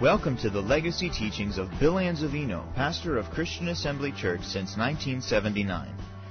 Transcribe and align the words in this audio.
Welcome 0.00 0.36
to 0.38 0.50
the 0.50 0.60
legacy 0.60 1.08
teachings 1.08 1.56
of 1.56 1.70
Bill 1.80 1.94
Anzavino, 1.94 2.74
pastor 2.74 3.16
of 3.16 3.30
Christian 3.30 3.68
Assembly 3.68 4.12
Church 4.12 4.42
since 4.42 4.76
1979. 4.76 5.88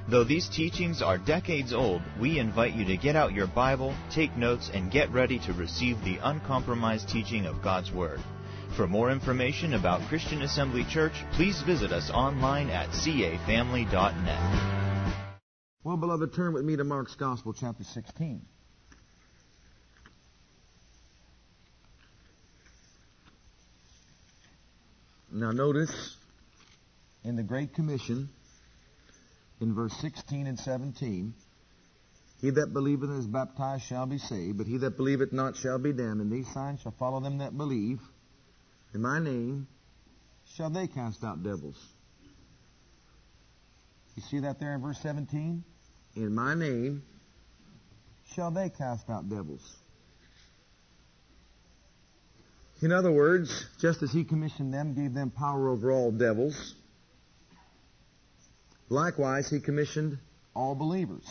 Though 0.08 0.24
these 0.24 0.48
teachings 0.48 1.02
are 1.02 1.18
decades 1.18 1.74
old, 1.74 2.04
we 2.22 2.38
invite 2.38 2.76
you 2.76 2.86
to 2.86 2.96
get 2.96 3.16
out 3.16 3.34
your 3.34 3.48
Bible, 3.48 3.96
take 4.12 4.38
notes, 4.38 4.70
and 4.72 4.92
get 4.92 5.12
ready 5.12 5.40
to 5.40 5.54
receive 5.54 6.00
the 6.04 6.20
uncompromised 6.22 7.10
teaching 7.10 7.48
of 7.48 7.64
God's 7.64 7.92
Word. 7.92 8.20
For 8.78 8.86
more 8.86 9.10
information 9.10 9.74
about 9.74 10.08
Christian 10.10 10.44
Assembly 10.44 10.86
Church, 10.88 11.14
please 11.32 11.64
visit 11.64 11.92
us 11.92 12.12
online 12.12 12.70
at 12.70 12.90
cafamily.net. 12.90 15.02
Well, 15.84 15.98
beloved, 15.98 16.36
turn 16.36 16.54
with 16.54 16.66
me 16.66 16.76
to 16.76 16.84
Mark's 16.84 17.16
Gospel, 17.16 17.52
chapter 17.52 17.84
16. 17.84 18.46
Now, 25.38 25.52
notice 25.52 26.16
in 27.26 27.36
the 27.36 27.44
Great 27.44 27.74
Commission, 27.74 28.30
in 29.60 29.76
verse 29.76 29.92
16 30.00 30.48
and 30.48 30.58
17, 30.58 31.34
he 32.40 32.50
that 32.52 32.72
believeth 32.72 33.10
and 33.10 33.20
is 33.20 33.28
baptized 33.28 33.84
shall 33.84 34.06
be 34.06 34.18
saved, 34.18 34.58
but 34.58 34.66
he 34.66 34.78
that 34.78 34.96
believeth 34.96 35.34
not 35.34 35.58
shall 35.58 35.78
be 35.78 35.92
damned. 35.92 36.22
And 36.22 36.32
these 36.32 36.48
signs 36.54 36.80
shall 36.80 36.94
follow 36.94 37.20
them 37.20 37.40
that 37.40 37.58
believe. 37.58 38.00
In 38.94 39.02
my 39.02 39.20
name 39.20 39.68
shall 40.54 40.70
they 40.70 40.88
cast 40.88 41.22
out 41.22 41.44
devils. 41.44 41.86
You 44.16 44.24
see 44.24 44.40
that 44.40 44.62
there 44.62 44.74
in 44.74 44.82
verse 44.82 45.00
17? 45.02 45.66
In 46.16 46.34
my 46.34 46.54
name 46.54 47.04
shall 48.34 48.52
they 48.52 48.70
cast 48.70 49.10
out 49.10 49.28
devils. 49.28 49.80
In 52.82 52.92
other 52.92 53.12
words, 53.12 53.68
just 53.80 54.04
as 54.04 54.12
he 54.12 54.24
commissioned 54.24 54.74
them, 54.74 54.94
gave 54.94 55.14
them 55.14 55.32
power 55.32 55.70
over 55.70 55.92
all 55.92 56.12
devils, 56.12 56.76
likewise 58.90 59.50
he 59.50 59.60
commissioned 59.60 60.18
all 60.54 60.76
believers 60.76 61.26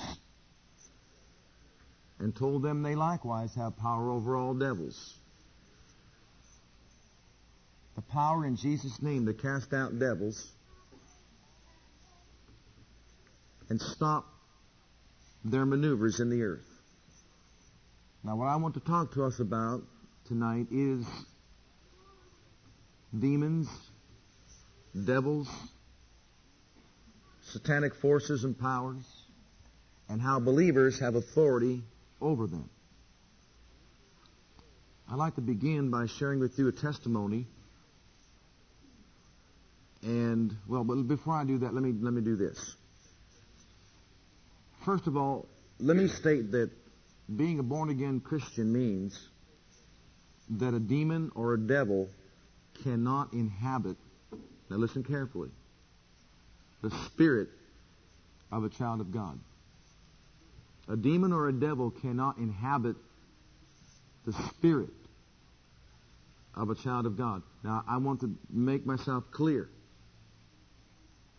and 2.18 2.34
told 2.34 2.62
them 2.62 2.82
they 2.82 2.94
likewise 2.94 3.54
have 3.54 3.76
power 3.76 4.10
over 4.10 4.36
all 4.36 4.54
devils. 4.54 5.18
The 7.96 8.02
power 8.02 8.46
in 8.46 8.56
Jesus' 8.56 9.00
name 9.02 9.26
to 9.26 9.34
cast 9.34 9.72
out 9.72 9.98
devils 9.98 10.50
and 13.68 13.80
stop 13.80 14.26
their 15.44 15.66
maneuvers 15.66 16.20
in 16.20 16.30
the 16.30 16.42
earth. 16.42 16.66
Now, 18.24 18.36
what 18.36 18.46
I 18.46 18.56
want 18.56 18.74
to 18.74 18.80
talk 18.80 19.12
to 19.12 19.24
us 19.24 19.38
about 19.38 19.82
tonight 20.26 20.68
is 20.70 21.04
demons, 23.18 23.68
devils, 25.04 25.48
satanic 27.42 27.94
forces 27.94 28.44
and 28.44 28.58
powers, 28.58 29.04
and 30.08 30.20
how 30.20 30.40
believers 30.40 31.00
have 31.00 31.14
authority 31.14 31.82
over 32.20 32.46
them. 32.46 32.68
I'd 35.10 35.16
like 35.16 35.34
to 35.34 35.42
begin 35.42 35.90
by 35.90 36.06
sharing 36.06 36.40
with 36.40 36.58
you 36.58 36.68
a 36.68 36.72
testimony. 36.72 37.46
And, 40.02 40.54
well, 40.66 40.84
but 40.84 41.02
before 41.06 41.34
I 41.34 41.44
do 41.44 41.58
that, 41.58 41.74
let 41.74 41.82
me, 41.82 41.92
let 41.98 42.12
me 42.12 42.22
do 42.22 42.36
this. 42.36 42.74
First 44.84 45.06
of 45.06 45.16
all, 45.16 45.46
let 45.78 45.96
me 45.96 46.08
state 46.08 46.52
that 46.52 46.70
being 47.34 47.58
a 47.58 47.62
born 47.62 47.90
again 47.90 48.20
Christian 48.20 48.72
means 48.72 49.18
that 50.50 50.74
a 50.74 50.80
demon 50.80 51.30
or 51.34 51.54
a 51.54 51.58
devil 51.58 52.08
cannot 52.82 53.32
inhabit, 53.32 53.96
now 54.70 54.76
listen 54.76 55.04
carefully, 55.04 55.50
the 56.82 56.90
spirit 57.06 57.48
of 58.50 58.64
a 58.64 58.68
child 58.68 59.00
of 59.00 59.10
God. 59.10 59.38
A 60.88 60.96
demon 60.96 61.32
or 61.32 61.48
a 61.48 61.52
devil 61.52 61.90
cannot 61.90 62.38
inhabit 62.38 62.96
the 64.26 64.32
spirit 64.50 64.90
of 66.54 66.70
a 66.70 66.74
child 66.74 67.06
of 67.06 67.16
God. 67.16 67.42
Now, 67.62 67.84
I 67.88 67.96
want 67.98 68.20
to 68.20 68.34
make 68.50 68.86
myself 68.86 69.24
clear 69.30 69.68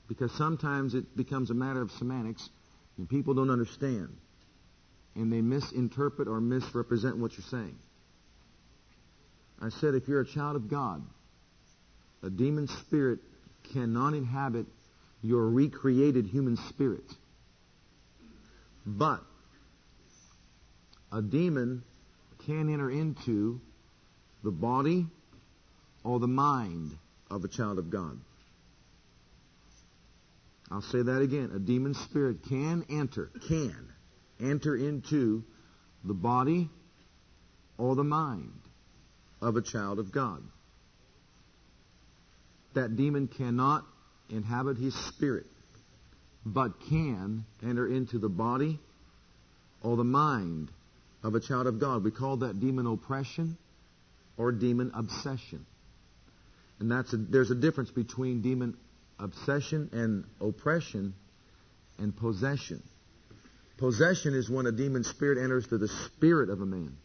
because 0.08 0.32
sometimes 0.34 0.94
it 0.94 1.16
becomes 1.16 1.50
a 1.50 1.54
matter 1.54 1.82
of 1.82 1.92
semantics 1.92 2.50
and 2.98 3.10
people 3.10 3.34
don't 3.34 3.50
understand 3.50 4.16
and 5.16 5.32
they 5.32 5.42
misinterpret 5.42 6.28
or 6.28 6.42
misrepresent 6.42 7.18
what 7.18 7.32
you're 7.34 7.48
saying. 7.50 7.78
I 9.62 9.70
said 9.70 9.96
if 9.96 10.08
you're 10.08 10.22
a 10.22 10.28
child 10.28 10.56
of 10.56 10.70
God, 10.70 11.02
a 12.26 12.30
demon 12.30 12.68
spirit 12.68 13.20
cannot 13.72 14.16
inhabit 14.16 14.66
your 15.22 15.48
recreated 15.48 16.26
human 16.26 16.58
spirit. 16.58 17.04
But 18.86 19.22
a 21.12 21.22
demon 21.22 21.84
can 22.46 22.74
enter 22.74 22.90
into 22.90 23.62
the 24.44 24.52
body 24.52 25.06
or 26.04 26.20
the 26.20 26.28
mind 26.28 26.98
of 27.30 27.44
a 27.44 27.48
child 27.48 27.78
of 27.78 27.90
God. 27.92 28.20
I'll 30.72 30.82
say 30.82 31.02
that 31.04 31.22
again. 31.22 31.52
A 31.54 31.60
demon 31.60 31.94
spirit 31.94 32.38
can 32.50 32.86
enter, 32.90 33.30
can 33.48 33.88
enter 34.40 34.76
into 34.76 35.44
the 36.04 36.14
body 36.16 36.70
or 37.78 37.96
the 37.96 38.04
mind 38.04 38.52
of 39.42 39.58
a 39.58 39.62
child 39.62 40.00
of 40.00 40.12
God 40.12 40.42
that 42.76 42.96
demon 42.96 43.28
cannot 43.28 43.84
inhabit 44.30 44.78
his 44.78 44.94
spirit, 45.08 45.46
but 46.46 46.80
can 46.90 47.46
enter 47.64 47.88
into 47.88 48.20
the 48.20 48.30
body 48.30 48.80
or 49.82 49.98
the 49.98 50.04
mind 50.04 50.70
of 51.24 51.36
a 51.36 51.40
child 51.40 51.68
of 51.68 51.80
God. 51.80 52.04
We 52.04 52.12
call 52.12 52.38
that 52.38 52.60
demon 52.60 52.86
oppression 52.86 53.58
or 54.38 54.52
demon 54.52 54.92
obsession. 54.94 55.66
And 56.80 56.92
that's 56.92 57.14
a, 57.14 57.18
there's 57.18 57.52
a 57.52 57.56
difference 57.56 57.92
between 57.92 58.42
demon 58.42 58.78
obsession 59.20 59.90
and 59.94 60.26
oppression 60.42 61.14
and 61.98 62.16
possession. 62.16 62.84
Possession 63.78 64.34
is 64.34 64.50
when 64.50 64.66
a 64.66 64.72
demon 64.72 65.04
spirit 65.04 65.42
enters 65.42 65.68
to 65.68 65.78
the 65.78 65.88
spirit 65.88 66.50
of 66.50 66.62
a 66.62 66.66
man 66.66 66.98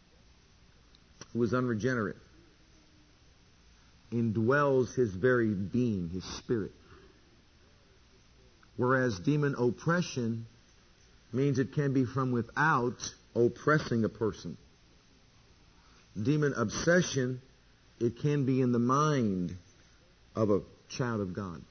who 1.33 1.43
is 1.43 1.53
unregenerate 1.53 2.17
indwells 4.11 4.93
his 4.95 5.11
very 5.13 5.53
being, 5.53 6.09
his 6.09 6.23
spirit. 6.37 6.71
Whereas 8.75 9.19
demon 9.19 9.55
oppression 9.57 10.45
means 11.31 11.59
it 11.59 11.73
can 11.73 11.93
be 11.93 12.05
from 12.05 12.31
without 12.31 12.97
oppressing 13.35 14.03
a 14.03 14.09
person. 14.09 14.57
Demon 16.21 16.53
obsession, 16.57 17.41
it 17.99 18.19
can 18.19 18.45
be 18.45 18.61
in 18.61 18.71
the 18.71 18.79
mind 18.79 19.55
of 20.35 20.49
a 20.49 20.61
child 20.89 21.21
of 21.21 21.33
God. 21.33 21.61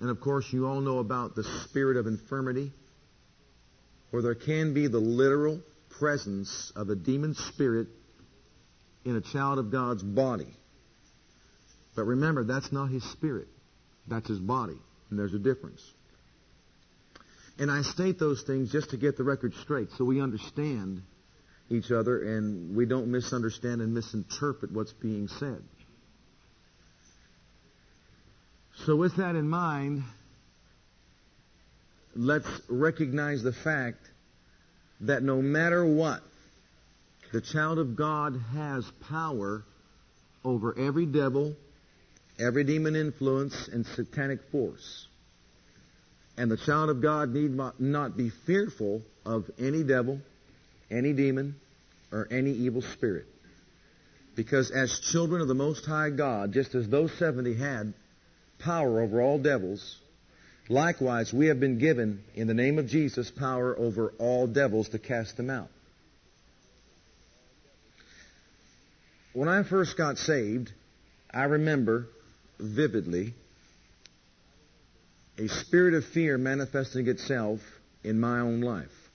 And 0.00 0.10
of 0.10 0.20
course, 0.20 0.52
you 0.52 0.66
all 0.66 0.80
know 0.80 0.98
about 0.98 1.34
the 1.34 1.44
spirit 1.44 1.96
of 1.96 2.06
infirmity, 2.06 2.72
where 4.10 4.22
there 4.22 4.34
can 4.34 4.74
be 4.74 4.88
the 4.88 4.98
literal 4.98 5.60
presence 5.90 6.72
of 6.74 6.88
a 6.88 6.94
demon 6.94 7.34
spirit 7.34 7.88
in 9.08 9.16
a 9.16 9.20
child 9.20 9.58
of 9.58 9.70
God's 9.70 10.02
body. 10.02 10.54
But 11.96 12.04
remember, 12.04 12.44
that's 12.44 12.70
not 12.70 12.90
his 12.90 13.02
spirit. 13.12 13.48
That's 14.06 14.28
his 14.28 14.38
body. 14.38 14.78
And 15.10 15.18
there's 15.18 15.34
a 15.34 15.38
difference. 15.38 15.82
And 17.58 17.70
I 17.70 17.82
state 17.82 18.18
those 18.18 18.42
things 18.42 18.70
just 18.70 18.90
to 18.90 18.96
get 18.96 19.16
the 19.16 19.24
record 19.24 19.54
straight 19.62 19.88
so 19.96 20.04
we 20.04 20.20
understand 20.20 21.02
each 21.70 21.90
other 21.90 22.36
and 22.36 22.76
we 22.76 22.86
don't 22.86 23.08
misunderstand 23.08 23.80
and 23.80 23.94
misinterpret 23.94 24.72
what's 24.72 24.92
being 24.92 25.28
said. 25.28 25.62
So 28.86 28.94
with 28.94 29.16
that 29.16 29.34
in 29.34 29.48
mind, 29.48 30.04
let's 32.14 32.48
recognize 32.68 33.42
the 33.42 33.52
fact 33.52 33.98
that 35.00 35.22
no 35.22 35.42
matter 35.42 35.84
what, 35.84 36.22
the 37.32 37.40
child 37.40 37.78
of 37.78 37.96
God 37.96 38.40
has 38.54 38.84
power 39.08 39.64
over 40.44 40.78
every 40.78 41.06
devil, 41.06 41.54
every 42.38 42.64
demon 42.64 42.96
influence, 42.96 43.68
and 43.68 43.84
satanic 43.86 44.40
force. 44.50 45.06
And 46.36 46.50
the 46.50 46.56
child 46.56 46.88
of 46.88 47.02
God 47.02 47.30
need 47.30 47.50
not 47.78 48.16
be 48.16 48.30
fearful 48.46 49.02
of 49.26 49.50
any 49.58 49.82
devil, 49.82 50.20
any 50.90 51.12
demon, 51.12 51.56
or 52.12 52.28
any 52.30 52.52
evil 52.52 52.80
spirit. 52.80 53.26
Because 54.34 54.70
as 54.70 55.00
children 55.12 55.42
of 55.42 55.48
the 55.48 55.54
Most 55.54 55.84
High 55.84 56.10
God, 56.10 56.52
just 56.52 56.74
as 56.74 56.88
those 56.88 57.12
70 57.18 57.54
had 57.54 57.92
power 58.60 59.02
over 59.02 59.20
all 59.20 59.38
devils, 59.38 59.98
likewise 60.68 61.32
we 61.32 61.46
have 61.48 61.58
been 61.58 61.78
given, 61.78 62.22
in 62.34 62.46
the 62.46 62.54
name 62.54 62.78
of 62.78 62.86
Jesus, 62.86 63.30
power 63.30 63.76
over 63.76 64.14
all 64.18 64.46
devils 64.46 64.88
to 64.90 64.98
cast 64.98 65.36
them 65.36 65.50
out. 65.50 65.68
When 69.32 69.48
I 69.48 69.62
first 69.62 69.96
got 69.96 70.18
saved, 70.18 70.72
I 71.32 71.44
remember 71.44 72.08
vividly 72.58 73.34
a 75.38 75.48
spirit 75.48 75.94
of 75.94 76.04
fear 76.04 76.36
manifesting 76.36 77.06
itself 77.06 77.60
in 78.02 78.18
my 78.18 78.40
own 78.40 78.60
life. 78.60 79.10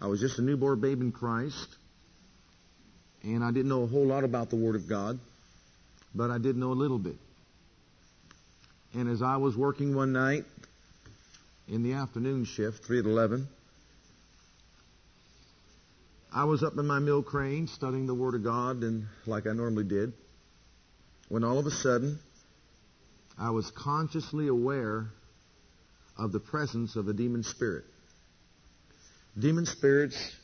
I 0.00 0.06
was 0.06 0.20
just 0.20 0.38
a 0.38 0.42
newborn 0.42 0.80
babe 0.80 1.00
in 1.00 1.12
Christ, 1.12 1.76
and 3.22 3.42
I 3.42 3.50
didn't 3.50 3.68
know 3.68 3.82
a 3.82 3.86
whole 3.86 4.06
lot 4.06 4.24
about 4.24 4.50
the 4.50 4.56
Word 4.56 4.76
of 4.76 4.88
God, 4.88 5.18
but 6.14 6.30
I 6.30 6.38
did 6.38 6.56
know 6.56 6.72
a 6.72 6.74
little 6.74 6.98
bit. 6.98 7.16
And 8.94 9.08
as 9.08 9.22
I 9.22 9.36
was 9.36 9.56
working 9.56 9.94
one 9.94 10.12
night 10.12 10.44
in 11.68 11.82
the 11.82 11.94
afternoon 11.94 12.44
shift, 12.44 12.84
3 12.84 13.02
to 13.02 13.08
11, 13.08 13.48
I 16.32 16.44
was 16.44 16.62
up 16.62 16.78
in 16.78 16.86
my 16.86 17.00
mill 17.00 17.24
crane 17.24 17.66
studying 17.66 18.06
the 18.06 18.14
Word 18.14 18.36
of 18.36 18.44
God 18.44 18.84
and 18.84 19.06
like 19.26 19.48
I 19.48 19.52
normally 19.52 19.84
did, 19.84 20.12
when 21.28 21.42
all 21.42 21.58
of 21.58 21.66
a 21.66 21.72
sudden 21.72 22.20
I 23.36 23.50
was 23.50 23.68
consciously 23.72 24.46
aware 24.46 25.06
of 26.16 26.30
the 26.30 26.38
presence 26.38 26.94
of 26.94 27.08
a 27.08 27.12
demon 27.12 27.42
spirit. 27.42 27.84
Demon 29.36 29.66
spirits 29.66 30.36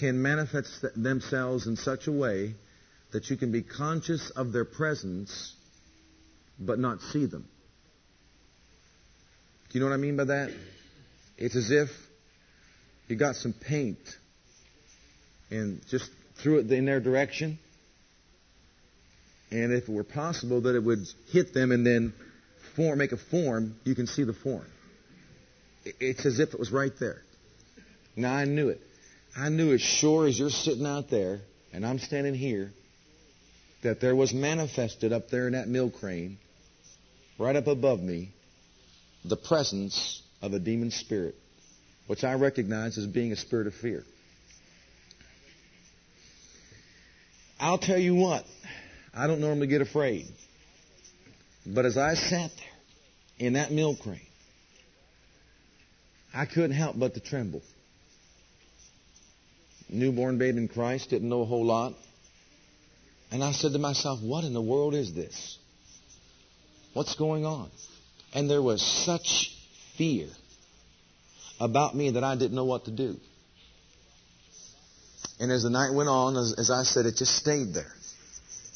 can 0.00 0.20
manifest 0.20 0.84
themselves 0.96 1.66
in 1.68 1.76
such 1.76 2.08
a 2.08 2.12
way 2.12 2.54
that 3.12 3.30
you 3.30 3.36
can 3.36 3.52
be 3.52 3.62
conscious 3.62 4.30
of 4.30 4.52
their 4.52 4.64
presence 4.64 5.54
but 6.58 6.80
not 6.80 7.00
see 7.02 7.26
them. 7.26 7.48
Do 9.70 9.78
you 9.78 9.84
know 9.84 9.90
what 9.90 9.94
I 9.94 9.98
mean 9.98 10.16
by 10.16 10.24
that? 10.24 10.50
It's 11.36 11.54
as 11.54 11.70
if 11.70 12.07
you 13.08 13.16
got 13.16 13.36
some 13.36 13.52
paint 13.52 13.98
and 15.50 15.80
just 15.88 16.10
threw 16.42 16.58
it 16.58 16.70
in 16.70 16.84
their 16.84 17.00
direction. 17.00 17.58
And 19.50 19.72
if 19.72 19.88
it 19.88 19.92
were 19.92 20.04
possible 20.04 20.60
that 20.62 20.76
it 20.76 20.84
would 20.84 21.06
hit 21.32 21.54
them 21.54 21.72
and 21.72 21.86
then 21.86 22.12
form, 22.76 22.98
make 22.98 23.12
a 23.12 23.16
form, 23.16 23.76
you 23.84 23.94
can 23.94 24.06
see 24.06 24.24
the 24.24 24.34
form. 24.34 24.66
It's 25.84 26.26
as 26.26 26.38
if 26.38 26.52
it 26.52 26.58
was 26.58 26.70
right 26.70 26.92
there. 27.00 27.22
Now 28.14 28.34
I 28.34 28.44
knew 28.44 28.68
it. 28.68 28.80
I 29.36 29.48
knew 29.48 29.72
as 29.72 29.80
sure 29.80 30.26
as 30.26 30.38
you're 30.38 30.50
sitting 30.50 30.86
out 30.86 31.08
there 31.08 31.40
and 31.72 31.86
I'm 31.86 31.98
standing 31.98 32.34
here 32.34 32.72
that 33.82 34.00
there 34.00 34.14
was 34.14 34.34
manifested 34.34 35.12
up 35.12 35.28
there 35.30 35.46
in 35.46 35.52
that 35.52 35.68
mill 35.68 35.90
crane, 35.90 36.38
right 37.38 37.54
up 37.54 37.68
above 37.68 38.00
me, 38.00 38.30
the 39.24 39.36
presence 39.36 40.22
of 40.42 40.52
a 40.52 40.58
demon 40.58 40.90
spirit, 40.90 41.36
which 42.08 42.24
I 42.24 42.32
recognize 42.32 42.98
as 42.98 43.06
being 43.06 43.32
a 43.32 43.36
spirit 43.36 43.66
of 43.68 43.74
fear. 43.74 44.02
I'll 47.60 47.78
tell 47.78 47.98
you 47.98 48.14
what, 48.14 48.44
I 49.14 49.26
don't 49.26 49.40
normally 49.40 49.66
get 49.66 49.82
afraid. 49.82 50.26
But 51.66 51.84
as 51.84 51.98
I 51.98 52.14
sat 52.14 52.50
there 52.56 53.46
in 53.46 53.52
that 53.52 53.70
mill 53.70 53.94
crane, 53.94 54.20
I 56.34 56.46
couldn't 56.46 56.72
help 56.72 56.98
but 56.98 57.14
to 57.14 57.20
tremble. 57.20 57.62
Newborn 59.90 60.38
babe 60.38 60.56
in 60.56 60.68
Christ, 60.68 61.10
didn't 61.10 61.28
know 61.28 61.42
a 61.42 61.46
whole 61.46 61.64
lot. 61.64 61.92
And 63.30 63.44
I 63.44 63.52
said 63.52 63.72
to 63.72 63.78
myself, 63.78 64.22
what 64.22 64.44
in 64.44 64.54
the 64.54 64.62
world 64.62 64.94
is 64.94 65.12
this? 65.14 65.58
What's 66.94 67.14
going 67.16 67.44
on? 67.44 67.70
And 68.32 68.48
there 68.48 68.62
was 68.62 68.80
such 69.04 69.54
fear 69.98 70.28
about 71.60 71.94
me 71.94 72.10
that 72.12 72.24
I 72.24 72.36
didn't 72.36 72.54
know 72.54 72.64
what 72.64 72.84
to 72.86 72.90
do. 72.90 73.16
And 75.40 75.52
as 75.52 75.62
the 75.62 75.70
night 75.70 75.92
went 75.94 76.08
on, 76.08 76.36
as, 76.36 76.54
as 76.58 76.70
I 76.70 76.82
said, 76.82 77.06
it 77.06 77.16
just 77.16 77.36
stayed 77.36 77.72
there. 77.72 77.92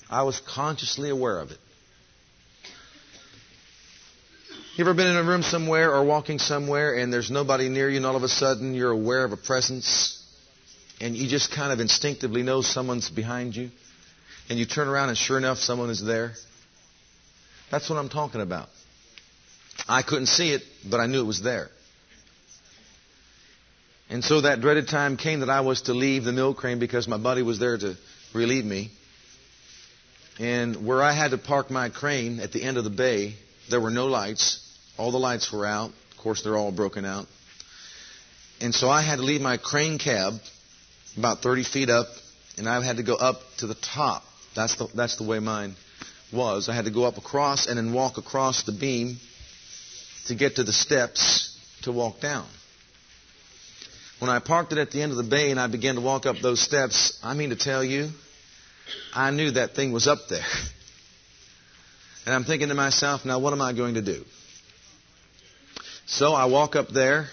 I 0.08 0.22
was 0.22 0.40
consciously 0.40 1.10
aware 1.10 1.38
of 1.38 1.50
it. 1.50 1.58
You 4.76 4.84
ever 4.84 4.94
been 4.94 5.06
in 5.06 5.16
a 5.16 5.24
room 5.24 5.42
somewhere 5.42 5.94
or 5.94 6.04
walking 6.04 6.38
somewhere 6.38 6.96
and 6.96 7.12
there's 7.12 7.30
nobody 7.30 7.68
near 7.68 7.90
you 7.90 7.98
and 7.98 8.06
all 8.06 8.16
of 8.16 8.22
a 8.22 8.28
sudden 8.28 8.74
you're 8.74 8.90
aware 8.90 9.24
of 9.24 9.32
a 9.32 9.36
presence 9.36 10.18
and 10.98 11.14
you 11.14 11.28
just 11.28 11.52
kind 11.54 11.72
of 11.72 11.80
instinctively 11.80 12.42
know 12.42 12.62
someone's 12.62 13.10
behind 13.10 13.54
you 13.54 13.70
and 14.48 14.58
you 14.58 14.64
turn 14.64 14.88
around 14.88 15.10
and 15.10 15.18
sure 15.18 15.36
enough 15.36 15.58
someone 15.58 15.90
is 15.90 16.02
there? 16.02 16.32
That's 17.70 17.90
what 17.90 17.96
I'm 17.96 18.08
talking 18.08 18.40
about. 18.40 18.68
I 19.88 20.02
couldn't 20.02 20.26
see 20.26 20.52
it, 20.52 20.62
but 20.88 21.00
I 21.00 21.06
knew 21.06 21.20
it 21.20 21.26
was 21.26 21.42
there. 21.42 21.68
And 24.12 24.22
so 24.22 24.42
that 24.42 24.60
dreaded 24.60 24.88
time 24.88 25.16
came 25.16 25.40
that 25.40 25.48
I 25.48 25.62
was 25.62 25.82
to 25.82 25.94
leave 25.94 26.24
the 26.24 26.32
mill 26.32 26.52
crane 26.52 26.78
because 26.78 27.08
my 27.08 27.16
buddy 27.16 27.40
was 27.40 27.58
there 27.58 27.78
to 27.78 27.96
relieve 28.34 28.66
me. 28.66 28.90
And 30.38 30.86
where 30.86 31.02
I 31.02 31.14
had 31.14 31.30
to 31.30 31.38
park 31.38 31.70
my 31.70 31.88
crane 31.88 32.38
at 32.38 32.52
the 32.52 32.62
end 32.62 32.76
of 32.76 32.84
the 32.84 32.90
bay, 32.90 33.36
there 33.70 33.80
were 33.80 33.90
no 33.90 34.08
lights. 34.08 34.60
All 34.98 35.12
the 35.12 35.18
lights 35.18 35.50
were 35.50 35.64
out. 35.64 35.92
Of 36.10 36.16
course, 36.18 36.42
they're 36.42 36.58
all 36.58 36.72
broken 36.72 37.06
out. 37.06 37.26
And 38.60 38.74
so 38.74 38.90
I 38.90 39.00
had 39.00 39.16
to 39.16 39.22
leave 39.22 39.40
my 39.40 39.56
crane 39.56 39.98
cab 39.98 40.34
about 41.16 41.40
30 41.40 41.64
feet 41.64 41.88
up, 41.88 42.08
and 42.58 42.68
I 42.68 42.84
had 42.84 42.98
to 42.98 43.02
go 43.02 43.14
up 43.14 43.40
to 43.60 43.66
the 43.66 43.76
top. 43.76 44.24
That's 44.54 44.74
the, 44.76 44.88
that's 44.94 45.16
the 45.16 45.24
way 45.24 45.38
mine 45.38 45.74
was. 46.30 46.68
I 46.68 46.74
had 46.74 46.84
to 46.84 46.90
go 46.90 47.04
up 47.04 47.16
across 47.16 47.66
and 47.66 47.78
then 47.78 47.94
walk 47.94 48.18
across 48.18 48.64
the 48.64 48.72
beam 48.72 49.16
to 50.26 50.34
get 50.34 50.56
to 50.56 50.64
the 50.64 50.72
steps 50.72 51.58
to 51.84 51.92
walk 51.92 52.20
down. 52.20 52.46
When 54.22 54.30
I 54.30 54.38
parked 54.38 54.70
it 54.70 54.78
at 54.78 54.92
the 54.92 55.02
end 55.02 55.10
of 55.10 55.18
the 55.18 55.24
bay 55.24 55.50
and 55.50 55.58
I 55.58 55.66
began 55.66 55.96
to 55.96 56.00
walk 56.00 56.26
up 56.26 56.36
those 56.40 56.60
steps, 56.60 57.18
I 57.24 57.34
mean 57.34 57.50
to 57.50 57.56
tell 57.56 57.82
you, 57.82 58.10
I 59.12 59.32
knew 59.32 59.50
that 59.50 59.74
thing 59.74 59.90
was 59.90 60.06
up 60.06 60.20
there. 60.30 60.46
And 62.24 62.32
I'm 62.32 62.44
thinking 62.44 62.68
to 62.68 62.74
myself, 62.74 63.24
now 63.24 63.40
what 63.40 63.52
am 63.52 63.60
I 63.60 63.72
going 63.72 63.94
to 63.94 64.00
do? 64.00 64.24
So 66.06 66.34
I 66.34 66.44
walk 66.44 66.76
up 66.76 66.86
there, 66.90 67.26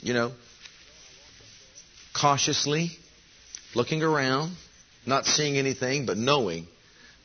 you 0.00 0.14
know, 0.14 0.32
cautiously, 2.12 2.90
looking 3.76 4.02
around, 4.02 4.56
not 5.06 5.26
seeing 5.26 5.56
anything, 5.56 6.06
but 6.06 6.16
knowing 6.16 6.66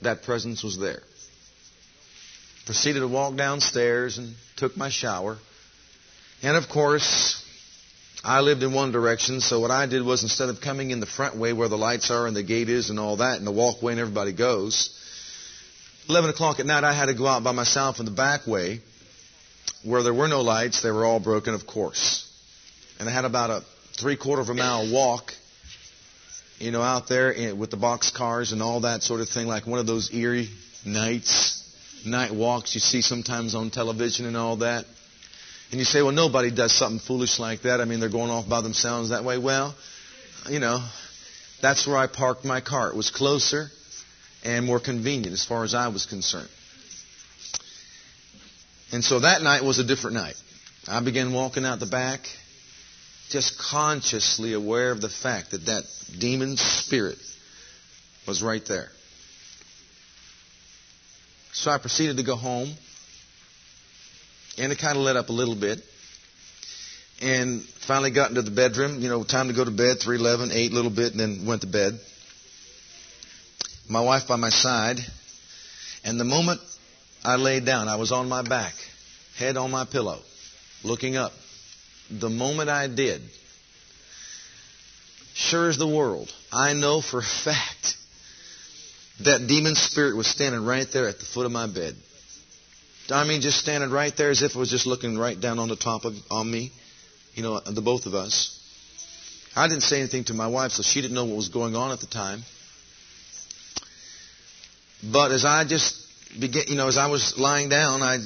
that 0.04 0.22
presence 0.22 0.62
was 0.62 0.78
there. 0.78 1.02
Proceeded 2.68 3.00
to 3.00 3.08
walk 3.08 3.36
downstairs 3.36 4.20
and 4.20 4.36
took 4.58 4.78
my 4.78 4.92
shower. 4.92 5.40
And 6.44 6.56
of 6.56 6.70
course, 6.70 7.39
I 8.30 8.42
lived 8.42 8.62
in 8.62 8.74
one 8.74 8.92
direction, 8.92 9.42
so 9.42 9.60
what 9.60 9.72
I 9.72 9.88
did 9.88 10.04
was 10.04 10.22
instead 10.22 10.50
of 10.50 10.62
coming 10.62 10.92
in 10.92 11.00
the 11.00 11.08
front 11.08 11.36
way 11.36 11.52
where 11.52 11.68
the 11.68 11.80
lights 11.80 12.12
are 12.12 12.28
and 12.28 12.36
the 12.36 12.44
gate 12.44 12.70
is 12.70 12.92
and 12.92 13.00
all 13.00 13.18
that, 13.18 13.40
and 13.40 13.48
the 13.48 13.52
walkway 13.52 13.94
and 13.94 14.00
everybody 14.00 14.34
goes, 14.34 14.96
11 16.08 16.30
o'clock 16.30 16.60
at 16.60 16.68
night 16.68 16.84
I 16.84 16.94
had 16.94 17.08
to 17.08 17.16
go 17.16 17.26
out 17.26 17.44
by 17.44 17.54
myself 17.54 17.98
in 18.00 18.06
the 18.06 18.12
back 18.12 18.46
way 18.46 18.82
where 19.84 20.04
there 20.04 20.14
were 20.14 20.28
no 20.28 20.42
lights. 20.42 20.84
They 20.84 20.92
were 20.92 21.06
all 21.06 21.20
broken, 21.20 21.56
of 21.56 21.66
course. 21.66 22.32
And 23.00 23.10
I 23.10 23.12
had 23.12 23.26
about 23.26 23.50
a 23.50 23.64
three 24.00 24.16
quarter 24.16 24.44
of 24.44 24.50
a 24.50 24.54
mile 24.54 24.94
walk, 24.94 25.34
you 26.60 26.70
know, 26.70 26.84
out 26.84 27.08
there 27.08 27.56
with 27.56 27.72
the 27.72 27.78
box 27.78 28.12
cars 28.12 28.52
and 28.52 28.62
all 28.62 28.82
that 28.82 29.02
sort 29.02 29.22
of 29.22 29.30
thing, 29.30 29.48
like 29.48 29.66
one 29.66 29.80
of 29.80 29.88
those 29.88 30.14
eerie 30.14 30.50
nights, 30.86 31.64
night 32.06 32.32
walks 32.32 32.76
you 32.76 32.80
see 32.80 33.02
sometimes 33.02 33.56
on 33.56 33.72
television 33.72 34.28
and 34.28 34.38
all 34.38 34.58
that. 34.58 34.86
And 35.72 35.80
you 35.80 35.86
say, 35.86 36.02
well, 36.02 36.12
nobody 36.12 36.50
does 36.50 36.74
something 36.74 37.00
foolish 37.00 37.38
like 37.38 37.62
that. 37.62 37.80
I 37.80 37.86
mean, 37.86 38.00
they're 38.00 38.10
going 38.10 38.32
off 38.32 38.50
by 38.50 38.62
themselves 38.62 39.10
that 39.10 39.24
way. 39.24 39.38
Well, 39.38 39.76
you 40.50 40.60
know, 40.60 40.84
that's 41.62 41.86
where 41.86 41.98
I 41.98 42.08
parked 42.08 42.44
my 42.44 42.60
car. 42.62 42.90
It 42.90 42.96
was 42.96 43.12
closer 43.12 43.68
and 44.44 44.66
more 44.66 44.80
convenient 44.80 45.34
as 45.34 45.46
far 45.46 45.64
as 45.64 45.76
I 45.76 45.90
was 45.90 46.06
concerned. 46.06 46.50
And 48.92 49.04
so 49.04 49.20
that 49.20 49.44
night 49.44 49.64
was 49.64 49.78
a 49.78 49.84
different 49.84 50.16
night. 50.16 50.36
I 50.88 51.02
began 51.02 51.34
walking 51.34 51.66
out 51.66 51.80
the 51.80 51.86
back, 51.86 52.22
just 53.30 53.60
consciously 53.60 54.54
aware 54.54 54.92
of 54.92 55.02
the 55.02 55.10
fact 55.10 55.52
that 55.52 55.68
that 55.68 55.84
demon 56.18 56.58
spirit 56.58 57.20
was 58.26 58.42
right 58.42 58.66
there. 58.66 58.90
So 61.52 61.70
I 61.70 61.78
proceeded 61.78 62.18
to 62.18 62.24
go 62.24 62.36
home 62.36 62.70
and 64.60 64.72
it 64.72 64.78
kind 64.78 64.98
of 64.98 65.04
let 65.04 65.16
up 65.16 65.30
a 65.30 65.34
little 65.34 65.56
bit. 65.56 65.80
And 67.22 67.64
finally 67.64 68.12
got 68.12 68.30
into 68.30 68.42
the 68.42 68.52
bedroom, 68.52 69.02
you 69.02 69.10
know, 69.10 69.24
time 69.24 69.48
to 69.48 69.54
go 69.54 69.66
to 69.66 69.72
bed, 69.72 70.00
311, 70.00 70.52
ate 70.56 70.72
a 70.72 70.76
little 70.76 70.92
bit, 70.92 71.12
and 71.12 71.20
then 71.20 71.46
went 71.46 71.62
to 71.62 71.68
bed. 71.68 72.00
My 73.90 74.02
wife 74.02 74.28
by 74.28 74.38
my 74.38 74.50
side. 74.50 74.98
And 76.06 76.20
the 76.20 76.24
moment 76.24 76.62
I 77.24 77.36
laid 77.36 77.66
down, 77.66 77.88
I 77.88 77.98
was 77.98 78.12
on 78.12 78.30
my 78.30 78.42
back, 78.42 78.74
head 79.38 79.58
on 79.58 79.72
my 79.72 79.86
pillow, 79.86 80.20
looking 80.84 81.18
up. 81.18 81.34
The 82.10 82.30
moment 82.30 82.70
I 82.70 82.88
did, 82.88 83.22
sure 85.34 85.70
as 85.70 85.78
the 85.78 85.88
world, 85.88 86.32
I 86.52 86.74
know 86.74 87.02
for 87.02 87.20
a 87.20 87.24
fact 87.24 87.98
that 89.22 89.46
demon 89.48 89.76
spirit 89.76 90.16
was 90.16 90.28
standing 90.28 90.64
right 90.64 90.88
there 90.92 91.08
at 91.08 91.20
the 91.20 91.26
foot 91.26 91.46
of 91.46 91.52
my 91.52 91.68
bed. 91.68 91.96
I 93.12 93.24
mean, 93.24 93.42
just 93.42 93.60
standing 93.60 93.90
right 93.90 94.16
there 94.16 94.30
as 94.30 94.42
if 94.42 94.56
it 94.56 94.58
was 94.58 94.70
just 94.70 94.86
looking 94.86 95.18
right 95.18 95.40
down 95.40 95.60
on 95.60 95.68
the 95.68 95.76
top 95.76 96.06
of 96.06 96.16
on 96.30 96.50
me, 96.50 96.72
you 97.34 97.44
know, 97.44 97.60
the 97.60 97.82
both 97.82 98.06
of 98.06 98.14
us. 98.14 98.56
I 99.56 99.68
didn't 99.68 99.84
say 99.84 100.00
anything 100.00 100.26
to 100.26 100.34
my 100.34 100.48
wife, 100.48 100.72
so 100.72 100.84
she 100.84 101.02
didn't 101.02 101.16
know 101.16 101.26
what 101.26 101.36
was 101.36 101.50
going 101.50 101.76
on 101.76 101.92
at 101.92 102.00
the 102.00 102.08
time. 102.08 102.44
But 105.12 105.32
as 105.32 105.46
I 105.46 105.66
just 105.66 105.96
began, 106.40 106.64
you 106.68 106.76
know, 106.76 106.88
as 106.88 106.98
I 106.98 107.08
was 107.08 107.38
lying 107.38 107.70
down, 107.70 108.02
I 108.02 108.18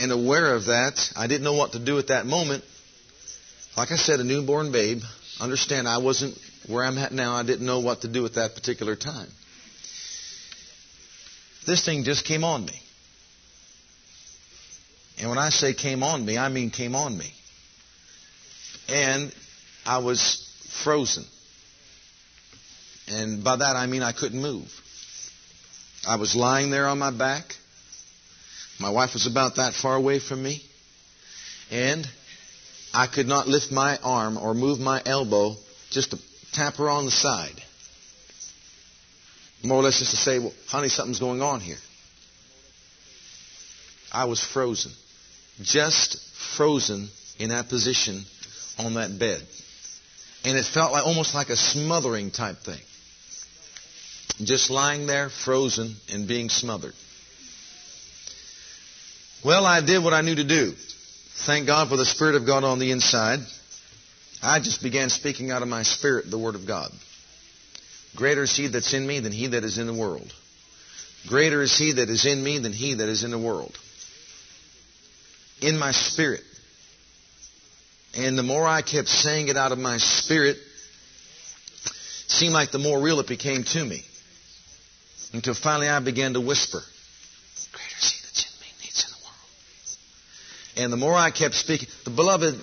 and 0.00 0.12
aware 0.12 0.54
of 0.54 0.66
that, 0.66 1.12
I 1.16 1.26
didn't 1.26 1.44
know 1.44 1.54
what 1.54 1.72
to 1.72 1.78
do 1.78 1.98
at 1.98 2.08
that 2.08 2.26
moment. 2.26 2.64
Like 3.76 3.92
I 3.92 3.96
said, 3.96 4.20
a 4.20 4.24
newborn 4.24 4.72
babe. 4.72 5.00
Understand, 5.40 5.86
I 5.86 5.98
wasn't 5.98 6.36
where 6.66 6.84
I'm 6.84 6.98
at 6.98 7.12
now. 7.12 7.34
I 7.34 7.42
didn't 7.44 7.66
know 7.66 7.80
what 7.80 8.02
to 8.02 8.08
do 8.08 8.24
at 8.26 8.34
that 8.34 8.54
particular 8.54 8.96
time. 8.96 9.28
This 11.66 11.84
thing 11.84 12.04
just 12.04 12.24
came 12.24 12.44
on 12.44 12.64
me. 12.64 12.80
And 15.18 15.30
when 15.30 15.38
I 15.38 15.48
say 15.48 15.72
came 15.72 16.02
on 16.02 16.24
me, 16.24 16.36
I 16.36 16.48
mean 16.48 16.70
came 16.70 16.94
on 16.94 17.16
me. 17.16 17.32
And 18.88 19.32
I 19.84 19.98
was 19.98 20.42
frozen. 20.84 21.24
And 23.08 23.42
by 23.42 23.56
that 23.56 23.76
I 23.76 23.86
mean 23.86 24.02
I 24.02 24.12
couldn't 24.12 24.40
move. 24.40 24.68
I 26.06 26.16
was 26.16 26.36
lying 26.36 26.70
there 26.70 26.86
on 26.86 26.98
my 26.98 27.10
back. 27.10 27.44
My 28.78 28.90
wife 28.90 29.14
was 29.14 29.26
about 29.26 29.56
that 29.56 29.74
far 29.74 29.96
away 29.96 30.18
from 30.18 30.42
me. 30.42 30.62
And 31.70 32.06
I 32.92 33.06
could 33.06 33.26
not 33.26 33.48
lift 33.48 33.72
my 33.72 33.98
arm 34.02 34.36
or 34.36 34.54
move 34.54 34.78
my 34.78 35.02
elbow 35.04 35.56
just 35.90 36.10
to 36.10 36.18
tap 36.52 36.74
her 36.76 36.88
on 36.88 37.06
the 37.06 37.10
side. 37.10 37.62
More 39.62 39.78
or 39.78 39.82
less 39.82 39.98
just 39.98 40.12
to 40.12 40.16
say, 40.16 40.38
well, 40.38 40.52
honey, 40.68 40.88
something's 40.88 41.18
going 41.18 41.42
on 41.42 41.60
here. 41.60 41.78
I 44.12 44.26
was 44.26 44.42
frozen. 44.42 44.92
Just 45.62 46.18
frozen 46.56 47.08
in 47.38 47.50
that 47.50 47.68
position 47.68 48.24
on 48.78 48.94
that 48.94 49.18
bed. 49.18 49.40
And 50.44 50.56
it 50.56 50.64
felt 50.64 50.92
like 50.92 51.06
almost 51.06 51.34
like 51.34 51.48
a 51.48 51.56
smothering 51.56 52.30
type 52.30 52.58
thing. 52.58 52.80
Just 54.44 54.70
lying 54.70 55.06
there, 55.06 55.30
frozen, 55.30 55.96
and 56.12 56.28
being 56.28 56.50
smothered. 56.50 56.92
Well, 59.44 59.64
I 59.64 59.80
did 59.80 60.04
what 60.04 60.12
I 60.12 60.20
knew 60.20 60.34
to 60.34 60.44
do. 60.44 60.72
Thank 61.46 61.66
God 61.66 61.88
for 61.88 61.96
the 61.96 62.04
Spirit 62.04 62.34
of 62.34 62.46
God 62.46 62.64
on 62.64 62.78
the 62.78 62.90
inside. 62.90 63.40
I 64.42 64.58
just 64.60 64.82
began 64.82 65.08
speaking 65.08 65.50
out 65.50 65.62
of 65.62 65.68
my 65.68 65.82
spirit 65.82 66.30
the 66.30 66.38
Word 66.38 66.54
of 66.54 66.66
God. 66.66 66.90
Greater 68.14 68.42
is 68.42 68.56
He 68.56 68.66
that's 68.66 68.94
in 68.94 69.06
me 69.06 69.20
than 69.20 69.32
He 69.32 69.48
that 69.48 69.64
is 69.64 69.78
in 69.78 69.86
the 69.86 69.94
world. 69.94 70.32
Greater 71.28 71.62
is 71.62 71.76
He 71.76 71.92
that 71.92 72.08
is 72.08 72.26
in 72.26 72.42
me 72.42 72.58
than 72.58 72.72
He 72.72 72.94
that 72.94 73.08
is 73.08 73.24
in 73.24 73.30
the 73.30 73.38
world. 73.38 73.76
In 75.60 75.78
my 75.78 75.92
spirit. 75.92 76.42
And 78.14 78.38
the 78.38 78.42
more 78.42 78.66
I 78.66 78.82
kept 78.82 79.08
saying 79.08 79.48
it 79.48 79.56
out 79.56 79.72
of 79.72 79.78
my 79.78 79.98
spirit, 79.98 80.56
seemed 82.28 82.52
like 82.52 82.70
the 82.70 82.78
more 82.78 83.00
real 83.00 83.20
it 83.20 83.26
became 83.26 83.64
to 83.64 83.84
me. 83.84 84.02
Until 85.32 85.54
finally 85.54 85.88
I 85.88 86.00
began 86.00 86.34
to 86.34 86.40
whisper, 86.40 86.80
Greater 87.72 87.96
is 88.00 88.10
He 88.10 88.20
that's 88.22 88.44
in 88.44 88.60
me 88.60 88.66
He's 88.80 89.04
in 89.04 89.10
the 89.10 89.24
world. 89.24 90.84
And 90.84 90.92
the 90.92 90.96
more 90.96 91.14
I 91.14 91.30
kept 91.30 91.54
speaking, 91.54 91.88
the 92.04 92.10
beloved, 92.10 92.54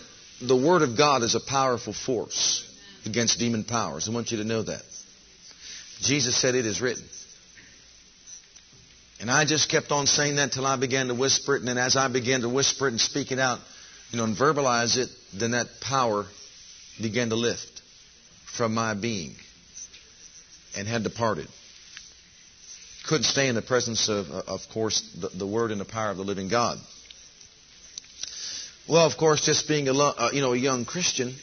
the 0.41 0.55
Word 0.55 0.81
of 0.81 0.97
God 0.97 1.23
is 1.23 1.35
a 1.35 1.39
powerful 1.39 1.93
force 1.93 2.69
against 3.05 3.39
demon 3.39 3.63
powers. 3.63 4.07
I 4.09 4.12
want 4.12 4.31
you 4.31 4.38
to 4.38 4.43
know 4.43 4.63
that. 4.63 4.81
Jesus 6.01 6.35
said, 6.35 6.55
It 6.55 6.65
is 6.65 6.81
written. 6.81 7.03
And 9.23 9.31
I 9.31 9.45
just 9.45 9.69
kept 9.69 9.89
on 9.93 10.05
saying 10.05 10.35
that 10.35 10.51
till 10.51 10.65
I 10.65 10.75
began 10.75 11.07
to 11.07 11.15
whisper 11.15 11.55
it. 11.55 11.59
And 11.59 11.67
then 11.69 11.77
as 11.77 11.95
I 11.95 12.09
began 12.09 12.41
to 12.41 12.49
whisper 12.49 12.87
it 12.87 12.91
and 12.91 12.99
speak 12.99 13.31
it 13.31 13.39
out, 13.39 13.59
you 14.11 14.17
know, 14.17 14.25
and 14.25 14.35
verbalize 14.35 14.97
it, 14.97 15.07
then 15.33 15.51
that 15.51 15.67
power 15.79 16.25
began 17.01 17.29
to 17.29 17.37
lift 17.37 17.81
from 18.53 18.73
my 18.73 18.95
being 18.95 19.33
and 20.75 20.89
had 20.89 21.03
departed. 21.03 21.47
Couldn't 23.07 23.23
stay 23.23 23.47
in 23.47 23.55
the 23.55 23.61
presence 23.61 24.09
of, 24.09 24.29
of 24.29 24.59
course, 24.73 24.99
the, 25.17 25.29
the 25.29 25.47
Word 25.47 25.71
and 25.71 25.79
the 25.79 25.85
power 25.85 26.11
of 26.11 26.17
the 26.17 26.25
living 26.25 26.49
God. 26.49 26.77
Well, 28.89 29.05
of 29.05 29.15
course, 29.15 29.45
just 29.45 29.69
being 29.69 29.87
a 29.87 29.93
uh, 29.93 30.31
you 30.33 30.41
know 30.41 30.51
a 30.51 30.57
young 30.57 30.83
Christian, 30.83 31.33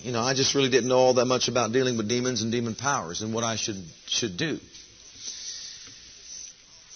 you 0.00 0.12
know, 0.12 0.22
I 0.22 0.32
just 0.32 0.54
really 0.54 0.70
didn't 0.70 0.88
know 0.88 0.96
all 0.96 1.14
that 1.14 1.26
much 1.26 1.48
about 1.48 1.72
dealing 1.72 1.98
with 1.98 2.08
demons 2.08 2.40
and 2.40 2.50
demon 2.50 2.74
powers 2.74 3.20
and 3.20 3.34
what 3.34 3.44
I 3.44 3.56
should 3.56 3.84
should 4.06 4.38
do. 4.38 4.58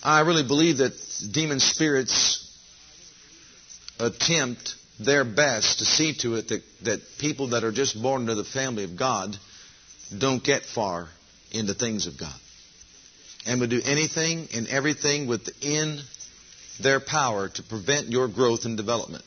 I 0.03 0.21
really 0.21 0.43
believe 0.43 0.79
that 0.79 0.93
demon 1.31 1.61
spirits 1.61 2.49
attempt 4.01 4.75
their 4.99 5.25
best 5.25 5.79
to 5.79 5.85
see 5.85 6.15
to 6.15 6.35
it 6.37 6.49
that, 6.49 6.63
that 6.83 7.01
people 7.19 7.51
that 7.51 7.63
are 7.63 7.73
just 7.73 8.01
born 8.01 8.23
into 8.23 8.35
the 8.35 8.45
family 8.45 8.85
of 8.85 8.97
God 8.97 9.37
don't 10.17 10.43
get 10.43 10.65
far 10.65 11.09
into 11.53 11.75
things 11.75 12.07
of 12.07 12.19
God. 12.19 12.35
And 13.47 13.61
will 13.61 13.69
do 13.69 13.81
anything 13.85 14.49
and 14.55 14.67
everything 14.69 15.29
within 15.29 16.01
their 16.81 17.01
power 17.01 17.49
to 17.49 17.63
prevent 17.63 18.09
your 18.09 18.29
growth 18.29 18.65
and 18.65 18.77
development. 18.77 19.25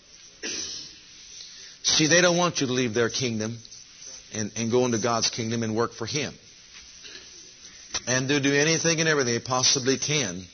See, 1.83 2.07
they 2.07 2.21
don't 2.21 2.37
want 2.37 2.59
you 2.59 2.67
to 2.67 2.73
leave 2.73 2.93
their 2.93 3.09
kingdom 3.09 3.57
and, 4.33 4.51
and 4.55 4.71
go 4.71 4.85
into 4.85 4.97
God's 4.97 5.29
kingdom 5.29 5.63
and 5.63 5.75
work 5.75 5.93
for 5.93 6.05
Him. 6.05 6.33
And 8.07 8.27
to 8.27 8.39
do 8.39 8.53
anything 8.53 8.99
and 8.99 9.07
everything 9.07 9.33
they 9.33 9.39
possibly 9.39 9.97
can 9.97 10.45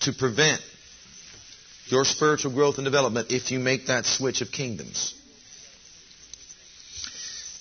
to 0.00 0.12
prevent 0.12 0.60
your 1.86 2.04
spiritual 2.04 2.52
growth 2.52 2.76
and 2.78 2.84
development 2.84 3.32
if 3.32 3.50
you 3.50 3.58
make 3.58 3.86
that 3.86 4.04
switch 4.04 4.40
of 4.40 4.52
kingdoms. 4.52 5.14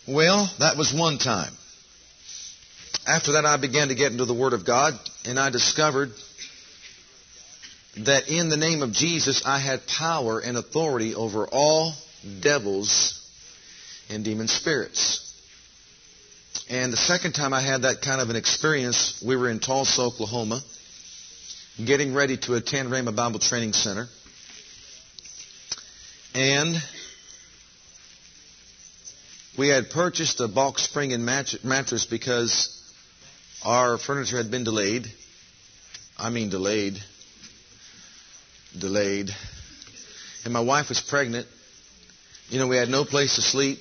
Well, 0.08 0.50
that 0.60 0.78
was 0.78 0.94
one 0.94 1.18
time. 1.18 1.54
After 3.06 3.34
that, 3.34 3.46
I 3.46 3.58
began 3.58 3.88
to 3.88 3.96
get 3.96 4.12
into 4.12 4.26
the 4.26 4.34
Word 4.34 4.54
of 4.54 4.66
God, 4.66 4.94
and 5.26 5.40
I 5.40 5.50
discovered 5.50 6.12
that 7.98 8.30
in 8.30 8.50
the 8.50 8.58
name 8.58 8.84
of 8.84 8.92
Jesus, 8.92 9.44
I 9.46 9.60
had 9.60 9.88
power 9.88 10.40
and 10.40 10.58
authority 10.58 11.16
over 11.16 11.48
all 11.48 11.94
devils 12.42 13.14
and 14.10 14.24
demon 14.24 14.48
spirits. 14.48 15.24
And 16.70 16.92
the 16.92 16.98
second 16.98 17.34
time 17.34 17.54
I 17.54 17.62
had 17.62 17.84
that 17.84 18.02
kind 18.02 18.20
of 18.20 18.30
an 18.30 18.36
experience, 18.36 19.22
we 19.26 19.36
were 19.36 19.50
in 19.50 19.60
Tulsa, 19.60 20.02
Oklahoma, 20.02 20.62
getting 21.86 22.14
ready 22.14 22.38
to 22.38 22.56
attend 22.56 22.90
Rhema 22.90 23.16
Bible 23.16 23.40
Training 23.40 23.74
Center. 23.74 24.08
And 26.34 26.76
we 29.58 29.68
had 29.68 29.92
purchased 29.92 30.40
a 30.40 30.48
box 30.48 30.84
spring 30.84 31.14
and 31.14 31.24
mattress 31.26 32.06
because 32.06 32.74
our 33.64 33.98
furniture 33.98 34.38
had 34.38 34.50
been 34.50 34.64
delayed. 34.64 35.08
I 36.18 36.32
mean 36.32 36.50
delayed. 36.50 36.98
Delayed. 38.78 39.30
And 40.46 40.54
my 40.54 40.62
wife 40.62 40.90
was 40.90 41.00
pregnant. 41.00 41.48
You 42.50 42.60
know, 42.60 42.68
we 42.68 42.78
had 42.78 42.90
no 42.90 43.06
place 43.06 43.36
to 43.36 43.42
sleep. 43.42 43.80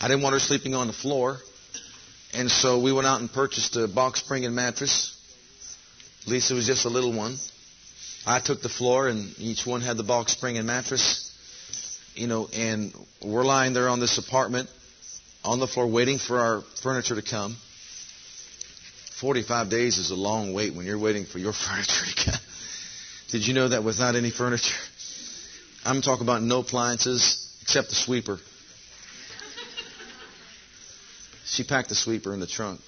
I 0.00 0.08
didn't 0.08 0.22
want 0.22 0.32
her 0.32 0.40
sleeping 0.40 0.74
on 0.74 0.88
the 0.88 0.92
floor. 0.92 1.38
And 2.32 2.50
so 2.50 2.80
we 2.80 2.92
went 2.92 3.06
out 3.06 3.20
and 3.20 3.32
purchased 3.32 3.76
a 3.76 3.86
box 3.86 4.20
spring 4.20 4.44
and 4.44 4.54
mattress. 4.54 5.14
Lisa 6.28 6.54
was 6.54 6.66
just 6.66 6.84
a 6.84 6.88
little 6.88 7.12
one. 7.12 7.36
I 8.26 8.40
took 8.40 8.62
the 8.62 8.68
floor 8.68 9.08
and 9.08 9.34
each 9.38 9.66
one 9.66 9.80
had 9.80 9.96
the 9.96 10.02
box 10.04 10.32
spring 10.32 10.58
and 10.58 10.66
mattress 10.66 11.28
you 12.18 12.26
know, 12.26 12.48
and 12.52 12.92
we're 13.24 13.44
lying 13.44 13.74
there 13.74 13.88
on 13.88 14.00
this 14.00 14.18
apartment 14.18 14.68
on 15.44 15.60
the 15.60 15.66
floor 15.66 15.86
waiting 15.86 16.18
for 16.18 16.40
our 16.40 16.62
furniture 16.82 17.14
to 17.14 17.22
come. 17.22 17.56
45 19.20 19.70
days 19.70 19.98
is 19.98 20.10
a 20.10 20.16
long 20.16 20.52
wait 20.52 20.74
when 20.74 20.84
you're 20.84 20.98
waiting 20.98 21.24
for 21.24 21.38
your 21.38 21.52
furniture 21.66 22.06
to 22.06 22.24
come. 22.24 22.40
Did 23.30 23.46
you 23.46 23.54
know 23.54 23.68
that 23.68 23.84
without 23.84 24.16
any 24.16 24.30
furniture? 24.30 24.74
I'm 25.84 26.02
talking 26.02 26.24
about 26.24 26.42
no 26.42 26.60
appliances 26.60 27.46
except 27.62 27.90
the 27.90 27.94
sweeper. 27.94 28.38
She 31.44 31.64
packed 31.64 31.88
the 31.88 31.94
sweeper 31.94 32.34
in 32.34 32.40
the 32.40 32.46
trunk. 32.46 32.80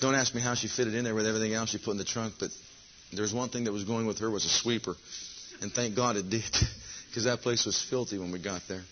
Don't 0.00 0.14
ask 0.14 0.34
me 0.34 0.40
how 0.40 0.54
she 0.54 0.68
fitted 0.68 0.94
in 0.94 1.04
there 1.04 1.14
with 1.14 1.26
everything 1.26 1.54
else 1.54 1.70
she 1.70 1.78
put 1.78 1.92
in 1.92 1.98
the 1.98 2.04
trunk, 2.04 2.34
but 2.38 2.50
there's 3.12 3.32
one 3.32 3.48
thing 3.48 3.64
that 3.64 3.72
was 3.72 3.84
going 3.84 4.06
with 4.06 4.18
her 4.18 4.30
was 4.30 4.44
a 4.44 4.48
sweeper. 4.48 4.94
And 5.62 5.72
thank 5.72 5.94
God 5.94 6.16
it 6.16 6.28
did 6.28 6.42
because 7.08 7.24
that 7.24 7.40
place 7.40 7.64
was 7.64 7.80
filthy 7.80 8.18
when 8.18 8.32
we 8.32 8.38
got 8.38 8.62
there. 8.68 8.82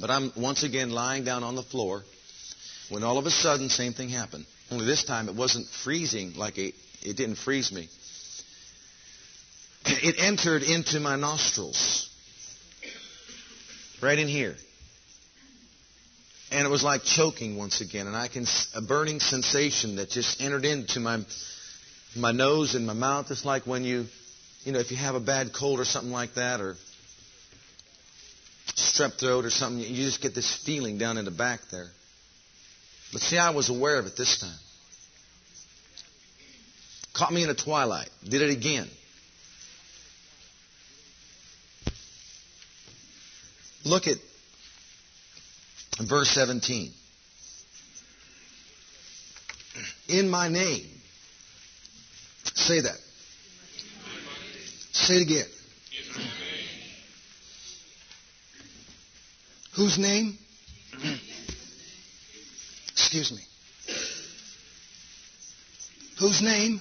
But 0.00 0.10
I'm 0.10 0.32
once 0.36 0.62
again 0.62 0.90
lying 0.90 1.24
down 1.24 1.42
on 1.42 1.56
the 1.56 1.62
floor 1.62 2.02
when 2.90 3.02
all 3.02 3.18
of 3.18 3.26
a 3.26 3.30
sudden, 3.30 3.68
same 3.68 3.92
thing 3.92 4.08
happened. 4.08 4.44
Only 4.70 4.84
this 4.84 5.04
time 5.04 5.28
it 5.28 5.34
wasn't 5.34 5.66
freezing 5.66 6.34
like 6.36 6.58
it, 6.58 6.74
it 7.02 7.16
didn't 7.16 7.36
freeze 7.36 7.72
me. 7.72 7.88
It 9.86 10.16
entered 10.18 10.62
into 10.62 11.00
my 11.00 11.16
nostrils. 11.16 12.08
Right 14.02 14.18
in 14.18 14.28
here. 14.28 14.56
And 16.50 16.66
it 16.66 16.70
was 16.70 16.82
like 16.82 17.04
choking 17.04 17.56
once 17.56 17.80
again. 17.80 18.06
And 18.06 18.16
I 18.16 18.28
can, 18.28 18.44
a 18.74 18.82
burning 18.82 19.20
sensation 19.20 19.96
that 19.96 20.10
just 20.10 20.40
entered 20.40 20.64
into 20.64 20.98
my, 20.98 21.20
my 22.16 22.32
nose 22.32 22.74
and 22.74 22.86
my 22.86 22.92
mouth. 22.92 23.30
It's 23.30 23.44
like 23.44 23.66
when 23.66 23.84
you, 23.84 24.06
you 24.64 24.72
know, 24.72 24.80
if 24.80 24.90
you 24.90 24.96
have 24.96 25.14
a 25.14 25.20
bad 25.20 25.52
cold 25.52 25.78
or 25.78 25.84
something 25.84 26.10
like 26.10 26.34
that, 26.34 26.60
or 26.60 26.74
strep 28.74 29.18
throat 29.18 29.44
or 29.44 29.50
something, 29.50 29.78
you 29.78 30.04
just 30.04 30.20
get 30.20 30.34
this 30.34 30.60
feeling 30.64 30.98
down 30.98 31.18
in 31.18 31.24
the 31.24 31.30
back 31.30 31.60
there. 31.70 31.88
But 33.12 33.22
see, 33.22 33.38
I 33.38 33.50
was 33.50 33.70
aware 33.70 33.98
of 33.98 34.06
it 34.06 34.16
this 34.16 34.40
time. 34.40 34.58
Caught 37.14 37.32
me 37.32 37.42
in 37.42 37.48
the 37.48 37.54
twilight. 37.54 38.08
Did 38.28 38.42
it 38.42 38.50
again. 38.50 38.88
Look 43.84 44.06
at 44.06 44.16
verse 46.08 46.30
17. 46.30 46.92
In 50.08 50.28
my 50.28 50.48
name. 50.48 50.86
Say 52.54 52.80
that. 52.80 52.98
Say 54.92 55.14
it 55.16 55.22
again. 55.22 55.46
Whose 59.76 59.98
name? 59.98 60.36
Excuse 62.92 63.32
me. 63.32 63.42
Whose 66.18 66.42
name? 66.42 66.80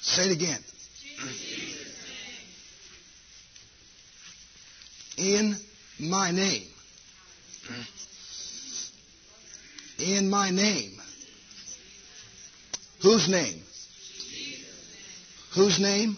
Say 0.00 0.30
it 0.30 0.32
again. 0.32 0.58
In 5.16 5.56
my 6.00 6.30
name. 6.30 6.66
In 9.98 10.30
my 10.30 10.50
name. 10.50 10.92
Whose 13.02 13.28
name? 13.28 13.62
Whose 15.54 15.78
name? 15.78 16.16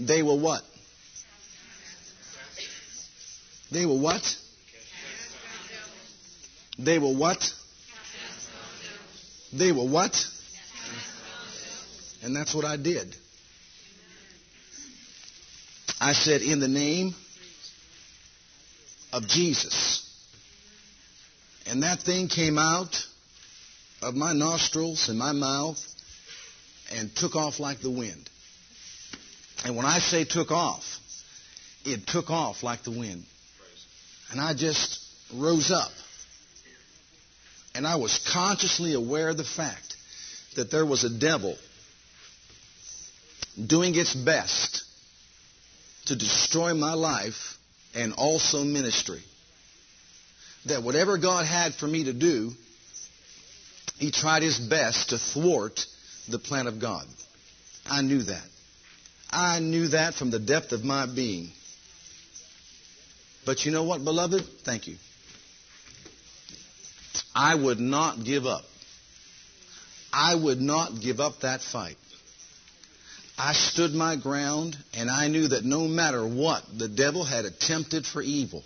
They 0.00 0.22
will 0.22 0.38
what? 0.38 0.62
They 3.70 3.86
will 3.86 4.00
what? 4.00 4.22
They 6.78 6.98
will 6.98 7.16
what? 7.16 7.52
They 9.52 9.72
will 9.72 9.88
what? 9.88 10.14
And 12.22 12.34
that's 12.36 12.54
what 12.54 12.64
I 12.64 12.76
did. 12.76 13.14
I 16.00 16.12
said, 16.12 16.42
in 16.42 16.60
the 16.60 16.68
name 16.68 17.14
of 19.12 19.26
Jesus. 19.28 20.02
And 21.66 21.82
that 21.82 22.00
thing 22.00 22.28
came 22.28 22.58
out 22.58 23.06
of 24.02 24.14
my 24.14 24.32
nostrils 24.32 25.08
and 25.08 25.18
my 25.18 25.32
mouth 25.32 25.82
and 26.94 27.14
took 27.14 27.34
off 27.34 27.58
like 27.58 27.80
the 27.80 27.90
wind. 27.90 28.28
And 29.64 29.76
when 29.76 29.86
I 29.86 29.98
say 29.98 30.24
took 30.24 30.50
off, 30.50 30.84
it 31.84 32.06
took 32.06 32.30
off 32.30 32.62
like 32.62 32.84
the 32.84 32.90
wind. 32.90 33.24
And 34.30 34.40
I 34.40 34.54
just 34.54 35.00
rose 35.34 35.70
up. 35.70 35.90
And 37.74 37.86
I 37.86 37.96
was 37.96 38.18
consciously 38.32 38.94
aware 38.94 39.30
of 39.30 39.36
the 39.36 39.44
fact 39.44 39.96
that 40.56 40.70
there 40.70 40.86
was 40.86 41.04
a 41.04 41.10
devil 41.18 41.56
doing 43.66 43.94
its 43.94 44.14
best 44.14 44.85
to 46.06 46.16
destroy 46.16 46.74
my 46.74 46.94
life 46.94 47.56
and 47.94 48.12
also 48.14 48.64
ministry. 48.64 49.22
That 50.66 50.82
whatever 50.82 51.18
God 51.18 51.46
had 51.46 51.74
for 51.74 51.86
me 51.86 52.04
to 52.04 52.12
do, 52.12 52.52
he 53.98 54.10
tried 54.10 54.42
his 54.42 54.58
best 54.58 55.10
to 55.10 55.18
thwart 55.18 55.86
the 56.28 56.38
plan 56.38 56.66
of 56.66 56.80
God. 56.80 57.06
I 57.88 58.02
knew 58.02 58.22
that. 58.22 58.44
I 59.30 59.60
knew 59.60 59.88
that 59.88 60.14
from 60.14 60.30
the 60.30 60.38
depth 60.38 60.72
of 60.72 60.84
my 60.84 61.06
being. 61.06 61.50
But 63.44 63.64
you 63.64 63.70
know 63.70 63.84
what, 63.84 64.04
beloved? 64.04 64.42
Thank 64.64 64.88
you. 64.88 64.96
I 67.34 67.54
would 67.54 67.78
not 67.78 68.24
give 68.24 68.46
up. 68.46 68.64
I 70.12 70.34
would 70.34 70.60
not 70.60 71.00
give 71.00 71.20
up 71.20 71.40
that 71.40 71.60
fight. 71.60 71.96
I 73.38 73.52
stood 73.52 73.92
my 73.92 74.16
ground 74.16 74.76
and 74.94 75.10
I 75.10 75.28
knew 75.28 75.48
that 75.48 75.64
no 75.64 75.86
matter 75.86 76.26
what 76.26 76.62
the 76.76 76.88
devil 76.88 77.22
had 77.22 77.44
attempted 77.44 78.06
for 78.06 78.22
evil, 78.22 78.64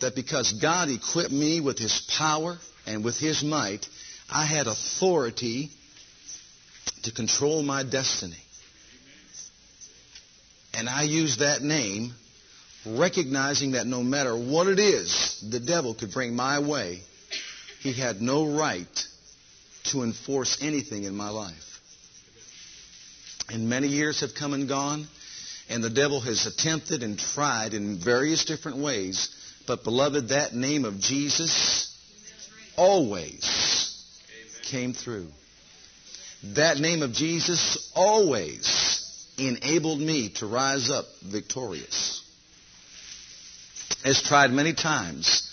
that 0.00 0.14
because 0.14 0.52
God 0.52 0.88
equipped 0.88 1.32
me 1.32 1.60
with 1.60 1.78
his 1.78 2.00
power 2.16 2.56
and 2.86 3.04
with 3.04 3.18
his 3.18 3.42
might, 3.42 3.88
I 4.30 4.46
had 4.46 4.66
authority 4.66 5.70
to 7.02 7.12
control 7.12 7.62
my 7.62 7.82
destiny. 7.82 8.36
And 10.72 10.88
I 10.88 11.02
used 11.02 11.40
that 11.40 11.62
name, 11.62 12.14
recognizing 12.86 13.72
that 13.72 13.86
no 13.86 14.02
matter 14.02 14.36
what 14.36 14.66
it 14.66 14.78
is 14.78 15.44
the 15.50 15.60
devil 15.60 15.94
could 15.94 16.12
bring 16.12 16.34
my 16.34 16.60
way, 16.60 17.00
he 17.80 17.92
had 17.92 18.20
no 18.20 18.56
right 18.56 19.06
to 19.84 20.02
enforce 20.02 20.58
anything 20.60 21.04
in 21.04 21.14
my 21.14 21.28
life. 21.28 21.73
And 23.50 23.68
many 23.68 23.88
years 23.88 24.20
have 24.20 24.34
come 24.34 24.54
and 24.54 24.68
gone, 24.68 25.06
and 25.68 25.82
the 25.82 25.90
devil 25.90 26.20
has 26.20 26.46
attempted 26.46 27.02
and 27.02 27.18
tried 27.18 27.74
in 27.74 27.98
various 27.98 28.44
different 28.44 28.78
ways. 28.78 29.28
But, 29.66 29.84
beloved, 29.84 30.28
that 30.28 30.54
name 30.54 30.84
of 30.84 30.98
Jesus 31.00 31.90
always 32.76 33.42
came 34.62 34.92
through. 34.92 35.28
That 36.54 36.78
name 36.78 37.02
of 37.02 37.12
Jesus 37.12 37.90
always 37.94 39.28
enabled 39.38 40.00
me 40.00 40.30
to 40.36 40.46
rise 40.46 40.90
up 40.90 41.06
victorious. 41.22 42.22
Has 44.04 44.22
tried 44.22 44.50
many 44.50 44.74
times 44.74 45.50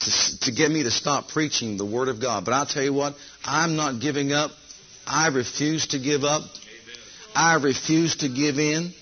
to, 0.00 0.40
to 0.40 0.52
get 0.52 0.70
me 0.70 0.82
to 0.82 0.90
stop 0.90 1.28
preaching 1.28 1.76
the 1.76 1.86
Word 1.86 2.08
of 2.08 2.20
God. 2.20 2.44
But 2.44 2.52
I'll 2.52 2.66
tell 2.66 2.82
you 2.82 2.92
what, 2.92 3.14
I'm 3.44 3.76
not 3.76 4.00
giving 4.00 4.32
up. 4.32 4.50
I 5.06 5.28
refuse 5.28 5.88
to 5.88 5.98
give 5.98 6.24
up. 6.24 6.42
I 7.38 7.54
refuse 7.54 8.16
to 8.16 8.28
give 8.28 8.58
in. 8.58 8.92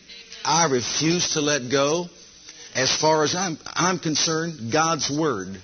I 0.44 0.66
refuse 0.66 1.30
to 1.32 1.40
let 1.40 1.70
go. 1.70 2.04
As 2.74 2.94
far 2.94 3.24
as 3.24 3.34
I'm, 3.34 3.56
I'm 3.64 3.98
concerned, 3.98 4.70
God's 4.70 5.10
Word 5.10 5.56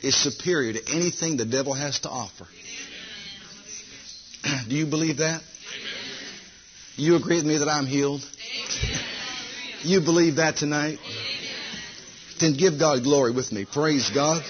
is 0.00 0.16
superior 0.16 0.72
to 0.72 0.80
anything 0.90 1.36
the 1.36 1.44
devil 1.44 1.74
has 1.74 2.00
to 2.00 2.08
offer. 2.08 2.46
Do 4.68 4.74
you 4.74 4.86
believe 4.86 5.18
that? 5.18 5.42
You 6.96 7.16
agree 7.16 7.36
with 7.36 7.44
me 7.44 7.58
that 7.58 7.68
I'm 7.68 7.86
healed? 7.86 8.22
You 9.82 10.00
believe 10.00 10.36
that 10.36 10.56
tonight? 10.56 10.98
Then 12.40 12.56
give 12.56 12.76
God 12.76 13.04
glory 13.04 13.30
with 13.30 13.52
me. 13.52 13.66
Praise 13.66 14.10
God. 14.12 14.42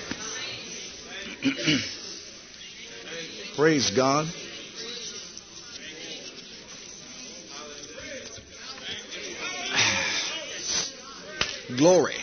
Praise 3.57 3.90
God. 3.90 4.33
Glory. 11.76 12.16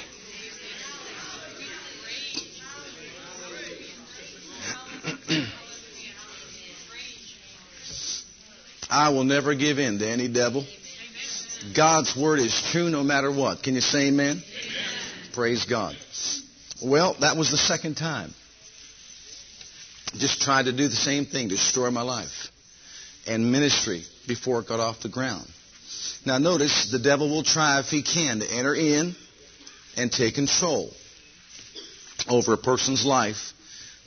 I 8.89 9.09
will 9.09 9.23
never 9.23 9.53
give 9.55 9.79
in 9.79 9.99
to 9.99 10.07
any 10.07 10.27
devil. 10.27 10.65
God's 11.75 12.15
word 12.15 12.39
is 12.39 12.61
true 12.71 12.89
no 12.89 13.03
matter 13.03 13.31
what. 13.31 13.61
Can 13.63 13.75
you 13.75 13.81
say 13.81 14.07
amen? 14.07 14.41
amen? 14.41 14.43
Praise 15.33 15.65
God. 15.65 15.95
Well, 16.83 17.15
that 17.21 17.37
was 17.37 17.51
the 17.51 17.57
second 17.57 17.95
time. 17.95 18.33
Just 20.15 20.41
tried 20.41 20.65
to 20.65 20.71
do 20.71 20.87
the 20.87 20.95
same 20.95 21.25
thing, 21.25 21.47
destroy 21.47 21.89
my 21.91 22.01
life 22.01 22.49
and 23.25 23.51
ministry 23.51 24.03
before 24.27 24.59
it 24.59 24.67
got 24.67 24.79
off 24.79 25.01
the 25.01 25.09
ground. 25.09 25.47
Now 26.25 26.37
notice 26.37 26.91
the 26.91 26.99
devil 26.99 27.29
will 27.29 27.43
try 27.43 27.79
if 27.79 27.87
he 27.87 28.03
can 28.03 28.39
to 28.39 28.51
enter 28.51 28.75
in 28.75 29.15
and 29.97 30.12
take 30.12 30.36
control 30.36 30.91
over 32.29 32.53
a 32.53 32.58
person's 32.58 33.06
life 33.06 33.53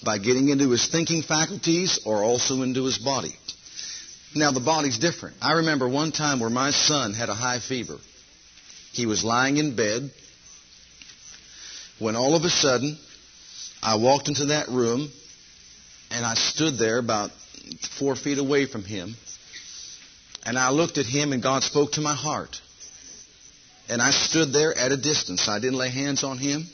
by 0.04 0.18
getting 0.18 0.48
into 0.48 0.70
his 0.70 0.86
thinking 0.88 1.22
faculties 1.22 2.00
or 2.04 2.22
also 2.22 2.62
into 2.62 2.84
his 2.84 2.98
body. 2.98 3.34
Now, 4.34 4.52
the 4.52 4.60
body's 4.60 4.98
different. 4.98 5.36
I 5.40 5.52
remember 5.52 5.88
one 5.88 6.12
time 6.12 6.40
where 6.40 6.50
my 6.50 6.70
son 6.70 7.14
had 7.14 7.28
a 7.28 7.34
high 7.34 7.58
fever. 7.58 7.96
He 8.92 9.06
was 9.06 9.24
lying 9.24 9.56
in 9.56 9.74
bed 9.74 10.10
when 11.98 12.16
all 12.16 12.34
of 12.34 12.44
a 12.44 12.50
sudden 12.50 12.98
I 13.82 13.96
walked 13.96 14.28
into 14.28 14.46
that 14.46 14.68
room 14.68 15.10
and 16.10 16.24
I 16.24 16.34
stood 16.34 16.76
there 16.78 16.98
about 16.98 17.30
four 17.98 18.14
feet 18.16 18.38
away 18.38 18.66
from 18.66 18.84
him 18.84 19.16
and 20.44 20.58
I 20.58 20.70
looked 20.70 20.98
at 20.98 21.06
him 21.06 21.32
and 21.32 21.42
God 21.42 21.62
spoke 21.62 21.92
to 21.92 22.00
my 22.00 22.14
heart. 22.14 22.60
And 23.88 24.02
I 24.02 24.10
stood 24.10 24.52
there 24.52 24.76
at 24.76 24.92
a 24.92 24.96
distance. 24.96 25.48
I 25.48 25.58
didn't 25.58 25.78
lay 25.78 25.90
hands 25.90 26.24
on 26.24 26.38
him. 26.38 26.66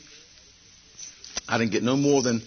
I 1.49 1.59
didn't 1.59 1.73
get 1.73 1.83
no 1.83 1.97
more 1.97 2.23
than 2.23 2.43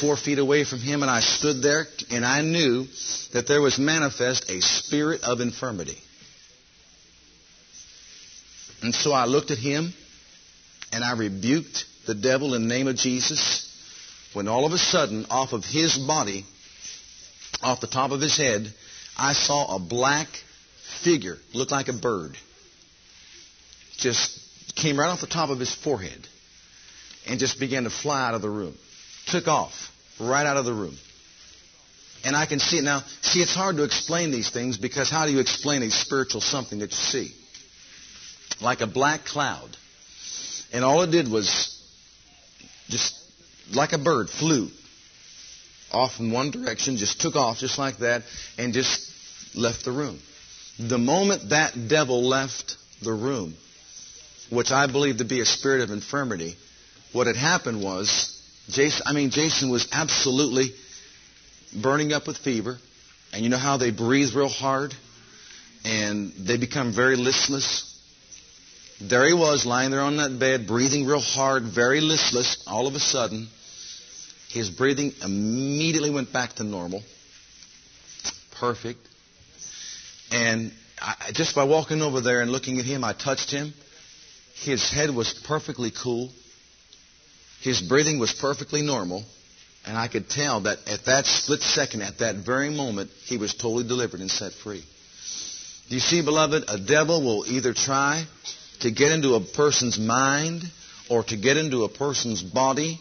four 0.00 0.16
feet 0.16 0.38
away 0.38 0.64
from 0.64 0.80
him, 0.80 1.02
and 1.02 1.10
I 1.10 1.20
stood 1.20 1.62
there, 1.62 1.86
and 2.10 2.24
I 2.24 2.40
knew 2.42 2.86
that 3.32 3.46
there 3.46 3.60
was 3.60 3.78
manifest 3.78 4.50
a 4.50 4.60
spirit 4.60 5.22
of 5.22 5.40
infirmity. 5.40 5.98
And 8.82 8.94
so 8.94 9.12
I 9.12 9.26
looked 9.26 9.52
at 9.52 9.58
him 9.58 9.94
and 10.92 11.04
I 11.04 11.12
rebuked 11.12 11.84
the 12.06 12.14
devil 12.14 12.54
in 12.54 12.62
the 12.62 12.68
name 12.68 12.88
of 12.88 12.96
Jesus. 12.96 13.68
When 14.32 14.48
all 14.48 14.66
of 14.66 14.72
a 14.72 14.78
sudden, 14.78 15.26
off 15.30 15.52
of 15.52 15.64
his 15.64 15.96
body, 15.98 16.44
off 17.62 17.80
the 17.80 17.86
top 17.86 18.10
of 18.10 18.20
his 18.20 18.36
head, 18.36 18.72
I 19.16 19.34
saw 19.34 19.76
a 19.76 19.78
black 19.78 20.28
figure, 21.04 21.38
looked 21.54 21.70
like 21.70 21.88
a 21.88 21.92
bird. 21.92 22.36
Just 24.02 24.38
came 24.74 24.98
right 24.98 25.08
off 25.08 25.20
the 25.20 25.26
top 25.26 25.50
of 25.50 25.58
his 25.58 25.74
forehead 25.74 26.26
and 27.26 27.38
just 27.38 27.60
began 27.60 27.84
to 27.84 27.90
fly 27.90 28.26
out 28.26 28.34
of 28.34 28.42
the 28.42 28.50
room. 28.50 28.76
Took 29.28 29.46
off 29.46 29.72
right 30.20 30.44
out 30.44 30.56
of 30.56 30.64
the 30.64 30.74
room. 30.74 30.96
And 32.24 32.36
I 32.36 32.46
can 32.46 32.58
see 32.58 32.78
it 32.78 32.84
now. 32.84 33.02
See, 33.20 33.40
it's 33.40 33.54
hard 33.54 33.76
to 33.76 33.84
explain 33.84 34.30
these 34.30 34.50
things 34.50 34.76
because 34.76 35.10
how 35.10 35.26
do 35.26 35.32
you 35.32 35.40
explain 35.40 35.82
a 35.82 35.90
spiritual 35.90 36.40
something 36.40 36.80
that 36.80 36.90
you 36.90 36.96
see? 36.96 37.30
Like 38.60 38.80
a 38.80 38.86
black 38.86 39.24
cloud. 39.24 39.76
And 40.72 40.84
all 40.84 41.02
it 41.02 41.10
did 41.10 41.30
was 41.30 41.78
just 42.88 43.14
like 43.72 43.92
a 43.92 43.98
bird 43.98 44.30
flew 44.30 44.68
off 45.92 46.18
in 46.20 46.32
one 46.32 46.50
direction, 46.50 46.96
just 46.96 47.20
took 47.20 47.36
off 47.36 47.58
just 47.58 47.78
like 47.78 47.98
that, 47.98 48.22
and 48.58 48.72
just 48.72 49.12
left 49.54 49.84
the 49.84 49.92
room. 49.92 50.18
The 50.78 50.98
moment 50.98 51.50
that 51.50 51.88
devil 51.88 52.26
left 52.26 52.76
the 53.02 53.12
room, 53.12 53.54
which 54.52 54.70
I 54.70 54.86
believe 54.86 55.16
to 55.18 55.24
be 55.24 55.40
a 55.40 55.46
spirit 55.46 55.80
of 55.80 55.90
infirmity, 55.90 56.56
what 57.12 57.26
had 57.26 57.36
happened 57.36 57.82
was, 57.82 58.38
Jason, 58.68 59.02
I 59.06 59.14
mean, 59.14 59.30
Jason 59.30 59.70
was 59.70 59.88
absolutely 59.92 60.74
burning 61.80 62.12
up 62.12 62.26
with 62.26 62.36
fever. 62.36 62.76
And 63.32 63.42
you 63.42 63.48
know 63.48 63.56
how 63.56 63.78
they 63.78 63.90
breathe 63.90 64.34
real 64.34 64.48
hard? 64.48 64.94
And 65.84 66.32
they 66.32 66.58
become 66.58 66.94
very 66.94 67.16
listless. 67.16 67.88
There 69.00 69.26
he 69.26 69.32
was, 69.32 69.64
lying 69.64 69.90
there 69.90 70.02
on 70.02 70.18
that 70.18 70.38
bed, 70.38 70.66
breathing 70.66 71.06
real 71.06 71.20
hard, 71.20 71.62
very 71.64 72.02
listless. 72.02 72.62
All 72.66 72.86
of 72.86 72.94
a 72.94 73.00
sudden, 73.00 73.48
his 74.50 74.68
breathing 74.68 75.12
immediately 75.24 76.10
went 76.10 76.30
back 76.30 76.52
to 76.56 76.64
normal. 76.64 77.02
Perfect. 78.60 79.00
And 80.30 80.72
I, 81.00 81.32
just 81.32 81.54
by 81.54 81.64
walking 81.64 82.02
over 82.02 82.20
there 82.20 82.42
and 82.42 82.52
looking 82.52 82.78
at 82.78 82.84
him, 82.84 83.02
I 83.02 83.14
touched 83.14 83.50
him. 83.50 83.72
His 84.54 84.90
head 84.90 85.10
was 85.10 85.32
perfectly 85.32 85.90
cool. 85.90 86.30
His 87.60 87.80
breathing 87.80 88.18
was 88.18 88.32
perfectly 88.32 88.82
normal. 88.82 89.24
And 89.84 89.96
I 89.96 90.06
could 90.06 90.28
tell 90.28 90.60
that 90.60 90.78
at 90.86 91.06
that 91.06 91.26
split 91.26 91.60
second, 91.62 92.02
at 92.02 92.18
that 92.18 92.36
very 92.36 92.70
moment, 92.70 93.10
he 93.24 93.36
was 93.36 93.54
totally 93.54 93.84
delivered 93.84 94.20
and 94.20 94.30
set 94.30 94.52
free. 94.52 94.84
Do 95.88 95.94
you 95.96 96.00
see, 96.00 96.22
beloved, 96.22 96.64
a 96.68 96.78
devil 96.78 97.22
will 97.22 97.44
either 97.46 97.74
try 97.74 98.24
to 98.80 98.90
get 98.90 99.10
into 99.10 99.34
a 99.34 99.40
person's 99.40 99.98
mind 99.98 100.62
or 101.08 101.24
to 101.24 101.36
get 101.36 101.56
into 101.56 101.84
a 101.84 101.88
person's 101.88 102.42
body 102.42 103.00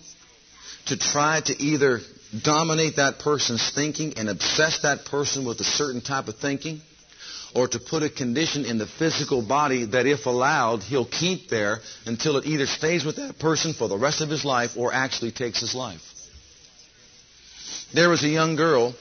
to 0.87 0.97
try 0.97 1.41
to 1.41 1.61
either 1.61 1.99
dominate 2.43 2.95
that 2.95 3.19
person's 3.19 3.71
thinking 3.73 4.13
and 4.17 4.29
obsess 4.29 4.81
that 4.81 5.05
person 5.05 5.45
with 5.45 5.59
a 5.59 5.63
certain 5.63 6.01
type 6.01 6.27
of 6.27 6.35
thinking 6.37 6.81
or 7.53 7.67
to 7.67 7.79
put 7.79 8.03
a 8.03 8.09
condition 8.09 8.65
in 8.65 8.77
the 8.77 8.87
physical 8.87 9.41
body 9.41 9.85
that 9.85 10.05
if 10.05 10.25
allowed, 10.25 10.83
he'll 10.83 11.05
keep 11.05 11.49
there 11.49 11.79
until 12.05 12.37
it 12.37 12.45
either 12.45 12.65
stays 12.65 13.03
with 13.03 13.17
that 13.17 13.39
person 13.39 13.73
for 13.73 13.87
the 13.87 13.97
rest 13.97 14.21
of 14.21 14.29
his 14.29 14.45
life 14.45 14.71
or 14.77 14.93
actually 14.93 15.31
takes 15.31 15.59
his 15.59 15.75
life. 15.75 16.01
There 17.93 18.09
was 18.09 18.23
a 18.23 18.29
young 18.29 18.55
girl 18.55 18.95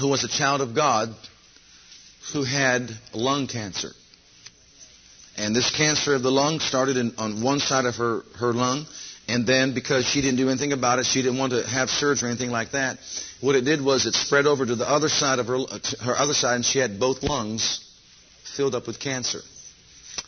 who 0.00 0.08
was 0.08 0.24
a 0.24 0.28
child 0.28 0.60
of 0.60 0.74
God 0.74 1.14
who 2.32 2.42
had 2.44 2.90
lung 3.12 3.46
cancer. 3.46 3.90
And 5.36 5.54
this 5.56 5.70
cancer 5.70 6.14
of 6.14 6.22
the 6.22 6.30
lung 6.30 6.60
started 6.60 6.96
in, 6.96 7.14
on 7.18 7.42
one 7.42 7.60
side 7.60 7.84
of 7.84 7.96
her, 7.96 8.22
her 8.36 8.52
lung. 8.52 8.86
And 9.28 9.46
then 9.46 9.72
because 9.72 10.04
she 10.04 10.20
didn't 10.20 10.36
do 10.36 10.48
anything 10.48 10.72
about 10.72 10.98
it, 10.98 11.06
she 11.06 11.22
didn't 11.22 11.38
want 11.38 11.52
to 11.52 11.62
have 11.66 11.88
surgery 11.88 12.28
or 12.28 12.30
anything 12.30 12.50
like 12.50 12.72
that. 12.72 12.98
What 13.40 13.54
it 13.54 13.64
did 13.64 13.80
was 13.80 14.04
it 14.06 14.14
spread 14.14 14.46
over 14.46 14.66
to 14.66 14.74
the 14.74 14.88
other 14.88 15.08
side 15.08 15.38
of 15.38 15.46
her, 15.46 15.58
her 16.02 16.16
other 16.16 16.34
side, 16.34 16.56
and 16.56 16.64
she 16.64 16.78
had 16.78 16.98
both 16.98 17.22
lungs 17.22 17.80
filled 18.56 18.74
up 18.74 18.86
with 18.86 18.98
cancer. 18.98 19.40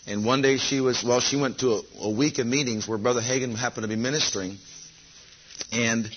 And 0.06 0.24
one 0.24 0.42
day 0.42 0.58
she 0.58 0.80
was, 0.80 1.02
well, 1.02 1.20
she 1.20 1.36
went 1.36 1.58
to 1.58 1.72
a, 1.72 1.82
a 2.02 2.10
week 2.10 2.38
of 2.38 2.46
meetings 2.46 2.86
where 2.86 2.98
Brother 2.98 3.20
Hagin 3.20 3.54
happened 3.56 3.82
to 3.82 3.88
be 3.88 3.96
ministering. 3.96 4.58
And 5.72 6.08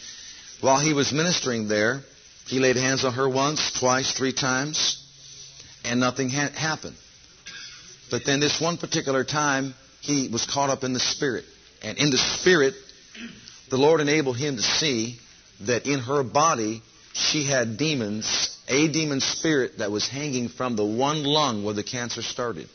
while 0.62 0.80
he 0.80 0.94
was 0.94 1.12
ministering 1.12 1.68
there, 1.68 2.02
he 2.46 2.60
laid 2.60 2.76
hands 2.76 3.04
on 3.04 3.14
her 3.14 3.28
once, 3.28 3.78
twice, 3.80 4.14
three 4.14 4.34
times, 4.34 5.04
and 5.84 6.00
nothing 6.00 6.30
ha- 6.30 6.52
happened. 6.54 6.96
But 8.10 8.26
then 8.26 8.40
this 8.40 8.62
one 8.62 8.78
particular 8.78 9.24
time, 9.24 9.74
he 10.00 10.30
was 10.30 10.46
caught 10.46 10.70
up 10.70 10.84
in 10.84 10.94
the 10.94 11.00
Spirit. 11.00 11.44
And 11.82 11.98
in 11.98 12.10
the 12.10 12.18
Spirit, 12.18 12.74
the 13.70 13.78
Lord 13.78 14.02
enabled 14.02 14.38
him 14.38 14.58
to 14.58 14.62
see 14.62 15.20
that 15.62 15.86
in 15.86 16.00
her 16.00 16.24
body, 16.24 16.82
she 17.14 17.46
had 17.46 17.78
demons, 17.78 18.58
a 18.68 18.88
demon 18.88 19.20
spirit 19.20 19.80
that 19.80 19.92
was 19.92 20.08
hanging 20.08 20.50
from 20.50 20.76
the 20.76 20.86
one 20.86 21.24
lung 21.24 21.64
where 21.64 21.74
the 21.74 21.84
cancer 21.84 22.22
started. 22.22 22.70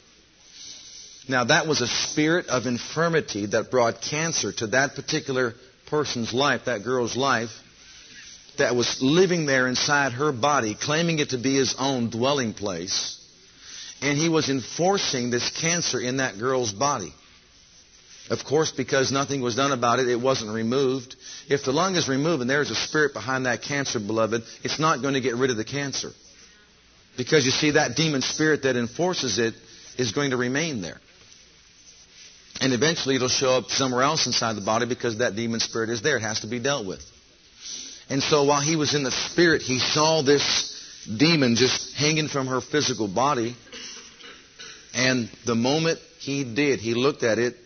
Now, 1.28 1.44
that 1.44 1.68
was 1.68 1.80
a 1.80 1.86
spirit 1.86 2.48
of 2.48 2.66
infirmity 2.66 3.46
that 3.46 3.70
brought 3.70 4.02
cancer 4.02 4.52
to 4.54 4.66
that 4.68 4.96
particular 4.96 5.54
person's 5.86 6.32
life, 6.34 6.64
that 6.64 6.82
girl's 6.82 7.16
life 7.16 7.50
that 8.58 8.74
was 8.74 9.00
living 9.00 9.46
there 9.46 9.68
inside 9.68 10.12
her 10.12 10.32
body, 10.32 10.74
claiming 10.74 11.20
it 11.20 11.30
to 11.30 11.38
be 11.38 11.54
his 11.54 11.74
own 11.78 12.10
dwelling 12.10 12.52
place. 12.52 13.18
And 14.02 14.18
he 14.18 14.28
was 14.28 14.50
enforcing 14.50 15.30
this 15.30 15.48
cancer 15.60 16.00
in 16.00 16.16
that 16.16 16.38
girl's 16.38 16.72
body. 16.72 17.14
Of 18.32 18.46
course, 18.46 18.72
because 18.72 19.12
nothing 19.12 19.42
was 19.42 19.56
done 19.56 19.72
about 19.72 19.98
it, 19.98 20.08
it 20.08 20.18
wasn't 20.18 20.54
removed. 20.54 21.16
If 21.50 21.64
the 21.64 21.70
lung 21.70 21.96
is 21.96 22.08
removed 22.08 22.40
and 22.40 22.48
there's 22.48 22.70
a 22.70 22.74
spirit 22.74 23.12
behind 23.12 23.44
that 23.44 23.60
cancer, 23.60 24.00
beloved, 24.00 24.40
it's 24.64 24.78
not 24.78 25.02
going 25.02 25.12
to 25.12 25.20
get 25.20 25.34
rid 25.34 25.50
of 25.50 25.58
the 25.58 25.66
cancer. 25.66 26.12
Because 27.18 27.44
you 27.44 27.50
see, 27.50 27.72
that 27.72 27.94
demon 27.94 28.22
spirit 28.22 28.62
that 28.62 28.74
enforces 28.74 29.38
it 29.38 29.52
is 29.98 30.12
going 30.12 30.30
to 30.30 30.38
remain 30.38 30.80
there. 30.80 30.98
And 32.62 32.72
eventually 32.72 33.16
it'll 33.16 33.28
show 33.28 33.50
up 33.50 33.66
somewhere 33.66 34.02
else 34.02 34.26
inside 34.26 34.54
the 34.56 34.64
body 34.64 34.86
because 34.86 35.18
that 35.18 35.36
demon 35.36 35.60
spirit 35.60 35.90
is 35.90 36.00
there. 36.00 36.16
It 36.16 36.22
has 36.22 36.40
to 36.40 36.46
be 36.46 36.58
dealt 36.58 36.86
with. 36.86 37.04
And 38.08 38.22
so 38.22 38.44
while 38.44 38.62
he 38.62 38.76
was 38.76 38.94
in 38.94 39.02
the 39.02 39.10
spirit, 39.10 39.60
he 39.60 39.78
saw 39.78 40.22
this 40.22 41.04
demon 41.18 41.54
just 41.54 41.94
hanging 41.96 42.28
from 42.28 42.46
her 42.46 42.62
physical 42.62 43.08
body. 43.08 43.54
And 44.94 45.28
the 45.44 45.54
moment 45.54 45.98
he 46.18 46.44
did, 46.44 46.80
he 46.80 46.94
looked 46.94 47.24
at 47.24 47.38
it 47.38 47.56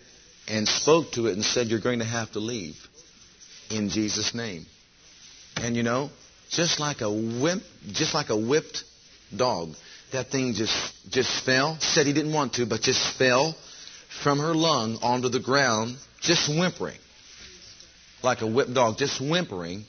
and 0.48 0.68
spoke 0.68 1.12
to 1.12 1.26
it 1.26 1.32
and 1.32 1.44
said, 1.44 1.68
You're 1.68 1.80
going 1.80 1.98
to 2.00 2.04
have 2.04 2.32
to 2.32 2.38
leave 2.38 2.76
in 3.70 3.88
Jesus' 3.88 4.34
name. 4.34 4.66
And 5.56 5.76
you 5.76 5.82
know, 5.82 6.10
just 6.50 6.80
like 6.80 7.00
a 7.00 7.10
whip, 7.10 7.62
just 7.92 8.14
like 8.14 8.28
a 8.28 8.36
whipped 8.36 8.84
dog, 9.34 9.70
that 10.12 10.28
thing 10.28 10.54
just 10.54 10.94
just 11.10 11.44
fell. 11.44 11.78
Said 11.80 12.06
he 12.06 12.12
didn't 12.12 12.32
want 12.32 12.54
to, 12.54 12.66
but 12.66 12.82
just 12.82 13.16
fell 13.18 13.54
from 14.22 14.38
her 14.38 14.54
lung 14.54 14.98
onto 15.02 15.28
the 15.28 15.40
ground, 15.40 15.96
just 16.20 16.48
whimpering. 16.48 16.98
Like 18.22 18.40
a 18.40 18.46
whipped 18.46 18.74
dog, 18.74 18.98
just 18.98 19.20
whimpering. 19.20 19.84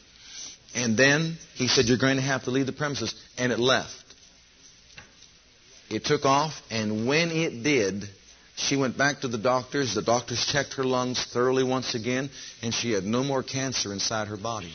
And 0.76 0.98
then 0.98 1.38
he 1.56 1.67
said, 1.67 1.86
You're 1.86 1.98
going 1.98 2.17
to 2.17 2.22
have 2.22 2.43
to 2.43 2.52
leave 2.52 2.65
the 2.65 2.74
premises. 2.74 3.13
And 3.38 3.52
it 3.52 3.60
left. 3.60 4.04
It 5.89 6.04
took 6.04 6.26
off, 6.26 6.62
and 6.70 7.08
when 7.08 7.32
it 7.32 7.63
did, 7.63 8.04
she 8.58 8.76
went 8.76 8.98
back 8.98 9.22
to 9.22 9.28
the 9.28 9.38
doctors. 9.38 9.93
The 9.93 10.02
doctors 10.02 10.46
checked 10.46 10.74
her 10.74 10.84
lungs 10.84 11.24
thoroughly 11.24 11.63
once 11.63 11.96
again, 11.96 12.30
and 12.62 12.74
she 12.74 12.91
had 12.91 13.04
no 13.04 13.24
more 13.24 13.43
cancer 13.43 13.93
inside 13.93 14.28
her 14.28 14.38
body. 14.38 14.74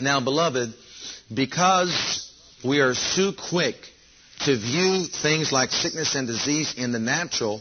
Now, 0.00 0.20
beloved, 0.20 0.72
because 1.34 2.32
we 2.64 2.80
are 2.80 2.94
so 2.94 3.32
quick 3.32 3.76
to 4.44 4.56
view 4.56 5.06
things 5.22 5.52
like 5.52 5.70
sickness 5.70 6.14
and 6.14 6.26
disease 6.26 6.74
in 6.76 6.92
the 6.92 6.98
natural, 6.98 7.60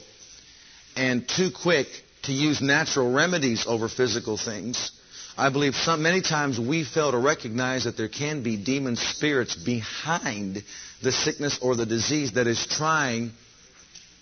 and 0.95 1.27
too 1.27 1.49
quick 1.51 1.87
to 2.23 2.31
use 2.31 2.61
natural 2.61 3.11
remedies 3.11 3.65
over 3.67 3.89
physical 3.89 4.37
things, 4.37 4.91
I 5.35 5.49
believe 5.49 5.75
some, 5.75 6.03
many 6.03 6.21
times 6.21 6.59
we 6.59 6.83
fail 6.83 7.11
to 7.11 7.17
recognize 7.17 7.85
that 7.85 7.97
there 7.97 8.09
can 8.09 8.43
be 8.43 8.55
demon 8.55 8.97
spirits 8.97 9.55
behind 9.55 10.63
the 11.01 11.11
sickness 11.11 11.57
or 11.61 11.75
the 11.75 11.85
disease 11.85 12.33
that 12.33 12.45
is 12.45 12.67
trying 12.67 13.31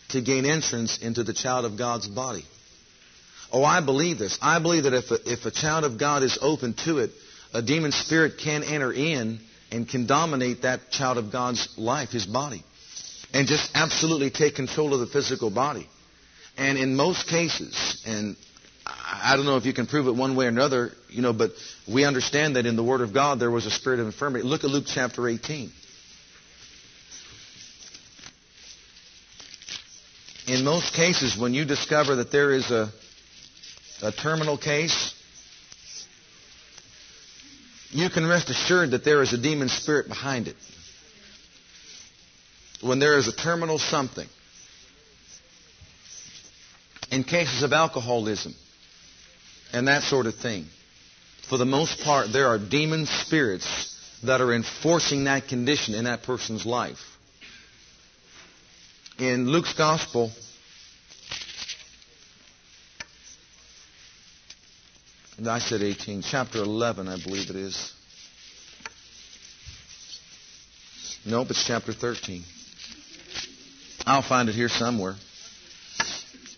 to 0.09 0.21
gain 0.21 0.45
entrance 0.45 0.97
into 0.99 1.23
the 1.23 1.33
child 1.33 1.65
of 1.65 1.77
God's 1.77 2.07
body. 2.07 2.45
Oh, 3.51 3.63
I 3.63 3.81
believe 3.81 4.19
this. 4.19 4.37
I 4.41 4.59
believe 4.59 4.83
that 4.83 4.93
if 4.93 5.11
a, 5.11 5.31
if 5.31 5.45
a 5.45 5.51
child 5.51 5.85
of 5.85 5.97
God 5.97 6.23
is 6.23 6.37
open 6.41 6.73
to 6.85 6.99
it, 6.99 7.11
a 7.53 7.61
demon 7.61 7.91
spirit 7.91 8.33
can 8.43 8.63
enter 8.63 8.91
in 8.91 9.39
and 9.71 9.87
can 9.87 10.05
dominate 10.05 10.63
that 10.63 10.91
child 10.91 11.17
of 11.17 11.31
God's 11.31 11.77
life, 11.77 12.09
his 12.09 12.25
body, 12.25 12.63
and 13.33 13.47
just 13.47 13.71
absolutely 13.73 14.29
take 14.29 14.55
control 14.55 14.93
of 14.93 14.99
the 14.99 15.07
physical 15.07 15.49
body. 15.49 15.87
And 16.57 16.77
in 16.77 16.95
most 16.95 17.27
cases, 17.27 18.01
and 18.05 18.35
I 18.85 19.35
don't 19.35 19.45
know 19.45 19.57
if 19.57 19.65
you 19.65 19.73
can 19.73 19.87
prove 19.87 20.07
it 20.07 20.15
one 20.15 20.35
way 20.35 20.45
or 20.45 20.49
another, 20.49 20.91
you 21.09 21.21
know, 21.21 21.33
but 21.33 21.51
we 21.91 22.03
understand 22.03 22.55
that 22.55 22.65
in 22.65 22.75
the 22.75 22.83
Word 22.83 23.01
of 23.01 23.13
God 23.13 23.39
there 23.39 23.51
was 23.51 23.65
a 23.65 23.71
spirit 23.71 23.99
of 23.99 24.07
infirmity. 24.07 24.43
Look 24.45 24.63
at 24.63 24.69
Luke 24.69 24.85
chapter 24.87 25.27
18. 25.27 25.71
In 30.47 30.63
most 30.63 30.93
cases, 30.93 31.37
when 31.37 31.53
you 31.53 31.65
discover 31.65 32.15
that 32.15 32.31
there 32.31 32.53
is 32.53 32.71
a, 32.71 32.89
a 34.01 34.13
terminal 34.13 34.57
case, 34.57 35.13
you 37.89 38.09
can 38.09 38.25
rest 38.25 38.49
assured 38.49 38.91
that 38.91 39.03
there 39.03 39.21
is 39.21 39.33
a 39.33 39.37
demon 39.37 39.67
spirit 39.67 40.07
behind 40.07 40.47
it. 40.47 40.55
When 42.81 42.99
there 42.99 43.17
is 43.17 43.27
a 43.27 43.35
terminal 43.35 43.77
something. 43.77 44.27
In 47.11 47.23
cases 47.23 47.63
of 47.63 47.73
alcoholism 47.73 48.53
and 49.73 49.87
that 49.87 50.03
sort 50.03 50.27
of 50.27 50.35
thing, 50.35 50.65
for 51.49 51.57
the 51.57 51.65
most 51.65 52.01
part, 52.03 52.31
there 52.31 52.47
are 52.47 52.57
demon 52.57 53.05
spirits 53.05 53.95
that 54.23 54.41
are 54.41 54.53
enforcing 54.53 55.25
that 55.25 55.47
condition 55.47 55.93
in 55.93 56.05
that 56.05 56.23
person's 56.23 56.65
life. 56.65 57.16
In 59.19 59.49
Luke's 59.49 59.73
Gospel, 59.73 60.29
and 65.39 65.47
I 65.47 65.57
said 65.57 65.81
18, 65.81 66.21
chapter 66.21 66.59
11, 66.59 67.07
I 67.07 67.17
believe 67.23 67.49
it 67.49 67.55
is. 67.55 67.93
Nope, 71.25 71.47
it's 71.49 71.65
chapter 71.65 71.93
13. 71.93 72.43
I'll 74.05 74.21
find 74.21 74.49
it 74.49 74.55
here 74.55 74.69
somewhere. 74.69 75.15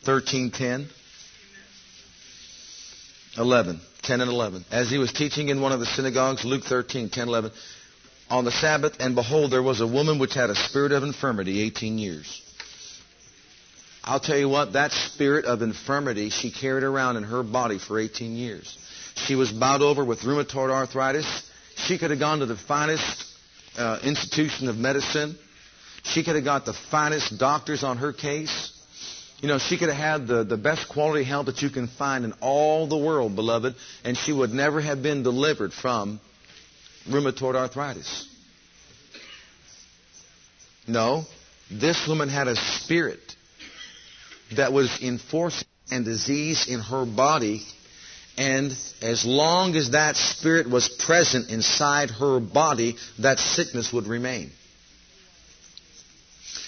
13, 0.03 0.51
10, 0.51 0.89
11. 3.37 3.81
10 4.03 4.21
and 4.21 4.29
11. 4.29 4.65
As 4.69 4.89
he 4.89 4.97
was 4.97 5.13
teaching 5.13 5.47
in 5.47 5.61
one 5.61 5.71
of 5.71 5.79
the 5.79 5.85
synagogues, 5.85 6.43
Luke 6.43 6.65
13, 6.65 7.09
10, 7.09 7.27
11, 7.29 7.51
on 8.29 8.43
the 8.43 8.51
Sabbath, 8.51 8.97
and 8.99 9.15
behold, 9.15 9.51
there 9.51 9.63
was 9.63 9.79
a 9.79 9.87
woman 9.87 10.19
which 10.19 10.33
had 10.33 10.49
a 10.49 10.55
spirit 10.55 10.91
of 10.91 11.03
infirmity 11.03 11.61
18 11.61 11.97
years. 11.97 12.41
I'll 14.09 14.19
tell 14.19 14.39
you 14.39 14.49
what, 14.49 14.73
that 14.73 14.91
spirit 14.91 15.45
of 15.45 15.61
infirmity 15.61 16.31
she 16.31 16.49
carried 16.49 16.83
around 16.83 17.17
in 17.17 17.23
her 17.25 17.43
body 17.43 17.77
for 17.77 17.99
18 17.99 18.35
years. 18.35 18.75
She 19.13 19.35
was 19.35 19.51
bowed 19.51 19.83
over 19.83 20.03
with 20.03 20.21
rheumatoid 20.21 20.71
arthritis. 20.71 21.27
She 21.75 21.99
could 21.99 22.09
have 22.09 22.19
gone 22.19 22.39
to 22.39 22.47
the 22.47 22.57
finest 22.57 23.23
uh, 23.77 23.99
institution 24.01 24.67
of 24.67 24.77
medicine. 24.77 25.37
She 26.01 26.23
could 26.23 26.33
have 26.33 26.43
got 26.43 26.65
the 26.65 26.73
finest 26.89 27.37
doctors 27.37 27.83
on 27.83 27.97
her 27.97 28.11
case. 28.11 28.71
You 29.41 29.47
know, 29.47 29.59
she 29.59 29.77
could 29.77 29.89
have 29.89 29.97
had 29.97 30.27
the, 30.27 30.43
the 30.43 30.57
best 30.57 30.89
quality 30.89 31.23
help 31.23 31.45
that 31.45 31.61
you 31.61 31.69
can 31.69 31.87
find 31.87 32.25
in 32.25 32.33
all 32.41 32.87
the 32.87 32.97
world, 32.97 33.35
beloved, 33.35 33.75
and 34.03 34.17
she 34.17 34.33
would 34.33 34.49
never 34.49 34.81
have 34.81 35.03
been 35.03 35.21
delivered 35.21 35.71
from 35.71 36.19
rheumatoid 37.07 37.53
arthritis. 37.53 38.27
No, 40.87 41.25
this 41.69 42.07
woman 42.07 42.27
had 42.27 42.47
a 42.47 42.55
spirit 42.55 43.28
that 44.55 44.73
was 44.73 45.01
enforcing 45.01 45.67
and 45.91 46.05
disease 46.05 46.67
in 46.67 46.79
her 46.79 47.05
body, 47.05 47.65
and 48.37 48.71
as 49.01 49.25
long 49.25 49.75
as 49.75 49.91
that 49.91 50.15
spirit 50.15 50.69
was 50.69 50.87
present 50.87 51.49
inside 51.49 52.09
her 52.11 52.39
body, 52.39 52.95
that 53.19 53.39
sickness 53.39 53.91
would 53.91 54.07
remain. 54.07 54.51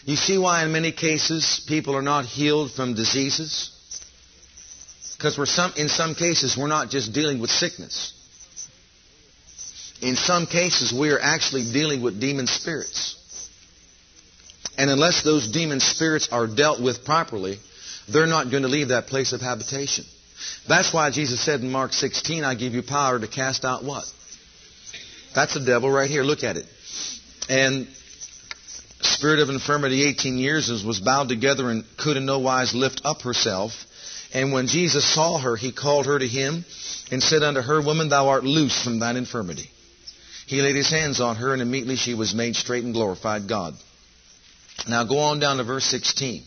You 0.04 0.16
see 0.16 0.38
why 0.38 0.66
in 0.66 0.72
many 0.72 0.92
cases 0.92 1.64
people 1.68 1.96
are 1.96 2.02
not 2.02 2.26
healed 2.26 2.72
from 2.72 2.96
diseases? 2.96 3.70
Because 5.18 5.38
we're 5.38 5.46
some, 5.46 5.74
in 5.78 5.88
some 5.90 6.16
cases 6.16 6.58
we're 6.58 6.68
not 6.68 6.90
just 6.90 7.14
dealing 7.14 7.40
with 7.40 7.52
sickness. 7.52 8.14
In 10.02 10.16
some 10.16 10.48
cases 10.48 10.92
we 10.92 11.12
are 11.12 11.20
actually 11.20 11.72
dealing 11.72 12.02
with 12.02 12.20
demon 12.20 12.48
spirits. 12.48 13.18
And 14.78 14.90
unless 14.90 15.22
those 15.22 15.48
demon 15.52 15.80
spirits 15.80 16.30
are 16.32 16.48
dealt 16.48 16.82
with 16.82 17.06
properly, 17.06 17.60
they're 18.08 18.28
not 18.28 18.52
going 18.52 18.64
to 18.64 18.70
leave 18.70 18.90
that 18.90 19.08
place 19.08 19.34
of 19.34 19.42
habitation. 19.42 20.06
That's 20.68 20.94
why 20.94 21.12
Jesus 21.12 21.40
said 21.44 21.62
in 21.62 21.72
Mark 21.72 21.94
16, 21.94 22.44
I 22.44 22.56
give 22.56 22.74
you 22.74 22.84
power 22.84 23.20
to 23.20 23.28
cast 23.28 23.66
out 23.66 23.84
what? 23.84 24.06
That's 25.34 25.54
the 25.54 25.60
devil 25.60 25.90
right 25.90 26.10
here. 26.10 26.24
Look 26.24 26.44
at 26.44 26.58
it. 26.58 26.66
And 27.50 27.88
spirit 29.02 29.40
of 29.40 29.50
infirmity 29.50 30.08
18 30.08 30.38
years 30.38 30.84
was 30.84 31.00
bowed 31.00 31.30
together 31.30 31.70
and 31.70 31.84
could 31.98 32.18
in 32.18 32.26
no 32.26 32.40
wise 32.40 32.74
lift 32.74 33.02
up 33.04 33.22
herself. 33.22 33.72
And 34.34 34.54
when 34.54 34.68
Jesus 34.68 35.06
saw 35.06 35.38
her, 35.38 35.56
he 35.56 35.72
called 35.72 36.06
her 36.06 36.18
to 36.18 36.28
him 36.28 36.66
and 37.12 37.22
said 37.22 37.44
unto 37.44 37.62
her, 37.62 37.82
Woman, 37.82 38.10
thou 38.10 38.30
art 38.30 38.44
loose 38.44 38.82
from 38.84 39.00
thine 39.00 39.18
infirmity. 39.18 39.70
He 40.48 40.62
laid 40.62 40.76
his 40.76 40.90
hands 40.90 41.22
on 41.22 41.36
her, 41.38 41.54
and 41.54 41.62
immediately 41.62 41.96
she 41.96 42.14
was 42.14 42.34
made 42.34 42.56
straight 42.56 42.84
and 42.84 42.94
glorified 42.94 43.48
God. 43.48 43.74
Now 44.88 45.04
go 45.04 45.20
on 45.20 45.40
down 45.40 45.58
to 45.58 45.64
verse 45.64 45.86
16. 45.86 46.44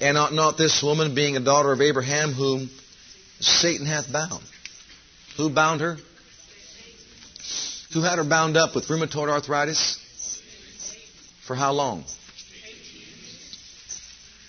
And 0.00 0.16
ought 0.16 0.32
not 0.32 0.56
this 0.56 0.82
woman, 0.82 1.14
being 1.14 1.36
a 1.36 1.40
daughter 1.40 1.72
of 1.72 1.80
Abraham, 1.80 2.32
whom 2.32 2.70
Satan 3.40 3.86
hath 3.86 4.10
bound? 4.12 4.42
Who 5.36 5.50
bound 5.50 5.80
her? 5.80 5.96
Who 7.94 8.02
had 8.02 8.18
her 8.18 8.24
bound 8.24 8.56
up 8.56 8.74
with 8.74 8.86
rheumatoid 8.88 9.28
arthritis? 9.28 9.98
For 11.46 11.56
how 11.56 11.72
long? 11.72 12.04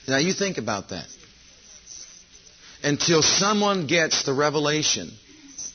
Now 0.07 0.17
you 0.17 0.33
think 0.33 0.57
about 0.57 0.89
that. 0.89 1.07
Until 2.83 3.21
someone 3.21 3.87
gets 3.87 4.23
the 4.23 4.33
revelation 4.33 5.11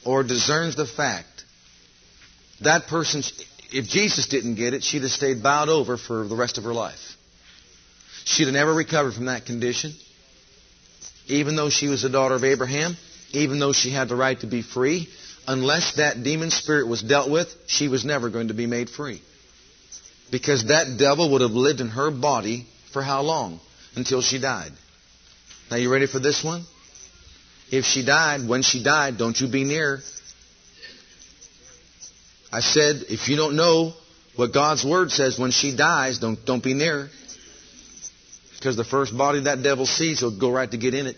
or 0.05 0.23
discerns 0.23 0.77
the 0.77 0.87
fact, 0.87 1.45
that 2.61 2.87
person, 2.87 3.23
if 3.73 3.87
Jesus 3.87 4.27
didn't 4.27 4.57
get 4.57 4.75
it, 4.75 4.83
she'd 4.83 5.03
have 5.03 5.11
stayed 5.11 5.43
bowed 5.43 5.69
over 5.69 5.97
for 5.97 6.27
the 6.27 6.37
rest 6.37 6.59
of 6.59 6.65
her 6.65 6.75
life. 6.75 7.14
She'd 8.25 8.45
have 8.45 8.55
never 8.55 8.73
recovered 8.73 9.15
from 9.15 9.27
that 9.27 9.47
condition. 9.47 9.93
Even 11.27 11.57
though 11.57 11.71
she 11.71 11.89
was 11.89 12.05
a 12.05 12.11
daughter 12.11 12.35
of 12.35 12.45
Abraham, 12.45 12.97
even 13.33 13.59
though 13.59 13.73
she 13.73 13.91
had 13.91 14.09
the 14.09 14.17
right 14.17 14.39
to 14.41 14.47
be 14.47 14.63
free, 14.63 15.09
unless 15.47 15.97
that 15.97 16.23
demon 16.23 16.51
spirit 16.51 16.87
was 16.87 17.03
dealt 17.03 17.31
with, 17.31 17.49
she 17.67 17.89
was 17.89 18.05
never 18.05 18.31
going 18.31 18.49
to 18.49 18.55
be 18.55 18.67
made 18.67 18.91
free. 18.91 19.23
Because 20.31 20.67
that 20.69 20.97
devil 20.99 21.33
would 21.33 21.43
have 21.43 21.53
lived 21.53 21.81
in 21.81 21.89
her 21.89 22.11
body 22.11 22.67
for 22.93 23.03
how 23.03 23.23
long? 23.23 23.61
Until 23.95 24.23
she 24.23 24.41
died. 24.41 24.73
Now 25.71 25.77
you 25.77 25.91
ready 25.91 26.07
for 26.07 26.19
this 26.19 26.43
one? 26.43 26.65
If 27.71 27.85
she 27.85 28.05
died, 28.05 28.47
when 28.49 28.63
she 28.63 28.83
died, 28.83 29.19
don't 29.19 29.39
you 29.39 29.49
be 29.49 29.65
near. 29.65 30.01
I 32.53 32.61
said, 32.61 33.05
if 33.09 33.29
you 33.29 33.37
don't 33.37 33.57
know 33.57 33.93
what 34.37 34.53
God's 34.53 34.85
Word 34.85 35.11
says 35.11 35.39
when 35.39 35.51
she 35.51 35.77
dies, 35.77 36.19
don't, 36.19 36.45
don't 36.45 36.63
be 36.63 36.75
near. 36.75 37.09
Because 38.65 38.79
the 38.79 38.85
first 38.85 39.15
body 39.15 39.41
that 39.41 39.63
devil 39.63 39.85
sees, 39.85 40.21
he'll 40.21 40.31
go 40.31 40.51
right 40.51 40.71
to 40.71 40.79
get 40.79 40.95
in 40.95 41.07
it. 41.07 41.17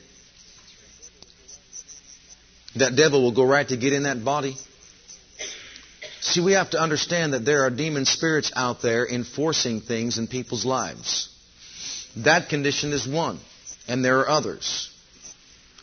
That 2.75 2.97
devil 2.97 3.23
will 3.23 3.31
go 3.31 3.45
right 3.45 3.69
to 3.69 3.77
get 3.77 3.93
in 3.93 4.03
that 4.03 4.25
body. 4.25 4.57
See, 6.23 6.41
we 6.41 6.55
have 6.55 6.71
to 6.71 6.81
understand 6.81 7.35
that 7.35 7.45
there 7.45 7.63
are 7.63 7.71
demon 7.71 8.05
spirits 8.05 8.51
out 8.57 8.83
there 8.83 9.07
enforcing 9.07 9.81
things 9.81 10.19
in 10.19 10.27
people's 10.27 10.65
lives. 10.65 11.29
That 12.17 12.49
condition 12.49 12.93
is 12.93 13.07
one, 13.07 13.39
and 13.87 14.05
there 14.05 14.19
are 14.19 14.29
others. 14.29 14.91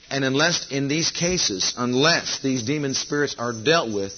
And 0.10 0.26
unless, 0.26 0.70
in 0.70 0.90
these 0.90 1.12
cases, 1.12 1.76
unless 1.78 2.42
these 2.42 2.64
demon 2.64 2.94
spirits 2.94 3.38
are 3.40 3.54
dealt 3.54 3.90
with, 3.94 4.12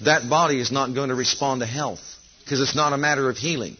that 0.00 0.30
body 0.30 0.58
is 0.58 0.72
not 0.72 0.94
going 0.94 1.10
to 1.10 1.16
respond 1.16 1.60
to 1.60 1.66
health. 1.66 2.00
Because 2.42 2.62
it's 2.62 2.74
not 2.74 2.94
a 2.94 2.96
matter 2.96 3.28
of 3.28 3.36
healing. 3.36 3.76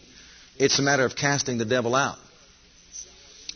It's 0.57 0.77
a 0.77 0.83
matter 0.83 1.05
of 1.05 1.15
casting 1.15 1.57
the 1.57 1.65
devil 1.65 1.95
out. 1.95 2.19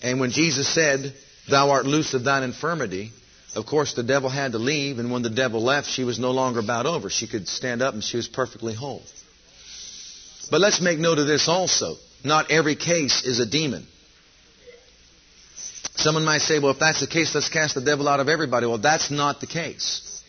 And 0.01 0.19
when 0.19 0.31
Jesus 0.31 0.67
said, 0.67 1.13
Thou 1.49 1.71
art 1.71 1.85
loose 1.85 2.13
of 2.13 2.23
thine 2.23 2.43
infirmity, 2.43 3.11
of 3.55 3.65
course, 3.65 3.93
the 3.93 4.03
devil 4.03 4.29
had 4.29 4.53
to 4.53 4.57
leave, 4.57 4.99
and 4.99 5.11
when 5.11 5.23
the 5.23 5.29
devil 5.29 5.61
left, 5.61 5.89
she 5.89 6.03
was 6.03 6.19
no 6.19 6.31
longer 6.31 6.61
bowed 6.61 6.85
over. 6.85 7.09
She 7.09 7.27
could 7.27 7.47
stand 7.47 7.81
up 7.81 7.93
and 7.93 8.03
she 8.03 8.17
was 8.17 8.27
perfectly 8.27 8.73
whole. 8.73 9.03
But 10.49 10.61
let's 10.61 10.81
make 10.81 10.99
note 10.99 11.19
of 11.19 11.27
this 11.27 11.47
also. 11.47 11.95
Not 12.23 12.51
every 12.51 12.75
case 12.75 13.23
is 13.25 13.39
a 13.39 13.45
demon. 13.45 13.85
Someone 15.95 16.23
might 16.23 16.41
say, 16.41 16.59
well, 16.59 16.71
if 16.71 16.79
that's 16.79 17.01
the 17.01 17.07
case, 17.07 17.35
let's 17.35 17.49
cast 17.49 17.75
the 17.75 17.81
devil 17.81 18.07
out 18.07 18.19
of 18.19 18.29
everybody. 18.29 18.65
Well, 18.65 18.77
that's 18.77 19.11
not 19.11 19.41
the 19.41 19.47
case. 19.47 20.23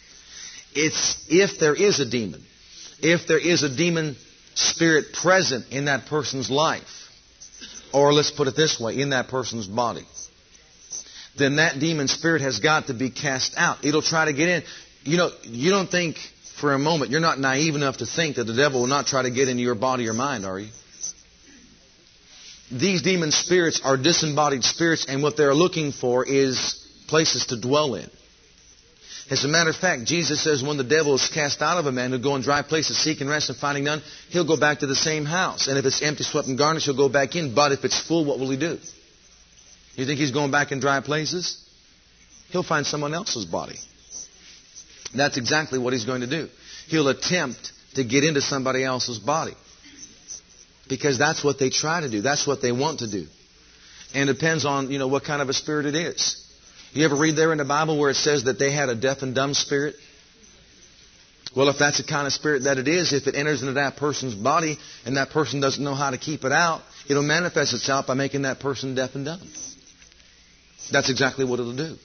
It's 0.75 1.25
if 1.29 1.61
there 1.61 1.75
is 1.75 2.01
a 2.01 2.07
demon, 2.07 2.43
if 3.01 3.27
there 3.27 3.39
is 3.39 3.63
a 3.63 3.75
demon 3.75 4.17
spirit 4.55 5.13
present 5.13 5.67
in 5.71 5.85
that 5.85 6.07
person's 6.07 6.51
life, 6.51 7.02
or 7.93 8.13
let's 8.13 8.31
put 8.31 8.49
it 8.49 8.57
this 8.57 8.81
way, 8.81 8.99
in 9.01 9.11
that 9.11 9.29
person's 9.29 9.67
body 9.67 10.07
then 11.37 11.57
that 11.57 11.79
demon 11.79 12.09
spirit 12.09 12.43
has 12.43 12.59
got 12.61 12.89
to 12.89 12.95
be 12.95 13.11
cast 13.11 13.55
out. 13.57 13.85
It'll 13.85 14.03
try 14.03 14.27
to 14.27 14.33
get 14.33 14.49
in. 14.49 14.63
You 15.05 15.17
know, 15.17 15.31
you 15.43 15.71
don't 15.71 15.91
think 15.91 16.17
for 16.61 16.75
a 16.75 16.79
moment, 16.79 17.11
you're 17.11 17.21
not 17.21 17.39
naive 17.39 17.75
enough 17.75 17.99
to 17.99 18.07
think 18.07 18.37
that 18.37 18.45
the 18.45 18.55
devil 18.55 18.81
will 18.81 18.89
not 18.89 19.07
try 19.07 19.23
to 19.23 19.31
get 19.31 19.49
into 19.49 19.63
your 19.63 19.75
body 19.75 20.09
or 20.09 20.13
mind, 20.13 20.45
are 20.45 20.59
you? 20.59 20.69
These 22.71 23.03
demon 23.03 23.33
spirits 23.33 23.81
are 23.85 23.97
disembodied 23.97 24.65
spirits, 24.65 25.07
and 25.09 25.23
what 25.23 25.37
they're 25.37 25.55
looking 25.55 25.93
for 25.93 26.25
is 26.25 26.79
places 27.09 27.47
to 27.47 27.61
dwell 27.61 27.95
in. 27.97 28.09
As 29.31 29.45
a 29.45 29.49
matter 29.49 29.71
of 29.71 29.77
fact, 29.77 30.05
Jesus 30.05 30.43
says 30.43 30.63
when 30.63 30.77
the 30.77 30.85
devil 30.85 31.15
is 31.15 31.29
cast 31.29 31.63
out 31.63 31.79
of 31.79 31.87
a 31.87 31.93
man, 31.93 32.11
he'll 32.11 32.23
go 32.23 32.37
in 32.37 32.43
dry 32.43 32.63
places, 32.63 32.99
seeking 32.99 33.29
rest 33.29 33.49
and 33.49 33.59
finding 33.59 33.85
none. 33.85 34.03
He'll 34.31 34.47
go 34.47 34.59
back 34.59 34.81
to 34.81 34.87
the 34.87 34.95
same 34.95 35.25
house. 35.25 35.69
And 35.69 35.79
if 35.79 35.85
it's 35.85 36.03
empty, 36.03 36.25
swept, 36.25 36.49
and 36.49 36.59
garnished, 36.59 36.87
he'll 36.87 36.97
go 36.97 37.09
back 37.09 37.37
in. 37.37 37.55
But 37.55 37.73
if 37.73 37.85
it's 37.85 37.99
full, 38.01 38.25
what 38.25 38.39
will 38.39 38.51
he 38.51 38.57
do? 38.57 38.79
You 39.95 40.07
think 40.07 40.19
he's 40.19 40.33
going 40.33 40.51
back 40.51 40.73
in 40.73 40.81
dry 40.81 41.01
places? 41.01 41.57
He'll 42.51 42.63
find 42.63 42.87
someone 42.87 43.15
else's 43.15 43.45
body. 43.45 43.79
That's 45.15 45.37
exactly 45.37 45.79
what 45.79 45.93
he's 45.93 46.05
going 46.05 46.23
to 46.23 46.27
do. 46.27 46.49
He'll 46.89 47.09
attempt 47.09 47.73
to 47.95 48.05
get 48.05 48.25
into 48.25 48.41
somebody 48.41 48.85
else's 48.85 49.19
body. 49.19 49.55
Because 50.89 51.19
that's 51.19 51.45
what 51.45 51.59
they 51.59 51.71
try 51.71 52.01
to 52.01 52.11
do. 52.11 52.23
That's 52.23 52.47
what 52.47 52.61
they 52.61 52.73
want 52.73 53.01
to 53.01 53.11
do. 53.11 53.27
And 54.15 54.29
it 54.29 54.35
depends 54.35 54.65
on, 54.65 54.91
you 54.91 54.99
know, 54.99 55.09
what 55.09 55.25
kind 55.25 55.41
of 55.41 55.49
a 55.49 55.55
spirit 55.55 55.87
it 55.87 55.95
is. 55.95 56.39
You 56.93 57.07
ever 57.07 57.17
read 57.17 57.37
there 57.37 57.53
in 57.53 57.59
the 57.59 57.65
Bible 57.65 57.99
where 57.99 58.11
it 58.11 58.17
says 58.17 58.45
that 58.45 58.59
they 58.59 58.71
had 58.71 58.91
a 58.91 58.95
deaf 58.95 59.23
and 59.23 59.35
dumb 59.35 59.55
spirit? 59.55 59.95
Well, 61.57 61.69
if 61.69 61.79
that's 61.79 61.99
the 61.99 62.05
kind 62.05 62.27
of 62.27 62.33
spirit 62.35 62.65
that 62.65 62.79
it 62.79 62.87
is, 62.87 63.13
if 63.13 63.27
it 63.27 63.35
enters 63.35 63.63
into 63.63 63.75
that 63.75 63.97
person's 63.97 64.35
body 64.35 64.79
and 65.07 65.17
that 65.17 65.31
person 65.31 65.61
doesn't 65.61 65.83
know 65.83 65.95
how 65.95 66.11
to 66.11 66.19
keep 66.19 66.45
it 66.45 66.53
out, 66.53 66.83
it'll 67.09 67.23
manifest 67.23 67.73
itself 67.73 68.07
by 68.07 68.15
making 68.15 68.43
that 68.43 68.61
person 68.61 68.95
deaf 68.95 69.15
and 69.15 69.25
dumb. 69.25 69.41
That's 70.91 71.11
exactly 71.11 71.45
what 71.47 71.61
it'll 71.61 71.77
do. 71.77 71.97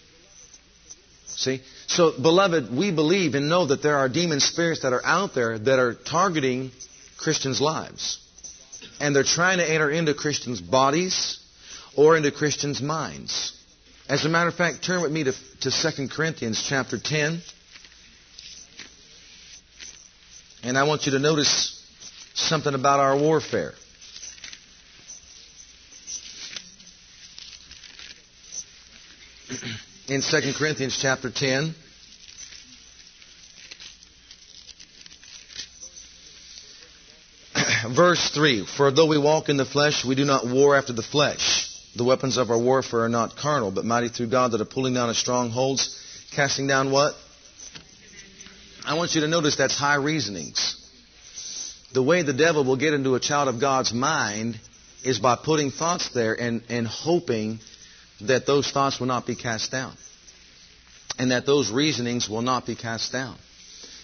See? 1.27 1.61
So, 1.87 2.13
beloved, 2.19 2.75
we 2.75 2.91
believe 2.91 3.35
and 3.35 3.49
know 3.49 3.65
that 3.67 3.83
there 3.83 3.97
are 3.97 4.09
demon 4.09 4.39
spirits 4.39 4.81
that 4.81 4.93
are 4.93 5.05
out 5.05 5.35
there 5.35 5.59
that 5.59 5.79
are 5.79 5.95
targeting 5.95 6.71
Christians' 7.17 7.59
lives. 7.59 8.19
And 8.99 9.15
they're 9.15 9.23
trying 9.23 9.57
to 9.57 9.69
enter 9.69 9.91
into 9.91 10.13
Christians' 10.13 10.61
bodies 10.61 11.39
or 11.95 12.15
into 12.15 12.31
Christians' 12.31 12.81
minds. 12.81 13.56
As 14.09 14.23
a 14.23 14.29
matter 14.29 14.47
of 14.47 14.55
fact, 14.55 14.83
turn 14.83 15.01
with 15.01 15.11
me 15.11 15.25
to, 15.25 15.33
to 15.61 15.69
2 15.69 16.07
Corinthians 16.07 16.63
chapter 16.65 16.97
10. 16.97 17.41
And 20.63 20.77
I 20.77 20.83
want 20.83 21.05
you 21.05 21.11
to 21.11 21.19
notice 21.19 21.73
something 22.33 22.73
about 22.73 23.01
our 23.01 23.17
warfare. 23.17 23.73
In 30.07 30.21
2 30.21 30.53
Corinthians 30.57 30.97
chapter 31.01 31.29
10, 31.29 31.75
verse 37.93 38.29
3 38.29 38.65
For 38.65 38.89
though 38.89 39.07
we 39.07 39.17
walk 39.17 39.49
in 39.49 39.57
the 39.57 39.65
flesh, 39.65 40.05
we 40.05 40.15
do 40.15 40.23
not 40.23 40.47
war 40.47 40.77
after 40.77 40.93
the 40.93 41.03
flesh. 41.03 41.66
The 41.97 42.03
weapons 42.03 42.37
of 42.37 42.51
our 42.51 42.59
warfare 42.59 43.05
are 43.05 43.09
not 43.09 43.35
carnal, 43.37 43.71
but 43.71 43.83
mighty 43.83 44.09
through 44.09 44.27
God 44.27 44.51
that 44.51 44.61
are 44.61 44.65
pulling 44.65 44.93
down 44.93 45.09
of 45.09 45.17
strongholds, 45.17 45.99
casting 46.35 46.67
down 46.67 46.91
what? 46.91 47.15
I 48.85 48.93
want 48.93 49.15
you 49.15 49.21
to 49.21 49.27
notice 49.27 49.55
that's 49.55 49.75
high 49.75 49.95
reasonings. 49.95 50.75
The 51.93 52.03
way 52.03 52.21
the 52.21 52.33
devil 52.33 52.63
will 52.63 52.75
get 52.75 52.93
into 52.93 53.15
a 53.15 53.19
child 53.19 53.47
of 53.47 53.59
God's 53.59 53.93
mind 53.93 54.59
is 55.03 55.17
by 55.17 55.37
putting 55.43 55.71
thoughts 55.71 56.09
there 56.09 56.39
and, 56.39 56.61
and 56.69 56.85
hoping 56.85 57.59
that 58.21 58.45
those 58.45 58.69
thoughts 58.69 58.99
will 58.99 59.07
not 59.07 59.25
be 59.25 59.35
cast 59.35 59.71
down. 59.71 59.97
And 61.17 61.31
that 61.31 61.47
those 61.47 61.71
reasonings 61.71 62.29
will 62.29 62.43
not 62.43 62.67
be 62.67 62.75
cast 62.75 63.11
down. 63.11 63.37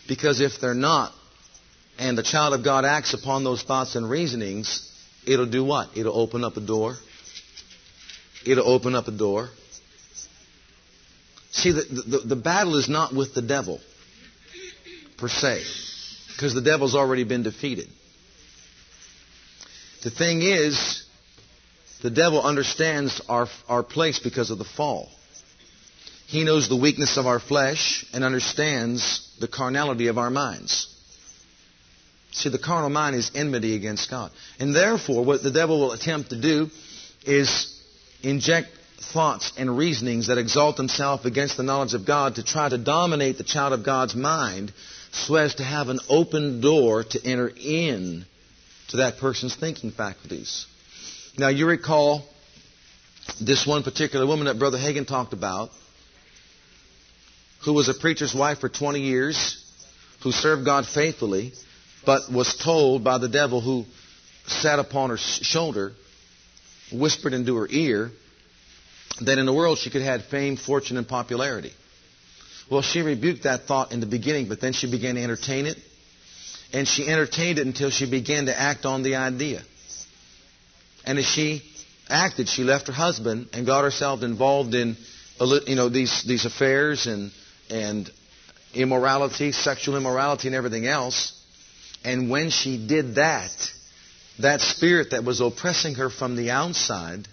Because 0.08 0.42
if 0.42 0.60
they're 0.60 0.74
not, 0.74 1.12
and 2.00 2.18
the 2.18 2.24
child 2.24 2.56
of 2.56 2.64
God 2.64 2.86
acts 2.86 3.14
upon 3.14 3.44
those 3.44 3.62
thoughts 3.62 3.96
and 3.96 4.10
reasonings, 4.10 4.92
it'll 5.28 5.46
do 5.46 5.64
what? 5.64 5.96
It'll 5.96 6.20
open 6.20 6.44
up 6.44 6.58
a 6.58 6.62
door 6.62 6.98
it'll 8.46 8.70
open 8.70 8.96
up 8.96 9.08
a 9.08 9.12
door. 9.12 9.50
See, 11.52 11.72
the, 11.72 11.84
the, 11.84 12.18
the 12.20 12.36
battle 12.36 12.76
is 12.78 12.90
not 12.90 13.14
with 13.14 13.34
the 13.34 13.42
devil, 13.42 13.80
per 15.18 15.28
se, 15.28 15.64
because 16.34 16.54
the 16.54 16.62
devil's 16.62 16.96
already 16.96 17.24
been 17.24 17.44
defeated. 17.44 17.88
The 20.04 20.10
thing 20.10 20.42
is, 20.42 21.06
the 22.02 22.10
devil 22.10 22.42
understands 22.42 23.22
our, 23.30 23.48
our 23.70 23.84
place 23.84 24.20
because 24.20 24.50
of 24.50 24.58
the 24.58 24.66
fall. 24.66 25.10
He 26.26 26.44
knows 26.44 26.68
the 26.68 26.76
weakness 26.76 27.18
of 27.18 27.28
our 27.28 27.40
flesh 27.40 28.06
and 28.12 28.24
understands 28.24 29.30
the 29.40 29.48
carnality 29.48 30.08
of 30.08 30.18
our 30.18 30.30
minds. 30.30 30.88
See, 32.32 32.50
the 32.50 32.58
carnal 32.58 32.90
mind 32.90 33.16
is 33.16 33.32
enmity 33.36 33.76
against 33.76 34.10
God. 34.10 34.32
And 34.60 34.76
therefore, 34.76 35.24
what 35.24 35.44
the 35.44 35.52
devil 35.52 35.80
will 35.80 35.92
attempt 35.92 36.32
to 36.32 36.42
do 36.42 36.70
is 37.26 37.73
inject 38.24 38.70
thoughts 39.12 39.52
and 39.58 39.78
reasonings 39.78 40.28
that 40.28 40.38
exalt 40.38 40.78
themselves 40.78 41.26
against 41.26 41.58
the 41.58 41.64
knowledge 41.64 41.94
of 41.94 42.06
God 42.06 42.36
to 42.36 42.44
try 42.44 42.70
to 42.70 42.78
dominate 42.78 43.38
the 43.38 43.44
child 43.44 43.74
of 43.74 43.86
God's 43.86 44.16
mind 44.16 44.74
so 45.12 45.36
as 45.36 45.56
to 45.56 45.64
have 45.64 45.90
an 45.90 46.00
open 46.10 46.62
door 46.62 47.04
to 47.04 47.24
enter 47.24 47.50
in 47.50 48.26
to 48.90 48.98
that 48.98 49.18
person's 49.18 49.56
thinking 49.56 49.92
faculties. 49.92 50.66
Now 51.38 51.50
you 51.50 51.68
recall 51.68 52.24
this 53.40 53.68
one 53.68 53.84
particular 53.84 54.26
woman 54.26 54.46
that 54.46 54.58
Brother 54.58 54.78
Hagin 54.78 55.06
talked 55.06 55.34
about 55.34 55.70
who 57.66 57.74
was 57.74 57.90
a 57.90 57.94
preacher's 57.94 58.34
wife 58.34 58.60
for 58.60 58.70
20 58.70 59.00
years, 59.00 59.60
who 60.22 60.32
served 60.32 60.66
God 60.66 60.86
faithfully, 60.86 61.54
but 62.06 62.32
was 62.32 62.56
told 62.56 63.04
by 63.04 63.18
the 63.18 63.30
devil 63.30 63.62
who 63.62 63.86
sat 64.46 64.80
upon 64.80 65.10
her 65.10 65.18
shoulder 65.18 65.94
whispered 66.94 67.34
into 67.34 67.56
her 67.58 67.68
ear 67.70 68.12
that 69.22 69.38
in 69.38 69.46
the 69.46 69.54
world 69.54 69.78
she 69.78 69.90
could 69.90 70.02
have 70.02 70.26
fame, 70.26 70.58
fortune, 70.58 70.98
and 70.98 71.08
popularity. 71.08 71.74
Well, 72.70 72.82
she 72.82 73.02
rebuked 73.02 73.44
that 73.44 73.64
thought 73.64 73.92
in 73.92 74.00
the 74.00 74.06
beginning, 74.06 74.48
but 74.48 74.62
then 74.62 74.74
she 74.74 74.90
began 74.90 75.16
to 75.16 75.22
entertain 75.22 75.66
it. 75.66 75.78
And 76.72 76.88
she 76.88 77.08
entertained 77.08 77.60
it 77.60 77.68
until 77.68 77.92
she 77.92 78.10
began 78.10 78.48
to 78.48 78.60
act 78.60 78.86
on 78.86 79.04
the 79.04 79.16
idea. 79.16 79.62
And 81.06 81.20
as 81.20 81.26
she 81.26 81.62
acted, 82.10 82.48
she 82.48 82.64
left 82.64 82.88
her 82.88 82.94
husband 82.94 83.50
and 83.54 83.66
got 83.66 83.84
herself 83.84 84.24
involved 84.24 84.74
in 84.74 84.98
you 85.40 85.76
know, 85.76 85.90
these, 85.90 86.24
these 86.24 86.46
affairs 86.46 87.06
and, 87.06 87.32
and 87.70 88.10
immorality, 88.74 89.52
sexual 89.52 89.98
immorality, 89.98 90.48
and 90.48 90.56
everything 90.56 90.88
else. 90.88 91.40
And 92.04 92.30
when 92.30 92.50
she 92.50 92.86
did 92.86 93.16
that, 93.16 93.52
that 94.40 94.62
spirit 94.62 95.12
that 95.12 95.24
was 95.24 95.42
oppressing 95.42 95.96
her 95.96 96.10
from 96.10 96.36
the 96.36 96.52
outside 96.52 97.28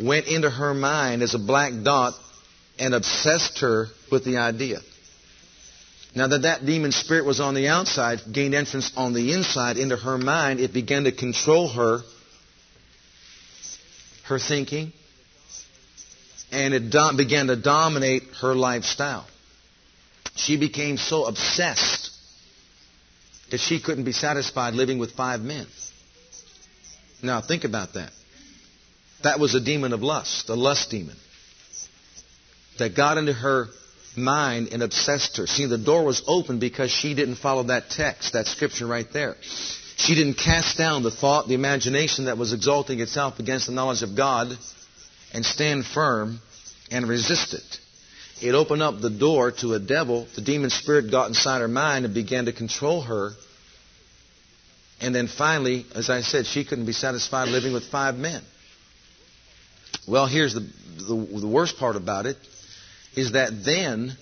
went 0.00 0.26
into 0.26 0.50
her 0.50 0.74
mind 0.74 1.22
as 1.22 1.34
a 1.34 1.38
black 1.38 1.72
dot 1.82 2.14
and 2.78 2.94
obsessed 2.94 3.60
her 3.60 3.86
with 4.10 4.24
the 4.24 4.38
idea. 4.38 4.80
Now 6.14 6.28
that 6.28 6.42
that 6.42 6.64
demon 6.64 6.92
spirit 6.92 7.24
was 7.24 7.40
on 7.40 7.54
the 7.54 7.68
outside, 7.68 8.20
gained 8.32 8.54
entrance 8.54 8.92
on 8.96 9.14
the 9.14 9.32
inside 9.32 9.76
into 9.76 9.96
her 9.96 10.18
mind, 10.18 10.60
it 10.60 10.72
began 10.72 11.04
to 11.04 11.12
control 11.12 11.68
her, 11.68 12.00
her 14.24 14.38
thinking, 14.38 14.92
and 16.52 16.72
it 16.72 16.90
do- 16.90 17.16
began 17.16 17.48
to 17.48 17.56
dominate 17.56 18.22
her 18.40 18.54
lifestyle. 18.54 19.26
She 20.36 20.56
became 20.56 20.96
so 20.96 21.26
obsessed 21.26 22.10
that 23.50 23.58
she 23.58 23.80
couldn't 23.80 24.04
be 24.04 24.12
satisfied 24.12 24.74
living 24.74 24.98
with 24.98 25.12
five 25.12 25.40
men. 25.40 25.66
Now, 27.22 27.40
think 27.40 27.64
about 27.64 27.94
that. 27.94 28.12
That 29.22 29.40
was 29.40 29.54
a 29.54 29.60
demon 29.60 29.92
of 29.92 30.02
lust, 30.02 30.48
a 30.50 30.54
lust 30.54 30.90
demon, 30.90 31.16
that 32.78 32.94
got 32.94 33.16
into 33.16 33.32
her 33.32 33.68
mind 34.16 34.68
and 34.72 34.82
obsessed 34.82 35.36
her. 35.38 35.46
See, 35.46 35.66
the 35.66 35.78
door 35.78 36.04
was 36.04 36.22
open 36.26 36.58
because 36.58 36.90
she 36.90 37.14
didn't 37.14 37.36
follow 37.36 37.64
that 37.64 37.90
text, 37.90 38.34
that 38.34 38.46
scripture 38.46 38.86
right 38.86 39.10
there. 39.12 39.36
She 39.96 40.14
didn't 40.14 40.34
cast 40.34 40.76
down 40.76 41.02
the 41.02 41.10
thought, 41.10 41.48
the 41.48 41.54
imagination 41.54 42.26
that 42.26 42.36
was 42.36 42.52
exalting 42.52 43.00
itself 43.00 43.38
against 43.38 43.66
the 43.66 43.72
knowledge 43.72 44.02
of 44.02 44.16
God 44.16 44.56
and 45.32 45.44
stand 45.46 45.86
firm 45.86 46.40
and 46.90 47.08
resist 47.08 47.54
it. 47.54 47.80
It 48.42 48.54
opened 48.54 48.82
up 48.82 49.00
the 49.00 49.10
door 49.10 49.52
to 49.60 49.74
a 49.74 49.78
devil. 49.78 50.26
The 50.34 50.42
demon 50.42 50.70
spirit 50.70 51.10
got 51.10 51.28
inside 51.28 51.60
her 51.60 51.68
mind 51.68 52.04
and 52.04 52.12
began 52.12 52.46
to 52.46 52.52
control 52.52 53.02
her 53.02 53.32
and 55.04 55.14
then 55.14 55.28
finally, 55.28 55.84
as 55.94 56.08
I 56.08 56.22
said, 56.22 56.46
she 56.46 56.64
couldn't 56.64 56.86
be 56.86 56.92
satisfied 56.92 57.48
living 57.48 57.74
with 57.74 57.84
five 57.84 58.14
men. 58.16 58.42
Well, 60.08 60.26
here's 60.26 60.54
the, 60.54 60.60
the, 60.60 61.40
the 61.40 61.46
worst 61.46 61.76
part 61.76 61.96
about 61.96 62.24
it 62.24 62.38
is 63.14 63.32
that 63.32 63.64
then, 63.64 64.12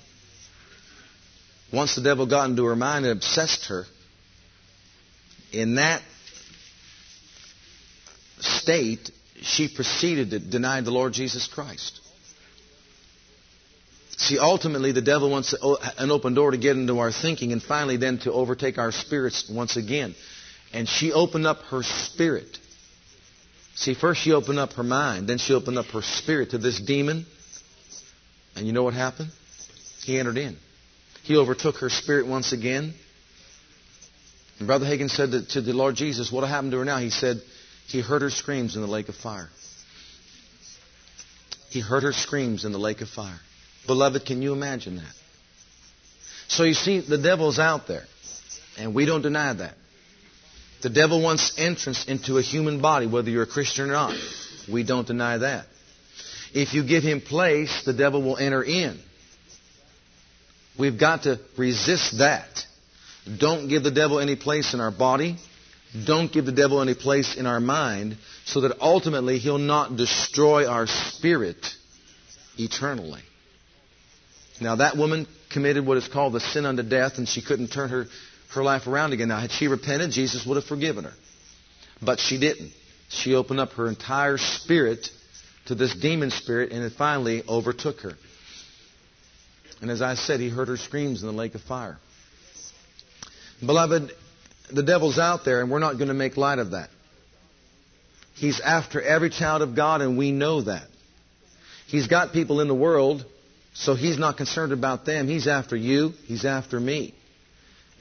once 1.72 1.94
the 1.94 2.02
devil 2.02 2.26
got 2.26 2.50
into 2.50 2.64
her 2.64 2.74
mind 2.74 3.04
and 3.06 3.16
obsessed 3.16 3.66
her, 3.66 3.84
in 5.52 5.76
that 5.76 6.02
state, 8.40 9.12
she 9.40 9.68
proceeded 9.68 10.30
to 10.30 10.40
deny 10.40 10.80
the 10.80 10.90
Lord 10.90 11.12
Jesus 11.12 11.46
Christ. 11.46 12.00
See, 14.16 14.38
ultimately, 14.38 14.90
the 14.90 15.00
devil 15.00 15.30
wants 15.30 15.54
an 15.98 16.10
open 16.10 16.34
door 16.34 16.50
to 16.50 16.58
get 16.58 16.76
into 16.76 16.98
our 16.98 17.12
thinking 17.12 17.52
and 17.52 17.62
finally 17.62 17.98
then 17.98 18.18
to 18.18 18.32
overtake 18.32 18.78
our 18.78 18.90
spirits 18.90 19.48
once 19.48 19.76
again. 19.76 20.16
And 20.72 20.88
she 20.88 21.12
opened 21.12 21.46
up 21.46 21.58
her 21.70 21.82
spirit. 21.82 22.58
See, 23.74 23.94
first 23.94 24.20
she 24.20 24.32
opened 24.32 24.58
up 24.58 24.74
her 24.74 24.82
mind, 24.82 25.28
then 25.28 25.38
she 25.38 25.54
opened 25.54 25.78
up 25.78 25.86
her 25.86 26.02
spirit 26.02 26.50
to 26.50 26.58
this 26.58 26.80
demon. 26.80 27.26
And 28.54 28.66
you 28.66 28.72
know 28.72 28.82
what 28.82 28.94
happened? 28.94 29.30
He 30.04 30.18
entered 30.18 30.36
in. 30.36 30.56
He 31.22 31.36
overtook 31.36 31.76
her 31.76 31.88
spirit 31.88 32.26
once 32.26 32.52
again. 32.52 32.94
And 34.58 34.66
Brother 34.66 34.86
Hagin 34.86 35.08
said 35.08 35.30
to, 35.30 35.46
to 35.46 35.60
the 35.60 35.72
Lord 35.72 35.94
Jesus, 35.94 36.30
What 36.30 36.46
happened 36.46 36.72
to 36.72 36.78
her 36.78 36.84
now? 36.84 36.98
He 36.98 37.10
said, 37.10 37.40
He 37.86 38.00
heard 38.00 38.22
her 38.22 38.30
screams 38.30 38.76
in 38.76 38.82
the 38.82 38.88
lake 38.88 39.08
of 39.08 39.14
fire. 39.14 39.48
he 41.70 41.80
heard 41.80 42.02
her 42.02 42.12
screams 42.12 42.64
in 42.64 42.72
the 42.72 42.78
lake 42.78 43.00
of 43.00 43.08
fire. 43.08 43.40
Beloved, 43.86 44.26
can 44.26 44.42
you 44.42 44.52
imagine 44.52 44.96
that? 44.96 45.14
So 46.48 46.64
you 46.64 46.74
see, 46.74 47.00
the 47.00 47.18
devil's 47.18 47.58
out 47.58 47.86
there, 47.86 48.04
and 48.78 48.94
we 48.94 49.06
don't 49.06 49.22
deny 49.22 49.52
that. 49.54 49.74
The 50.82 50.90
devil 50.90 51.22
wants 51.22 51.52
entrance 51.56 52.04
into 52.06 52.38
a 52.38 52.42
human 52.42 52.80
body, 52.80 53.06
whether 53.06 53.30
you're 53.30 53.44
a 53.44 53.46
Christian 53.46 53.88
or 53.88 53.92
not. 53.92 54.16
We 54.70 54.82
don't 54.82 55.06
deny 55.06 55.38
that. 55.38 55.66
If 56.52 56.74
you 56.74 56.84
give 56.84 57.02
him 57.02 57.20
place, 57.20 57.84
the 57.84 57.92
devil 57.92 58.22
will 58.22 58.36
enter 58.36 58.62
in. 58.62 58.98
We've 60.78 60.98
got 60.98 61.24
to 61.24 61.38
resist 61.56 62.18
that. 62.18 62.66
Don't 63.38 63.68
give 63.68 63.82
the 63.84 63.90
devil 63.90 64.18
any 64.18 64.36
place 64.36 64.74
in 64.74 64.80
our 64.80 64.90
body. 64.90 65.36
Don't 66.06 66.32
give 66.32 66.46
the 66.46 66.52
devil 66.52 66.80
any 66.80 66.94
place 66.94 67.36
in 67.36 67.46
our 67.46 67.60
mind 67.60 68.16
so 68.44 68.62
that 68.62 68.80
ultimately 68.80 69.38
he'll 69.38 69.58
not 69.58 69.96
destroy 69.96 70.66
our 70.66 70.86
spirit 70.86 71.64
eternally. 72.58 73.20
Now, 74.60 74.76
that 74.76 74.96
woman 74.96 75.26
committed 75.52 75.86
what 75.86 75.98
is 75.98 76.08
called 76.08 76.32
the 76.32 76.40
sin 76.40 76.66
unto 76.66 76.82
death, 76.82 77.18
and 77.18 77.28
she 77.28 77.42
couldn't 77.42 77.68
turn 77.68 77.90
her, 77.90 78.06
her 78.54 78.62
life 78.62 78.86
around 78.86 79.12
again. 79.12 79.28
Now, 79.28 79.40
had 79.40 79.50
she 79.50 79.68
repented, 79.68 80.10
Jesus 80.10 80.46
would 80.46 80.56
have 80.56 80.64
forgiven 80.64 81.04
her. 81.04 81.14
But 82.00 82.20
she 82.20 82.38
didn't. 82.38 82.72
She 83.08 83.34
opened 83.34 83.60
up 83.60 83.72
her 83.72 83.88
entire 83.88 84.38
spirit 84.38 85.08
to 85.66 85.74
this 85.74 85.94
demon 85.94 86.30
spirit, 86.30 86.72
and 86.72 86.82
it 86.82 86.92
finally 86.96 87.42
overtook 87.48 88.00
her. 88.00 88.14
And 89.80 89.90
as 89.90 90.02
I 90.02 90.14
said, 90.14 90.40
he 90.40 90.48
heard 90.48 90.68
her 90.68 90.76
screams 90.76 91.22
in 91.22 91.28
the 91.28 91.34
lake 91.34 91.54
of 91.54 91.60
fire. 91.62 91.98
Beloved, 93.64 94.12
the 94.72 94.82
devil's 94.82 95.18
out 95.18 95.44
there, 95.44 95.60
and 95.60 95.70
we're 95.70 95.78
not 95.78 95.94
going 95.94 96.08
to 96.08 96.14
make 96.14 96.36
light 96.36 96.58
of 96.58 96.70
that. 96.70 96.88
He's 98.34 98.60
after 98.60 99.00
every 99.00 99.30
child 99.30 99.62
of 99.62 99.76
God, 99.76 100.00
and 100.00 100.16
we 100.16 100.32
know 100.32 100.62
that. 100.62 100.86
He's 101.86 102.06
got 102.06 102.32
people 102.32 102.60
in 102.60 102.68
the 102.68 102.74
world, 102.74 103.24
so 103.74 103.94
he's 103.94 104.18
not 104.18 104.36
concerned 104.36 104.72
about 104.72 105.04
them. 105.04 105.28
He's 105.28 105.46
after 105.46 105.76
you, 105.76 106.12
he's 106.24 106.44
after 106.44 106.80
me. 106.80 107.14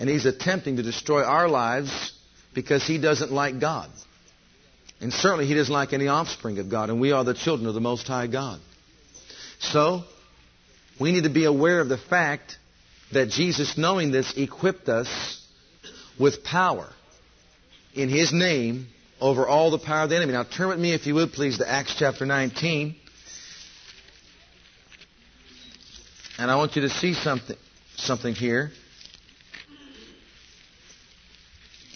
And 0.01 0.09
he's 0.09 0.25
attempting 0.25 0.77
to 0.77 0.81
destroy 0.83 1.21
our 1.21 1.47
lives 1.47 2.11
because 2.55 2.83
he 2.83 2.97
doesn't 2.97 3.31
like 3.31 3.59
God. 3.59 3.87
And 4.99 5.13
certainly 5.13 5.45
he 5.45 5.53
doesn't 5.53 5.71
like 5.71 5.93
any 5.93 6.07
offspring 6.07 6.57
of 6.57 6.71
God, 6.71 6.89
and 6.89 6.99
we 6.99 7.11
are 7.11 7.23
the 7.23 7.35
children 7.35 7.67
of 7.67 7.75
the 7.75 7.81
Most 7.81 8.07
High 8.07 8.25
God. 8.25 8.59
So, 9.59 10.01
we 10.99 11.11
need 11.11 11.25
to 11.25 11.29
be 11.29 11.45
aware 11.45 11.79
of 11.81 11.87
the 11.87 11.99
fact 11.99 12.57
that 13.13 13.29
Jesus, 13.29 13.77
knowing 13.77 14.11
this, 14.11 14.33
equipped 14.35 14.89
us 14.89 15.39
with 16.19 16.43
power 16.43 16.89
in 17.93 18.09
His 18.09 18.33
name 18.33 18.87
over 19.19 19.47
all 19.47 19.69
the 19.69 19.77
power 19.77 20.05
of 20.05 20.09
the 20.09 20.15
enemy. 20.15 20.33
Now 20.33 20.45
turn 20.45 20.69
with 20.69 20.79
me, 20.79 20.95
if 20.95 21.05
you 21.05 21.13
would, 21.13 21.31
please, 21.31 21.59
to 21.59 21.69
Acts 21.69 21.93
chapter 21.99 22.25
19. 22.25 22.95
And 26.39 26.49
I 26.49 26.55
want 26.55 26.75
you 26.75 26.81
to 26.81 26.89
see 26.89 27.13
something, 27.13 27.55
something 27.97 28.33
here. 28.33 28.71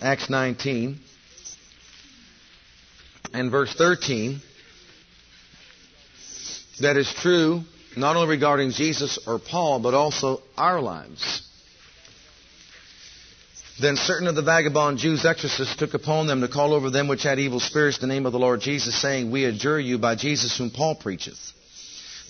Acts 0.02 0.30
19 0.30 1.00
and 3.34 3.52
verse 3.52 3.74
13. 3.76 4.41
That 6.82 6.98
is 6.98 7.14
true 7.14 7.62
not 7.96 8.18
only 8.18 8.28
regarding 8.28 8.72
Jesus 8.72 9.18
or 9.26 9.39
Paul, 9.39 9.80
but 9.80 9.93
also 9.93 10.41
our 10.58 10.82
lives. 10.82 11.41
Then 13.80 13.96
certain 13.96 14.28
of 14.28 14.36
the 14.36 14.41
vagabond 14.41 14.98
Jews, 14.98 15.26
exorcists, 15.26 15.76
took 15.78 15.93
upon 15.93 16.28
them 16.28 16.41
to 16.41 16.48
call 16.50 16.74
over 16.74 16.89
them 16.89 17.08
which 17.08 17.24
had 17.24 17.39
evil 17.39 17.60
spirits 17.60 17.98
the 17.98 18.08
name 18.08 18.26
of 18.26 18.34
the 18.34 18.39
Lord 18.39 18.62
Jesus, 18.62 19.02
saying, 19.02 19.32
We 19.32 19.46
adjure 19.46 19.80
you 19.80 19.98
by 19.98 20.16
Jesus 20.16 20.58
whom 20.58 20.72
Paul 20.72 20.96
preacheth, 20.96 21.54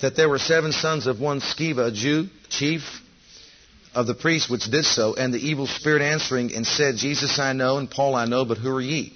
that 0.02 0.16
there 0.16 0.30
were 0.30 0.40
seven 0.40 0.72
sons 0.72 1.08
of 1.08 1.20
one 1.20 1.42
Sceva, 1.42 1.88
a 1.88 1.92
Jew, 1.92 2.30
chief 2.50 2.82
of 3.96 4.08
the 4.08 4.14
priests, 4.14 4.50
which 4.50 4.70
did 4.70 4.86
so, 4.86 5.16
and 5.16 5.34
the 5.34 5.40
evil 5.40 5.66
spirit 5.66 6.02
answering 6.02 6.54
and 6.54 6.68
said, 6.68 6.98
Jesus 6.98 7.40
I 7.40 7.54
know, 7.54 7.78
and 7.78 7.90
Paul 7.90 8.14
I 8.14 8.26
know, 8.26 8.44
but 8.44 8.58
who 8.58 8.76
are 8.76 8.82
ye? 8.82 9.14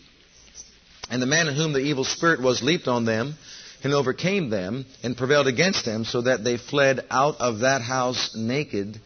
And 1.12 1.22
the 1.22 1.28
man 1.28 1.48
in 1.48 1.56
whom 1.56 1.74
the 1.74 1.80
evil 1.80 2.06
spirit 2.06 2.42
was 2.42 2.64
leaped 2.64 2.88
on 2.88 3.06
them, 3.06 3.36
and 3.84 3.94
overcame 3.94 4.50
them, 4.50 4.86
and 5.04 5.18
prevailed 5.18 5.48
against 5.48 5.86
them, 5.86 6.06
so 6.06 6.22
that 6.22 6.44
they 6.44 6.58
fled 6.58 7.06
out 7.12 7.36
of 7.40 7.60
that 7.60 7.82
house 7.82 8.36
naked 8.36 9.00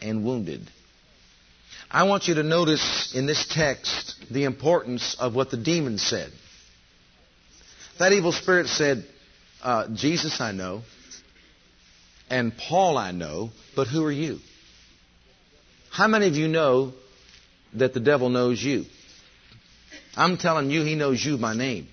and 0.00 0.24
wounded. 0.24 0.68
I 1.90 2.04
want 2.04 2.28
you 2.28 2.34
to 2.34 2.42
notice 2.42 3.14
in 3.14 3.26
this 3.26 3.46
text 3.48 4.16
the 4.30 4.44
importance 4.44 5.16
of 5.18 5.34
what 5.34 5.50
the 5.50 5.56
demon 5.56 5.98
said. 5.98 6.32
That 7.98 8.12
evil 8.12 8.32
spirit 8.32 8.66
said, 8.66 9.04
uh, 9.62 9.88
Jesus 9.94 10.40
I 10.40 10.52
know, 10.52 10.82
and 12.28 12.56
Paul 12.56 12.98
I 12.98 13.12
know, 13.12 13.50
but 13.76 13.86
who 13.86 14.04
are 14.04 14.12
you? 14.12 14.40
How 15.94 16.08
many 16.08 16.26
of 16.26 16.34
you 16.34 16.48
know 16.48 16.92
that 17.74 17.94
the 17.94 18.00
devil 18.00 18.28
knows 18.28 18.60
you? 18.60 18.84
I'm 20.16 20.38
telling 20.38 20.68
you, 20.68 20.82
he 20.82 20.96
knows 20.96 21.24
you 21.24 21.38
by 21.38 21.54
name. 21.54 21.86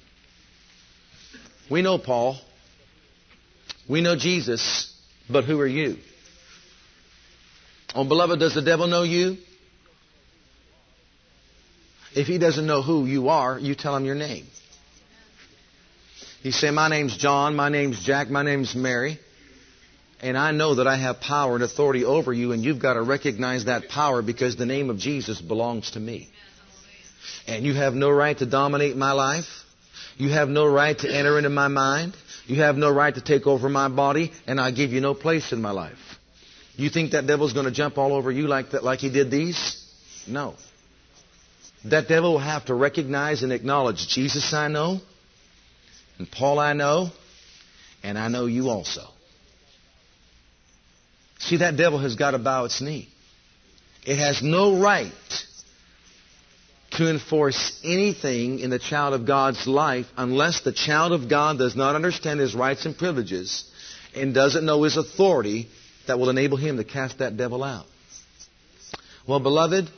We 1.70 1.84
know 1.84 2.00
Paul. 2.00 2.40
We 3.88 4.02
know 4.02 4.16
Jesus, 4.16 4.92
but 5.30 5.44
who 5.44 5.60
are 5.60 5.68
you? 5.68 5.98
Oh, 7.94 8.04
beloved, 8.04 8.40
does 8.40 8.56
the 8.56 8.64
devil 8.64 8.88
know 8.88 9.04
you? 9.04 9.38
If 12.16 12.26
he 12.26 12.40
doesn't 12.40 12.66
know 12.66 12.82
who 12.82 13.06
you 13.06 13.30
are, 13.30 13.60
you 13.60 13.76
tell 13.76 13.96
him 13.96 14.06
your 14.06 14.16
name. 14.16 14.48
You 16.42 16.52
say, 16.52 16.72
My 16.72 16.90
name's 16.90 17.18
John, 17.18 17.56
my 17.56 17.70
name's 17.70 18.04
Jack, 18.04 18.32
my 18.32 18.42
name's 18.42 18.74
Mary, 18.74 19.20
and 20.22 20.38
I 20.38 20.52
know 20.52 20.76
that 20.76 20.88
I 20.88 20.98
have 20.98 21.20
power 21.20 21.56
and 21.56 21.64
authority 21.64 22.06
over 22.06 22.32
you, 22.32 22.52
and 22.52 22.64
you've 22.64 22.80
got 22.80 22.94
to 22.94 23.02
recognize 23.02 23.66
that 23.66 23.90
power 23.90 24.22
because 24.22 24.56
the 24.56 24.68
name 24.68 24.92
of 24.92 25.00
Jesus 25.00 25.42
belongs 25.42 25.92
to 25.92 26.00
me. 26.00 26.30
And 27.48 27.66
you 27.66 27.74
have 27.74 27.96
no 27.96 28.12
right 28.12 28.38
to 28.38 28.46
dominate 28.46 28.96
my 28.96 29.14
life. 29.14 29.48
You 30.18 30.30
have 30.30 30.48
no 30.48 30.68
right 30.68 30.98
to 31.00 31.12
enter 31.12 31.38
into 31.38 31.50
my 31.50 31.70
mind. 31.70 32.16
You 32.46 32.62
have 32.62 32.76
no 32.76 32.92
right 32.92 33.14
to 33.14 33.22
take 33.22 33.48
over 33.48 33.68
my 33.68 33.90
body, 33.90 34.32
and 34.46 34.60
I 34.60 34.70
give 34.70 34.92
you 34.92 35.02
no 35.02 35.16
place 35.16 35.52
in 35.52 35.62
my 35.62 35.72
life. 35.72 35.98
You 36.76 36.90
think 36.90 37.12
that 37.12 37.26
devil's 37.26 37.54
going 37.54 37.66
to 37.66 37.72
jump 37.72 37.98
all 37.98 38.14
over 38.14 38.32
you 38.32 38.48
like 38.48 38.72
that, 38.72 38.84
like 38.84 39.00
he 39.00 39.10
did 39.10 39.32
these? 39.32 39.84
No. 40.28 40.56
That 41.86 42.08
devil 42.08 42.34
will 42.34 42.40
have 42.40 42.66
to 42.66 42.76
recognize 42.76 43.42
and 43.42 43.52
acknowledge 43.52 44.08
Jesus 44.08 44.54
I 44.54 44.68
know, 44.68 45.00
and 46.20 46.30
Paul 46.30 46.60
I 46.60 46.74
know, 46.74 47.10
and 48.04 48.20
I 48.20 48.28
know 48.28 48.46
you 48.46 48.70
also. 48.70 49.02
See, 51.42 51.58
that 51.58 51.76
devil 51.76 52.00
has 52.00 52.16
got 52.16 52.32
to 52.32 52.40
bow 52.40 52.66
its 52.66 52.82
knee. 52.82 53.10
It 54.06 54.18
has 54.18 54.42
no 54.42 54.80
right 54.80 55.12
to 56.92 57.10
enforce 57.10 57.80
anything 57.84 58.60
in 58.60 58.70
the 58.70 58.80
child 58.80 59.14
of 59.14 59.26
God's 59.26 59.66
life 59.66 60.06
unless 60.18 60.62
the 60.62 60.72
child 60.72 61.14
of 61.14 61.30
God 61.30 61.58
does 61.58 61.76
not 61.76 61.96
understand 61.96 62.40
his 62.40 62.54
rights 62.54 62.86
and 62.86 62.98
privileges 62.98 63.64
and 64.16 64.34
doesn't 64.34 64.66
know 64.66 64.84
his 64.84 64.98
authority 64.98 65.70
that 66.08 66.20
will 66.20 66.30
enable 66.30 66.58
him 66.58 66.78
to 66.78 66.84
cast 66.84 67.20
that 67.20 67.38
devil 67.38 67.64
out. 67.64 67.86
Well, 69.28 69.40
beloved, 69.40 69.90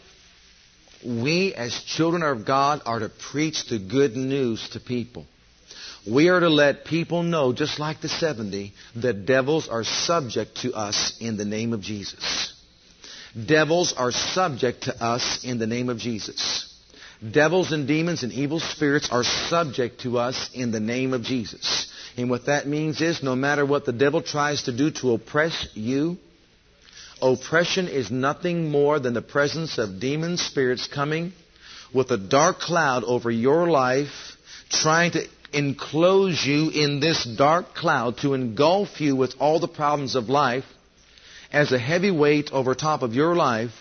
we 1.06 1.54
as 1.56 1.84
children 1.84 2.24
of 2.24 2.46
God 2.46 2.82
are 2.86 3.00
to 3.00 3.10
preach 3.32 3.68
the 3.68 3.80
good 3.80 4.16
news 4.16 4.70
to 4.74 4.80
people. 4.80 5.26
We 6.10 6.30
are 6.30 6.40
to 6.40 6.50
let 6.50 6.86
people 6.86 7.24
know, 7.24 7.54
just 7.54 7.80
like 7.80 8.02
the 8.02 8.10
70, 8.10 8.74
that 8.98 9.26
devils 9.26 9.70
are 9.70 9.84
subject 9.84 10.58
to 10.62 10.74
us 10.74 11.18
in 11.20 11.38
the 11.38 11.46
name 11.46 11.74
of 11.74 11.82
Jesus. 11.82 12.54
Devils 13.34 13.94
are 13.94 14.12
subject 14.12 14.84
to 14.84 15.04
us 15.04 15.44
in 15.44 15.60
the 15.60 15.68
name 15.68 15.90
of 15.90 15.98
Jesus. 15.98 16.70
Devils 17.32 17.72
and 17.72 17.88
demons 17.88 18.24
and 18.24 18.34
evil 18.34 18.60
spirits 18.60 19.10
are 19.12 19.24
subject 19.24 20.02
to 20.02 20.18
us 20.18 20.50
in 20.54 20.72
the 20.72 20.80
name 20.80 21.14
of 21.14 21.24
Jesus. 21.24 21.92
And 22.18 22.30
what 22.30 22.48
that 22.48 22.68
means 22.68 23.02
is 23.02 23.24
no 23.24 23.36
matter 23.36 23.66
what 23.66 23.86
the 23.86 23.94
devil 23.94 24.22
tries 24.22 24.64
to 24.64 24.76
do 24.76 24.92
to 24.92 25.14
oppress 25.14 25.70
you, 25.74 26.18
Oppression 27.24 27.88
is 27.88 28.12
nothing 28.12 28.70
more 28.70 29.00
than 29.00 29.14
the 29.14 29.22
presence 29.22 29.78
of 29.78 30.02
demon 30.02 30.36
spirits 30.36 30.88
coming 30.88 31.32
with 31.94 32.12
a 32.12 32.18
dark 32.18 32.60
cloud 32.60 33.06
over 33.06 33.32
your 33.32 33.70
life, 33.70 34.36
trying 34.70 35.12
to 35.12 35.26
enclose 35.54 36.46
you 36.46 36.70
in 36.70 37.00
this 37.00 37.24
dark 37.24 37.74
cloud, 37.74 38.18
to 38.18 38.34
engulf 38.34 39.00
you 39.00 39.16
with 39.16 39.36
all 39.40 39.60
the 39.60 39.68
problems 39.68 40.16
of 40.16 40.30
life 40.30 40.66
as 41.52 41.72
a 41.72 41.80
heavy 41.80 42.12
weight 42.12 42.52
over 42.52 42.74
top 42.74 43.02
of 43.02 43.14
your 43.14 43.36
life 43.36 43.72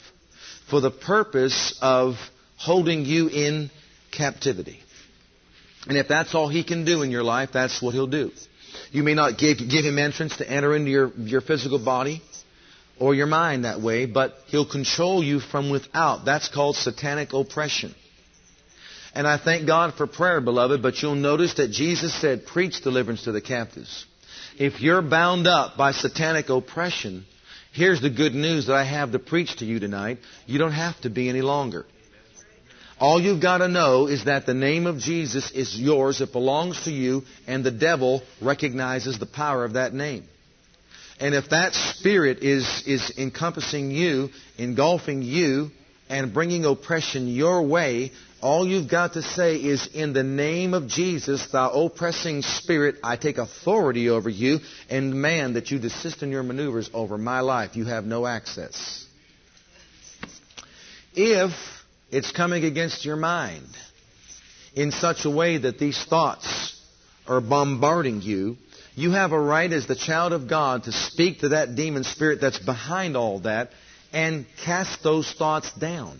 for 0.68 0.81
the 0.81 0.91
purpose 0.91 1.79
of 1.81 2.14
holding 2.57 3.05
you 3.05 3.29
in 3.29 3.70
captivity. 4.11 4.79
And 5.87 5.97
if 5.97 6.07
that's 6.07 6.35
all 6.35 6.49
he 6.49 6.62
can 6.62 6.85
do 6.85 7.03
in 7.03 7.11
your 7.11 7.25
life, 7.25 7.51
that's 7.53 7.83
what 7.83 7.95
he'll 7.95 8.07
do. 8.07 8.31
You 8.91 9.03
may 9.03 9.14
not 9.14 9.39
give, 9.39 9.59
give 9.59 9.85
him 9.85 9.99
entrance 9.99 10.37
to 10.37 10.49
enter 10.49 10.77
into 10.77 10.91
your, 10.91 11.12
your 11.16 11.41
physical 11.41 11.83
body 11.83 12.23
or 12.99 13.14
your 13.14 13.27
mind 13.27 13.64
that 13.64 13.81
way, 13.81 14.07
but 14.07 14.35
he'll 14.47 14.68
control 14.68 15.25
you 15.25 15.41
from 15.41 15.70
without. 15.70 16.25
That's 16.25 16.49
called 16.49 16.77
satanic 16.77 17.33
oppression. 17.33 17.95
And 19.15 19.27
I 19.27 19.37
thank 19.37 19.67
God 19.67 19.95
for 19.95 20.07
prayer, 20.07 20.41
beloved, 20.41 20.83
but 20.83 21.03
you'll 21.03 21.15
notice 21.15 21.55
that 21.55 21.71
Jesus 21.71 22.19
said, 22.19 22.47
preach 22.47 22.83
deliverance 22.83 23.25
to 23.25 23.33
the 23.33 23.43
captives. 23.43 24.07
If 24.59 24.81
you're 24.81 25.03
bound 25.03 25.47
up 25.47 25.77
by 25.77 25.93
satanic 25.93 26.49
oppression, 26.49 27.27
here's 27.73 28.01
the 28.01 28.11
good 28.11 28.35
news 28.35 28.67
that 28.67 28.77
I 28.77 28.85
have 28.85 29.13
to 29.13 29.19
preach 29.19 29.57
to 29.59 29.67
you 29.67 29.81
tonight. 29.81 30.19
You 30.47 30.59
don't 30.59 30.73
have 30.73 30.99
to 31.03 31.11
be 31.11 31.29
any 31.29 31.43
longer. 31.43 31.85
All 32.99 33.21
you've 33.21 33.43
got 33.43 33.59
to 33.59 33.69
know 33.69 34.07
is 34.07 34.27
that 34.27 34.47
the 34.47 34.55
name 34.55 34.87
of 34.87 34.99
Jesus 34.99 35.51
is 35.51 35.79
yours, 35.79 36.21
it 36.21 36.33
belongs 36.33 36.85
to 36.85 36.91
you, 36.91 37.23
and 37.47 37.65
the 37.65 37.71
devil 37.71 38.23
recognizes 38.41 39.19
the 39.19 39.27
power 39.27 39.65
of 39.65 39.73
that 39.73 39.93
name. 39.93 40.25
And 41.19 41.35
if 41.35 41.51
that 41.51 41.75
spirit 41.75 42.39
is, 42.39 42.85
is 42.87 43.13
encompassing 43.19 43.91
you, 43.91 44.31
engulfing 44.57 45.23
you, 45.23 45.71
and 46.09 46.33
bringing 46.33 46.65
oppression 46.65 47.27
your 47.27 47.63
way, 47.63 48.13
all 48.43 48.66
you've 48.66 48.90
got 48.90 49.12
to 49.12 49.22
say 49.22 49.57
is, 49.57 49.88
In 49.95 50.12
the 50.12 50.24
name 50.24 50.74
of 50.74 50.88
Jesus, 50.88 51.47
thou 51.53 51.70
oppressing 51.70 52.43
spirit, 52.43 52.97
I 53.03 53.16
take 53.16 53.38
authority 53.38 54.11
over 54.11 54.28
you 54.28 54.59
and 54.90 55.12
demand 55.12 55.57
that 55.57 55.70
you 55.70 55.78
desist 55.78 56.22
in 56.22 56.30
your 56.30 56.43
maneuvers 56.43 56.90
over 56.93 57.16
my 57.16 57.40
life. 57.40 57.76
You 57.76 57.84
have 57.84 58.05
no 58.05 58.26
access. 58.26 59.07
If 61.14 61.53
it's 62.11 62.32
coming 62.32 62.64
against 62.64 63.05
your 63.05 63.16
mind 63.16 63.68
in 64.74 64.90
such 64.90 65.24
a 65.24 65.30
way 65.30 65.59
that 65.59 65.78
these 65.78 66.03
thoughts 66.05 66.80
are 67.28 67.40
bombarding 67.40 68.22
you, 68.22 68.57
you 68.97 69.12
have 69.12 69.30
a 69.30 69.40
right 69.40 69.72
as 69.72 69.86
the 69.86 69.95
child 69.95 70.32
of 70.32 70.49
God 70.49 70.84
to 70.84 70.93
speak 70.93 71.40
to 71.40 71.51
that 71.51 71.76
demon 71.76 72.03
spirit 72.03 72.40
that's 72.40 72.59
behind 72.59 73.16
all 73.16 73.40
that 73.40 73.70
and 74.12 74.47
cast 74.64 75.03
those 75.05 75.32
thoughts 75.32 75.72
down. 75.74 76.18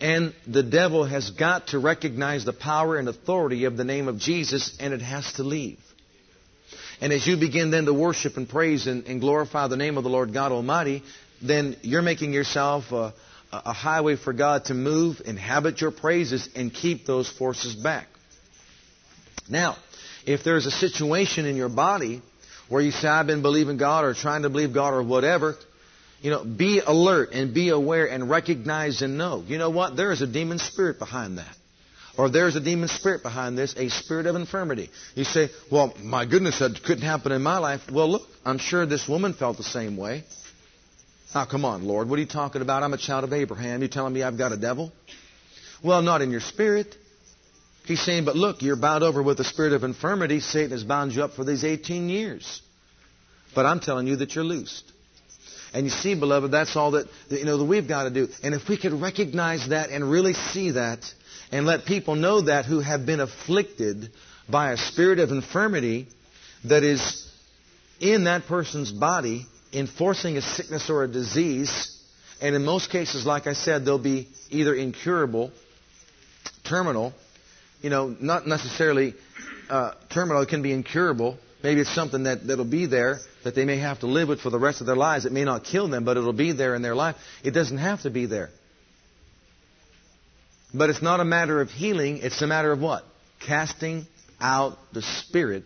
And 0.00 0.32
the 0.46 0.62
devil 0.62 1.04
has 1.04 1.30
got 1.30 1.68
to 1.68 1.78
recognize 1.78 2.44
the 2.44 2.52
power 2.52 2.96
and 2.96 3.08
authority 3.08 3.64
of 3.64 3.76
the 3.76 3.84
name 3.84 4.06
of 4.06 4.18
Jesus 4.18 4.76
and 4.78 4.94
it 4.94 5.02
has 5.02 5.32
to 5.34 5.42
leave. 5.42 5.78
And 7.00 7.12
as 7.12 7.26
you 7.26 7.36
begin 7.36 7.70
then 7.70 7.84
to 7.86 7.94
worship 7.94 8.36
and 8.36 8.48
praise 8.48 8.86
and, 8.86 9.06
and 9.06 9.20
glorify 9.20 9.66
the 9.68 9.76
name 9.76 9.96
of 9.96 10.04
the 10.04 10.10
Lord 10.10 10.32
God 10.32 10.52
Almighty, 10.52 11.02
then 11.42 11.76
you're 11.82 12.02
making 12.02 12.32
yourself 12.32 12.90
a, 12.92 13.12
a 13.52 13.72
highway 13.72 14.16
for 14.16 14.32
God 14.32 14.66
to 14.66 14.74
move, 14.74 15.20
inhabit 15.24 15.80
your 15.80 15.90
praises, 15.90 16.48
and 16.54 16.72
keep 16.72 17.06
those 17.06 17.28
forces 17.28 17.74
back. 17.74 18.06
Now, 19.48 19.76
if 20.26 20.44
there's 20.44 20.66
a 20.66 20.70
situation 20.70 21.46
in 21.46 21.56
your 21.56 21.68
body 21.68 22.20
where 22.68 22.82
you 22.82 22.90
say, 22.90 23.08
I've 23.08 23.26
been 23.26 23.42
believing 23.42 23.78
God 23.78 24.04
or 24.04 24.12
trying 24.12 24.42
to 24.42 24.50
believe 24.50 24.74
God 24.74 24.92
or 24.92 25.02
whatever, 25.02 25.56
you 26.20 26.30
know, 26.30 26.44
be 26.44 26.80
alert 26.84 27.30
and 27.32 27.54
be 27.54 27.68
aware 27.68 28.06
and 28.06 28.28
recognize 28.28 29.02
and 29.02 29.16
know. 29.16 29.44
You 29.46 29.58
know 29.58 29.70
what? 29.70 29.96
There 29.96 30.10
is 30.12 30.22
a 30.22 30.26
demon 30.26 30.58
spirit 30.58 30.98
behind 30.98 31.38
that. 31.38 31.54
Or 32.16 32.28
there's 32.28 32.56
a 32.56 32.60
demon 32.60 32.88
spirit 32.88 33.22
behind 33.22 33.56
this, 33.56 33.74
a 33.76 33.88
spirit 33.90 34.26
of 34.26 34.34
infirmity. 34.34 34.90
You 35.14 35.22
say, 35.22 35.50
well, 35.70 35.94
my 36.02 36.24
goodness, 36.24 36.58
that 36.58 36.82
couldn't 36.84 37.04
happen 37.04 37.30
in 37.30 37.42
my 37.42 37.58
life. 37.58 37.82
Well, 37.92 38.10
look, 38.10 38.22
I'm 38.44 38.58
sure 38.58 38.86
this 38.86 39.08
woman 39.08 39.34
felt 39.34 39.56
the 39.56 39.62
same 39.62 39.96
way. 39.96 40.24
Now, 41.32 41.44
come 41.44 41.64
on, 41.64 41.84
Lord, 41.84 42.08
what 42.08 42.16
are 42.16 42.22
you 42.22 42.26
talking 42.26 42.60
about? 42.60 42.82
I'm 42.82 42.92
a 42.92 42.98
child 42.98 43.22
of 43.22 43.32
Abraham. 43.32 43.82
You're 43.82 43.88
telling 43.88 44.12
me 44.12 44.24
I've 44.24 44.36
got 44.36 44.50
a 44.50 44.56
devil? 44.56 44.90
Well, 45.84 46.02
not 46.02 46.20
in 46.22 46.32
your 46.32 46.40
spirit. 46.40 46.96
He's 47.84 48.00
saying, 48.00 48.24
but 48.24 48.34
look, 48.34 48.62
you're 48.62 48.76
bound 48.76 49.04
over 49.04 49.22
with 49.22 49.36
the 49.36 49.44
spirit 49.44 49.72
of 49.72 49.84
infirmity. 49.84 50.40
Satan 50.40 50.72
has 50.72 50.82
bound 50.82 51.12
you 51.12 51.22
up 51.22 51.34
for 51.34 51.44
these 51.44 51.62
18 51.62 52.08
years. 52.08 52.62
But 53.54 53.64
I'm 53.64 53.78
telling 53.78 54.08
you 54.08 54.16
that 54.16 54.34
you're 54.34 54.44
loosed. 54.44 54.90
And 55.78 55.86
you 55.86 55.92
see, 55.92 56.16
beloved, 56.16 56.50
that's 56.50 56.74
all 56.74 56.90
that, 56.90 57.06
you 57.30 57.44
know, 57.44 57.56
that 57.58 57.64
we've 57.64 57.86
got 57.86 58.02
to 58.02 58.10
do. 58.10 58.26
And 58.42 58.52
if 58.52 58.68
we 58.68 58.76
could 58.76 58.92
recognize 58.94 59.68
that 59.68 59.90
and 59.90 60.10
really 60.10 60.32
see 60.32 60.72
that 60.72 60.98
and 61.52 61.66
let 61.66 61.84
people 61.84 62.16
know 62.16 62.40
that 62.40 62.64
who 62.64 62.80
have 62.80 63.06
been 63.06 63.20
afflicted 63.20 64.10
by 64.50 64.72
a 64.72 64.76
spirit 64.76 65.20
of 65.20 65.30
infirmity 65.30 66.08
that 66.64 66.82
is 66.82 67.32
in 68.00 68.24
that 68.24 68.46
person's 68.46 68.90
body, 68.90 69.46
enforcing 69.72 70.36
a 70.36 70.42
sickness 70.42 70.90
or 70.90 71.04
a 71.04 71.08
disease, 71.08 71.96
and 72.40 72.56
in 72.56 72.64
most 72.64 72.90
cases, 72.90 73.24
like 73.24 73.46
I 73.46 73.52
said, 73.52 73.84
they'll 73.84 74.02
be 74.02 74.26
either 74.50 74.74
incurable, 74.74 75.52
terminal, 76.64 77.12
you 77.82 77.90
know, 77.90 78.16
not 78.18 78.48
necessarily 78.48 79.14
uh, 79.70 79.92
terminal. 80.10 80.42
It 80.42 80.48
can 80.48 80.60
be 80.60 80.72
incurable. 80.72 81.38
Maybe 81.62 81.80
it's 81.80 81.94
something 81.94 82.24
that, 82.24 82.46
that'll 82.46 82.64
be 82.64 82.86
there 82.86 83.18
that 83.44 83.54
they 83.54 83.64
may 83.64 83.78
have 83.78 84.00
to 84.00 84.06
live 84.06 84.28
with 84.28 84.40
for 84.40 84.50
the 84.50 84.58
rest 84.58 84.80
of 84.80 84.86
their 84.86 84.96
lives. 84.96 85.26
It 85.26 85.32
may 85.32 85.44
not 85.44 85.64
kill 85.64 85.88
them, 85.88 86.04
but 86.04 86.16
it'll 86.16 86.32
be 86.32 86.52
there 86.52 86.74
in 86.74 86.82
their 86.82 86.94
life. 86.94 87.16
It 87.42 87.50
doesn't 87.50 87.78
have 87.78 88.02
to 88.02 88.10
be 88.10 88.26
there. 88.26 88.50
But 90.72 90.90
it's 90.90 91.02
not 91.02 91.20
a 91.20 91.24
matter 91.24 91.60
of 91.60 91.70
healing. 91.70 92.18
It's 92.18 92.40
a 92.42 92.46
matter 92.46 92.70
of 92.70 92.80
what? 92.80 93.04
Casting 93.40 94.06
out 94.40 94.78
the 94.92 95.02
spirit 95.02 95.64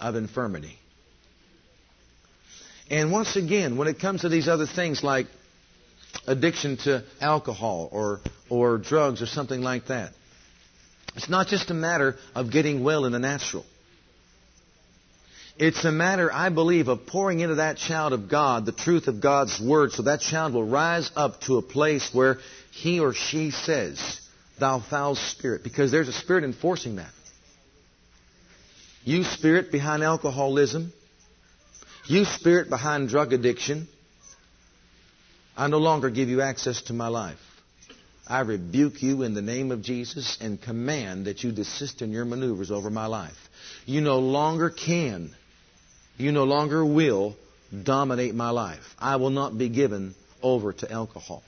of 0.00 0.16
infirmity. 0.16 0.78
And 2.90 3.10
once 3.10 3.36
again, 3.36 3.78
when 3.78 3.88
it 3.88 3.98
comes 3.98 4.22
to 4.22 4.28
these 4.28 4.48
other 4.48 4.66
things 4.66 5.02
like 5.02 5.26
addiction 6.26 6.76
to 6.78 7.04
alcohol 7.20 7.88
or, 7.90 8.20
or 8.50 8.76
drugs 8.76 9.22
or 9.22 9.26
something 9.26 9.62
like 9.62 9.86
that, 9.86 10.12
it's 11.16 11.30
not 11.30 11.46
just 11.46 11.70
a 11.70 11.74
matter 11.74 12.16
of 12.34 12.50
getting 12.50 12.84
well 12.84 13.06
in 13.06 13.12
the 13.12 13.18
natural. 13.18 13.64
It's 15.58 15.84
a 15.84 15.92
matter, 15.92 16.32
I 16.32 16.48
believe, 16.48 16.88
of 16.88 17.06
pouring 17.06 17.40
into 17.40 17.56
that 17.56 17.76
child 17.76 18.12
of 18.12 18.28
God 18.28 18.64
the 18.64 18.72
truth 18.72 19.06
of 19.06 19.20
God's 19.20 19.60
Word 19.60 19.92
so 19.92 20.02
that 20.02 20.20
child 20.20 20.54
will 20.54 20.64
rise 20.64 21.10
up 21.14 21.40
to 21.42 21.58
a 21.58 21.62
place 21.62 22.08
where 22.12 22.38
he 22.70 23.00
or 23.00 23.12
she 23.12 23.50
says, 23.50 24.20
Thou 24.58 24.80
foul 24.80 25.14
spirit, 25.14 25.62
because 25.62 25.90
there's 25.90 26.08
a 26.08 26.12
spirit 26.12 26.44
enforcing 26.44 26.96
that. 26.96 27.12
You 29.04 29.24
spirit 29.24 29.70
behind 29.70 30.02
alcoholism, 30.02 30.92
you 32.06 32.24
spirit 32.24 32.70
behind 32.70 33.08
drug 33.08 33.32
addiction, 33.32 33.88
I 35.56 35.68
no 35.68 35.78
longer 35.78 36.08
give 36.08 36.28
you 36.28 36.40
access 36.40 36.80
to 36.82 36.92
my 36.92 37.08
life. 37.08 37.38
I 38.26 38.40
rebuke 38.40 39.02
you 39.02 39.22
in 39.22 39.34
the 39.34 39.42
name 39.42 39.70
of 39.70 39.82
Jesus 39.82 40.38
and 40.40 40.60
command 40.60 41.26
that 41.26 41.42
you 41.42 41.52
desist 41.52 42.00
in 42.00 42.12
your 42.12 42.24
maneuvers 42.24 42.70
over 42.70 42.88
my 42.88 43.06
life. 43.06 43.36
You 43.84 44.00
no 44.00 44.20
longer 44.20 44.70
can, 44.70 45.34
you 46.22 46.32
no 46.32 46.44
longer 46.44 46.84
will 46.84 47.36
dominate 47.82 48.34
my 48.34 48.50
life. 48.50 48.94
I 48.98 49.16
will 49.16 49.30
not 49.30 49.56
be 49.58 49.68
given 49.68 50.14
over 50.42 50.72
to 50.72 50.90
alcohol 50.90 51.42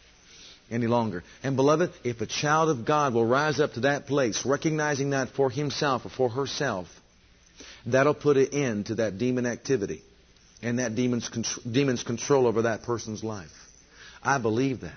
any 0.70 0.86
longer. 0.86 1.22
And 1.42 1.56
beloved, 1.56 1.90
if 2.04 2.20
a 2.20 2.26
child 2.26 2.70
of 2.70 2.84
God 2.84 3.14
will 3.14 3.26
rise 3.26 3.60
up 3.60 3.74
to 3.74 3.80
that 3.80 4.06
place, 4.06 4.44
recognizing 4.44 5.10
that 5.10 5.30
for 5.30 5.50
himself 5.50 6.04
or 6.06 6.10
for 6.10 6.28
herself, 6.28 6.88
that'll 7.86 8.14
put 8.14 8.36
an 8.36 8.48
end 8.52 8.86
to 8.86 8.96
that 8.96 9.18
demon 9.18 9.46
activity 9.46 10.02
and 10.62 10.78
that 10.78 10.94
demon's, 10.94 11.28
demon's 11.70 12.02
control 12.02 12.46
over 12.46 12.62
that 12.62 12.82
person's 12.82 13.22
life. 13.22 13.50
I 14.22 14.38
believe 14.38 14.80
that. 14.80 14.96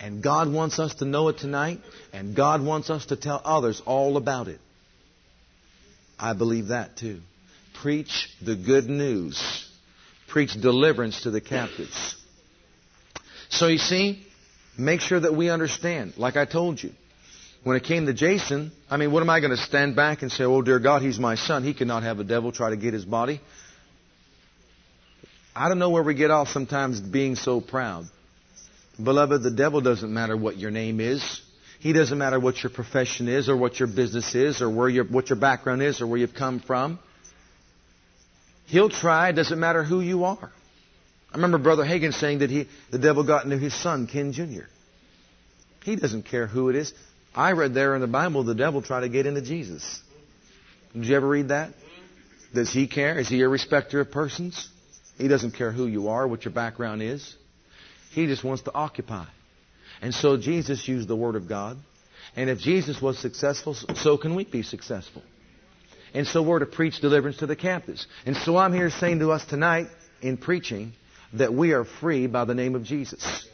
And 0.00 0.22
God 0.22 0.52
wants 0.52 0.78
us 0.78 0.96
to 0.96 1.06
know 1.06 1.28
it 1.28 1.38
tonight, 1.38 1.80
and 2.12 2.36
God 2.36 2.62
wants 2.62 2.90
us 2.90 3.06
to 3.06 3.16
tell 3.16 3.40
others 3.44 3.80
all 3.86 4.16
about 4.16 4.48
it. 4.48 4.60
I 6.18 6.34
believe 6.34 6.68
that 6.68 6.96
too. 6.96 7.20
Preach 7.82 8.28
the 8.42 8.56
good 8.56 8.86
news. 8.88 9.68
Preach 10.28 10.60
deliverance 10.60 11.22
to 11.22 11.30
the 11.30 11.40
captives. 11.40 12.16
So 13.48 13.68
you 13.68 13.78
see, 13.78 14.26
make 14.78 15.00
sure 15.00 15.20
that 15.20 15.34
we 15.34 15.50
understand, 15.50 16.14
like 16.16 16.36
I 16.36 16.44
told 16.44 16.82
you. 16.82 16.92
When 17.64 17.76
it 17.76 17.82
came 17.84 18.06
to 18.06 18.14
Jason, 18.14 18.70
I 18.88 18.96
mean, 18.96 19.10
what 19.10 19.22
am 19.22 19.30
I 19.30 19.40
going 19.40 19.50
to 19.50 19.56
stand 19.56 19.96
back 19.96 20.22
and 20.22 20.30
say, 20.30 20.44
oh 20.44 20.62
dear 20.62 20.78
God, 20.78 21.02
he's 21.02 21.18
my 21.18 21.34
son. 21.34 21.64
He 21.64 21.74
cannot 21.74 22.04
have 22.04 22.20
a 22.20 22.24
devil 22.24 22.52
try 22.52 22.70
to 22.70 22.76
get 22.76 22.94
his 22.94 23.04
body. 23.04 23.40
I 25.54 25.68
don't 25.68 25.78
know 25.78 25.90
where 25.90 26.02
we 26.02 26.14
get 26.14 26.30
off 26.30 26.48
sometimes 26.48 27.00
being 27.00 27.34
so 27.34 27.60
proud. 27.60 28.04
Beloved, 29.02 29.42
the 29.42 29.50
devil 29.50 29.80
doesn't 29.80 30.12
matter 30.12 30.36
what 30.36 30.58
your 30.58 30.70
name 30.70 31.00
is. 31.00 31.40
He 31.80 31.92
doesn't 31.92 32.16
matter 32.16 32.38
what 32.38 32.62
your 32.62 32.70
profession 32.70 33.28
is 33.28 33.48
or 33.48 33.56
what 33.56 33.78
your 33.78 33.88
business 33.88 34.34
is 34.34 34.62
or 34.62 34.70
where 34.70 34.88
your, 34.88 35.04
what 35.04 35.28
your 35.28 35.38
background 35.38 35.82
is 35.82 36.00
or 36.00 36.06
where 36.06 36.18
you've 36.18 36.34
come 36.34 36.60
from. 36.60 36.98
He'll 38.66 38.90
try. 38.90 39.30
It 39.30 39.34
doesn't 39.34 39.58
matter 39.58 39.82
who 39.82 40.00
you 40.00 40.24
are. 40.24 40.50
I 41.32 41.36
remember 41.36 41.58
Brother 41.58 41.84
Hagin 41.84 42.12
saying 42.12 42.38
that 42.38 42.50
he, 42.50 42.68
the 42.90 42.98
devil 42.98 43.24
got 43.24 43.44
into 43.44 43.58
his 43.58 43.74
son, 43.74 44.06
Ken 44.06 44.32
Jr. 44.32 44.64
He 45.84 45.96
doesn't 45.96 46.24
care 46.24 46.46
who 46.46 46.68
it 46.68 46.76
is. 46.76 46.92
I 47.34 47.52
read 47.52 47.74
there 47.74 47.94
in 47.94 48.00
the 48.00 48.06
Bible 48.06 48.42
the 48.42 48.54
devil 48.54 48.82
tried 48.82 49.00
to 49.00 49.08
get 49.08 49.26
into 49.26 49.42
Jesus. 49.42 50.00
Did 50.94 51.04
you 51.04 51.16
ever 51.16 51.28
read 51.28 51.48
that? 51.48 51.70
Does 52.54 52.72
he 52.72 52.86
care? 52.86 53.18
Is 53.18 53.28
he 53.28 53.42
a 53.42 53.48
respecter 53.48 54.00
of 54.00 54.10
persons? 54.10 54.68
He 55.18 55.28
doesn't 55.28 55.52
care 55.52 55.70
who 55.70 55.86
you 55.86 56.08
are, 56.08 56.26
what 56.26 56.44
your 56.44 56.54
background 56.54 57.02
is. 57.02 57.34
He 58.12 58.26
just 58.26 58.42
wants 58.42 58.62
to 58.62 58.74
occupy. 58.74 59.26
And 60.00 60.14
so 60.14 60.36
Jesus 60.36 60.86
used 60.88 61.08
the 61.08 61.16
Word 61.16 61.36
of 61.36 61.48
God. 61.48 61.76
And 62.34 62.50
if 62.50 62.58
Jesus 62.58 63.00
was 63.00 63.18
successful, 63.18 63.74
so 63.74 64.16
can 64.16 64.34
we 64.34 64.44
be 64.44 64.62
successful. 64.62 65.22
And 66.16 66.26
so 66.26 66.42
we're 66.42 66.60
to 66.60 66.66
preach 66.66 67.00
deliverance 67.02 67.36
to 67.38 67.46
the 67.46 67.54
captives. 67.54 68.06
And 68.24 68.38
so 68.38 68.56
I'm 68.56 68.72
here 68.72 68.88
saying 68.88 69.18
to 69.18 69.32
us 69.32 69.44
tonight 69.44 69.88
in 70.22 70.38
preaching 70.38 70.94
that 71.34 71.52
we 71.52 71.72
are 71.72 71.84
free 71.84 72.26
by 72.26 72.46
the 72.46 72.54
name 72.54 72.74
of 72.74 72.84
Jesus. 72.84 73.46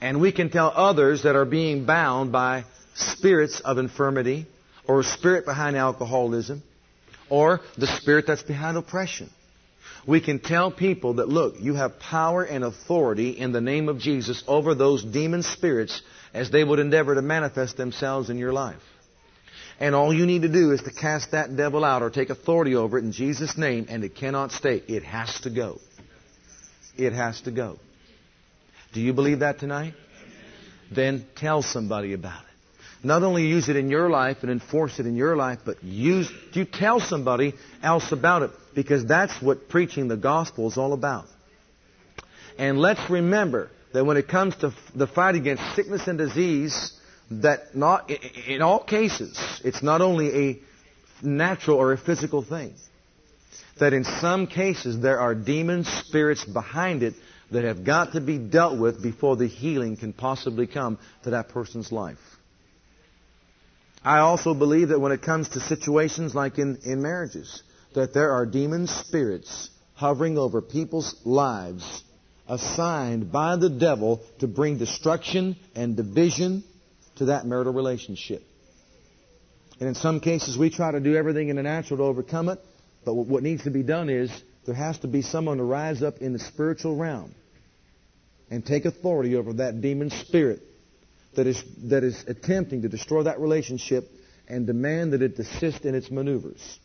And 0.00 0.22
we 0.22 0.32
can 0.32 0.48
tell 0.48 0.72
others 0.74 1.24
that 1.24 1.36
are 1.36 1.44
being 1.44 1.84
bound 1.84 2.32
by 2.32 2.64
spirits 2.94 3.60
of 3.60 3.76
infirmity 3.76 4.46
or 4.88 5.02
spirit 5.02 5.44
behind 5.44 5.76
alcoholism 5.76 6.62
or 7.28 7.60
the 7.76 7.86
spirit 7.86 8.26
that's 8.26 8.42
behind 8.42 8.78
oppression. 8.78 9.28
We 10.06 10.22
can 10.22 10.38
tell 10.38 10.70
people 10.70 11.14
that, 11.16 11.28
look, 11.28 11.56
you 11.60 11.74
have 11.74 12.00
power 12.00 12.44
and 12.44 12.64
authority 12.64 13.32
in 13.32 13.52
the 13.52 13.60
name 13.60 13.90
of 13.90 13.98
Jesus 13.98 14.42
over 14.48 14.74
those 14.74 15.04
demon 15.04 15.42
spirits 15.42 16.00
as 16.32 16.50
they 16.50 16.64
would 16.64 16.78
endeavor 16.78 17.14
to 17.14 17.20
manifest 17.20 17.76
themselves 17.76 18.30
in 18.30 18.38
your 18.38 18.54
life. 18.54 18.80
And 19.80 19.94
all 19.94 20.12
you 20.12 20.26
need 20.26 20.42
to 20.42 20.48
do 20.48 20.72
is 20.72 20.82
to 20.82 20.90
cast 20.92 21.30
that 21.30 21.56
devil 21.56 21.84
out 21.84 22.02
or 22.02 22.10
take 22.10 22.28
authority 22.28 22.76
over 22.76 22.98
it 22.98 23.04
in 23.04 23.12
Jesus' 23.12 23.56
name, 23.56 23.86
and 23.88 24.04
it 24.04 24.14
cannot 24.14 24.52
stay. 24.52 24.82
It 24.86 25.02
has 25.04 25.40
to 25.40 25.50
go. 25.50 25.78
It 26.98 27.14
has 27.14 27.40
to 27.42 27.50
go. 27.50 27.78
Do 28.92 29.00
you 29.00 29.14
believe 29.14 29.38
that 29.38 29.58
tonight? 29.58 29.94
Then 30.94 31.24
tell 31.34 31.62
somebody 31.62 32.12
about 32.12 32.42
it. 32.42 32.46
Not 33.02 33.22
only 33.22 33.46
use 33.46 33.70
it 33.70 33.76
in 33.76 33.88
your 33.88 34.10
life 34.10 34.38
and 34.42 34.50
enforce 34.50 34.98
it 34.98 35.06
in 35.06 35.16
your 35.16 35.34
life, 35.34 35.60
but 35.64 35.82
use, 35.82 36.30
you 36.52 36.66
tell 36.66 37.00
somebody 37.00 37.54
else 37.82 38.12
about 38.12 38.42
it 38.42 38.50
because 38.74 39.06
that's 39.06 39.40
what 39.40 39.70
preaching 39.70 40.08
the 40.08 40.18
gospel 40.18 40.68
is 40.68 40.76
all 40.76 40.92
about. 40.92 41.24
And 42.58 42.78
let's 42.78 43.08
remember 43.08 43.70
that 43.94 44.04
when 44.04 44.18
it 44.18 44.28
comes 44.28 44.54
to 44.56 44.74
the 44.94 45.06
fight 45.06 45.34
against 45.34 45.74
sickness 45.74 46.06
and 46.06 46.18
disease, 46.18 46.92
that 47.30 47.76
not, 47.76 48.10
in 48.46 48.62
all 48.62 48.82
cases, 48.82 49.38
it's 49.64 49.82
not 49.82 50.00
only 50.00 50.48
a 50.48 50.58
natural 51.22 51.78
or 51.78 51.92
a 51.92 51.98
physical 51.98 52.42
thing. 52.42 52.74
That 53.78 53.92
in 53.92 54.04
some 54.04 54.46
cases 54.46 55.00
there 55.00 55.20
are 55.20 55.34
demon 55.34 55.84
spirits 55.84 56.44
behind 56.44 57.02
it 57.02 57.14
that 57.50 57.64
have 57.64 57.84
got 57.84 58.12
to 58.12 58.20
be 58.20 58.38
dealt 58.38 58.78
with 58.78 59.02
before 59.02 59.36
the 59.36 59.46
healing 59.46 59.96
can 59.96 60.12
possibly 60.12 60.66
come 60.66 60.98
to 61.24 61.30
that 61.30 61.48
person's 61.48 61.90
life. 61.90 62.18
I 64.04 64.18
also 64.18 64.54
believe 64.54 64.88
that 64.88 65.00
when 65.00 65.12
it 65.12 65.22
comes 65.22 65.48
to 65.50 65.60
situations 65.60 66.34
like 66.34 66.58
in, 66.58 66.78
in 66.84 67.02
marriages, 67.02 67.62
that 67.94 68.14
there 68.14 68.32
are 68.32 68.46
demon 68.46 68.86
spirits 68.86 69.70
hovering 69.94 70.38
over 70.38 70.62
people's 70.62 71.14
lives 71.24 72.02
assigned 72.48 73.30
by 73.30 73.56
the 73.56 73.68
devil 73.68 74.20
to 74.38 74.48
bring 74.48 74.78
destruction 74.78 75.56
and 75.74 75.96
division 75.96 76.64
to 77.20 77.26
that 77.26 77.46
marital 77.46 77.74
relationship. 77.74 78.42
And 79.78 79.88
in 79.88 79.94
some 79.94 80.20
cases, 80.20 80.56
we 80.56 80.70
try 80.70 80.90
to 80.90 81.00
do 81.00 81.16
everything 81.16 81.50
in 81.50 81.56
the 81.56 81.62
natural 81.62 81.98
to 81.98 82.04
overcome 82.04 82.48
it, 82.48 82.58
but 83.04 83.12
what 83.12 83.42
needs 83.42 83.64
to 83.64 83.70
be 83.70 83.82
done 83.82 84.08
is 84.08 84.30
there 84.64 84.74
has 84.74 84.98
to 85.00 85.06
be 85.06 85.20
someone 85.20 85.58
to 85.58 85.62
rise 85.62 86.02
up 86.02 86.18
in 86.18 86.32
the 86.32 86.38
spiritual 86.38 86.96
realm 86.96 87.34
and 88.50 88.64
take 88.64 88.86
authority 88.86 89.36
over 89.36 89.52
that 89.54 89.82
demon 89.82 90.08
spirit 90.08 90.60
that 91.36 91.46
is, 91.46 91.62
that 91.84 92.04
is 92.04 92.24
attempting 92.26 92.82
to 92.82 92.88
destroy 92.88 93.22
that 93.22 93.38
relationship 93.38 94.04
and 94.48 94.66
demand 94.66 95.12
that 95.12 95.20
it 95.20 95.36
desist 95.36 95.84
in 95.84 95.94
its 95.94 96.10
maneuvers. 96.10 96.78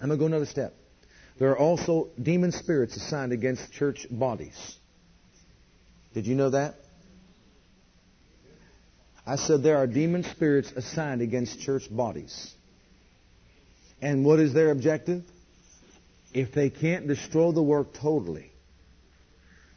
I'm 0.00 0.08
going 0.08 0.18
to 0.18 0.22
go 0.22 0.26
another 0.26 0.46
step. 0.46 0.74
There 1.40 1.50
are 1.50 1.58
also 1.58 2.08
demon 2.22 2.52
spirits 2.52 2.96
assigned 2.96 3.32
against 3.32 3.72
church 3.72 4.06
bodies. 4.08 4.76
Did 6.14 6.28
you 6.28 6.36
know 6.36 6.50
that? 6.50 6.76
I 9.26 9.36
said 9.36 9.62
there 9.62 9.76
are 9.76 9.86
demon 9.86 10.24
spirits 10.24 10.72
assigned 10.72 11.22
against 11.22 11.60
church 11.60 11.94
bodies. 11.94 12.54
And 14.00 14.24
what 14.24 14.40
is 14.40 14.52
their 14.54 14.70
objective? 14.70 15.24
If 16.32 16.52
they 16.52 16.70
can't 16.70 17.06
destroy 17.06 17.52
the 17.52 17.62
work 17.62 17.92
totally, 17.94 18.50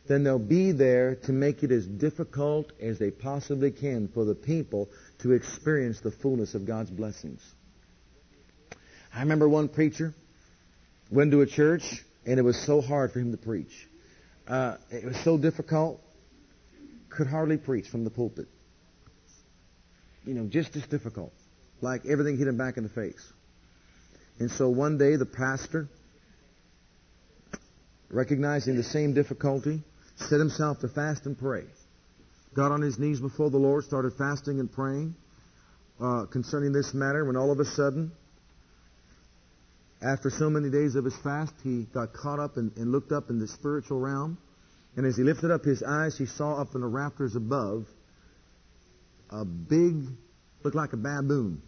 then 0.07 0.23
they'll 0.23 0.39
be 0.39 0.71
there 0.71 1.15
to 1.15 1.31
make 1.31 1.63
it 1.63 1.71
as 1.71 1.85
difficult 1.85 2.71
as 2.81 2.99
they 2.99 3.11
possibly 3.11 3.71
can 3.71 4.07
for 4.07 4.25
the 4.25 4.35
people 4.35 4.89
to 5.19 5.31
experience 5.31 5.99
the 6.01 6.11
fullness 6.11 6.55
of 6.55 6.65
God's 6.65 6.89
blessings. 6.89 7.41
I 9.13 9.21
remember 9.21 9.47
one 9.47 9.69
preacher 9.69 10.13
went 11.11 11.31
to 11.31 11.41
a 11.41 11.45
church 11.45 12.03
and 12.25 12.39
it 12.39 12.43
was 12.43 12.59
so 12.65 12.81
hard 12.81 13.11
for 13.11 13.19
him 13.19 13.31
to 13.31 13.37
preach. 13.37 13.87
Uh, 14.47 14.77
it 14.91 15.05
was 15.05 15.17
so 15.23 15.37
difficult, 15.37 16.01
could 17.09 17.27
hardly 17.27 17.57
preach 17.57 17.87
from 17.87 18.03
the 18.03 18.09
pulpit. 18.09 18.47
You 20.25 20.33
know, 20.33 20.47
just 20.47 20.75
as 20.75 20.83
difficult. 20.83 21.33
Like 21.81 22.05
everything 22.05 22.37
hit 22.37 22.47
him 22.47 22.57
back 22.57 22.77
in 22.77 22.83
the 22.83 22.89
face. 22.89 23.33
And 24.39 24.49
so 24.49 24.69
one 24.69 24.97
day 24.97 25.15
the 25.15 25.25
pastor, 25.25 25.87
recognizing 28.09 28.75
the 28.75 28.83
same 28.83 29.13
difficulty, 29.13 29.81
set 30.15 30.39
himself 30.39 30.79
to 30.79 30.87
fast 30.87 31.25
and 31.25 31.37
pray. 31.37 31.63
Got 32.53 32.71
on 32.71 32.81
his 32.81 32.97
knees 32.99 33.19
before 33.19 33.49
the 33.49 33.57
Lord, 33.57 33.83
started 33.83 34.13
fasting 34.13 34.59
and 34.59 34.71
praying 34.71 35.15
uh, 36.01 36.25
concerning 36.25 36.71
this 36.71 36.93
matter, 36.93 37.25
when 37.25 37.35
all 37.35 37.51
of 37.51 37.59
a 37.59 37.65
sudden, 37.65 38.11
after 40.01 40.29
so 40.29 40.49
many 40.49 40.69
days 40.69 40.95
of 40.95 41.05
his 41.05 41.15
fast, 41.17 41.53
he 41.63 41.83
got 41.93 42.13
caught 42.13 42.39
up 42.39 42.57
and, 42.57 42.75
and 42.75 42.91
looked 42.91 43.11
up 43.11 43.29
in 43.29 43.39
the 43.39 43.47
spiritual 43.47 43.99
realm. 43.99 44.37
And 44.95 45.05
as 45.05 45.15
he 45.15 45.23
lifted 45.23 45.51
up 45.51 45.63
his 45.63 45.81
eyes, 45.81 46.17
he 46.17 46.25
saw 46.25 46.59
up 46.61 46.75
in 46.75 46.81
the 46.81 46.87
rafters 46.87 47.35
above 47.35 47.87
a 49.33 49.43
big, 49.43 50.05
looked 50.63 50.75
like 50.75 50.93
a 50.93 50.97
baboon, 50.97 51.61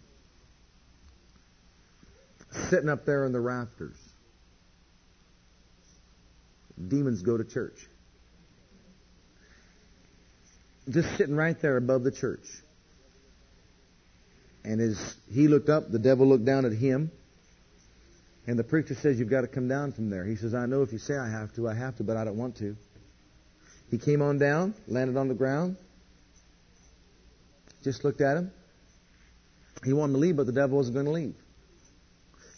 sitting 2.70 2.88
up 2.88 3.04
there 3.04 3.26
in 3.26 3.32
the 3.32 3.40
rafters. 3.40 3.96
Demons 6.88 7.22
go 7.22 7.36
to 7.36 7.44
church 7.44 7.86
just 10.90 11.16
sitting 11.16 11.34
right 11.34 11.60
there 11.60 11.76
above 11.76 12.04
the 12.04 12.12
church. 12.12 12.46
And 14.64 14.80
as 14.80 15.16
he 15.32 15.48
looked 15.48 15.68
up, 15.68 15.90
the 15.90 15.98
devil 15.98 16.26
looked 16.26 16.44
down 16.44 16.64
at 16.64 16.72
him. 16.72 17.10
And 18.46 18.58
the 18.58 18.64
preacher 18.64 18.94
says, 18.94 19.18
You've 19.18 19.30
got 19.30 19.40
to 19.42 19.48
come 19.48 19.68
down 19.68 19.92
from 19.92 20.10
there. 20.10 20.24
He 20.24 20.36
says, 20.36 20.54
I 20.54 20.66
know 20.66 20.82
if 20.82 20.92
you 20.92 20.98
say 20.98 21.16
I 21.16 21.28
have 21.28 21.54
to, 21.54 21.68
I 21.68 21.74
have 21.74 21.96
to, 21.96 22.04
but 22.04 22.16
I 22.16 22.24
don't 22.24 22.36
want 22.36 22.56
to. 22.58 22.76
He 23.90 23.98
came 23.98 24.22
on 24.22 24.38
down, 24.38 24.74
landed 24.88 25.16
on 25.16 25.28
the 25.28 25.34
ground, 25.34 25.76
just 27.86 28.04
looked 28.04 28.20
at 28.20 28.36
him. 28.36 28.50
He 29.84 29.92
wanted 29.92 30.14
to 30.14 30.18
leave, 30.18 30.36
but 30.36 30.46
the 30.46 30.52
devil 30.52 30.76
wasn't 30.76 30.94
going 30.94 31.06
to 31.06 31.12
leave. 31.12 31.36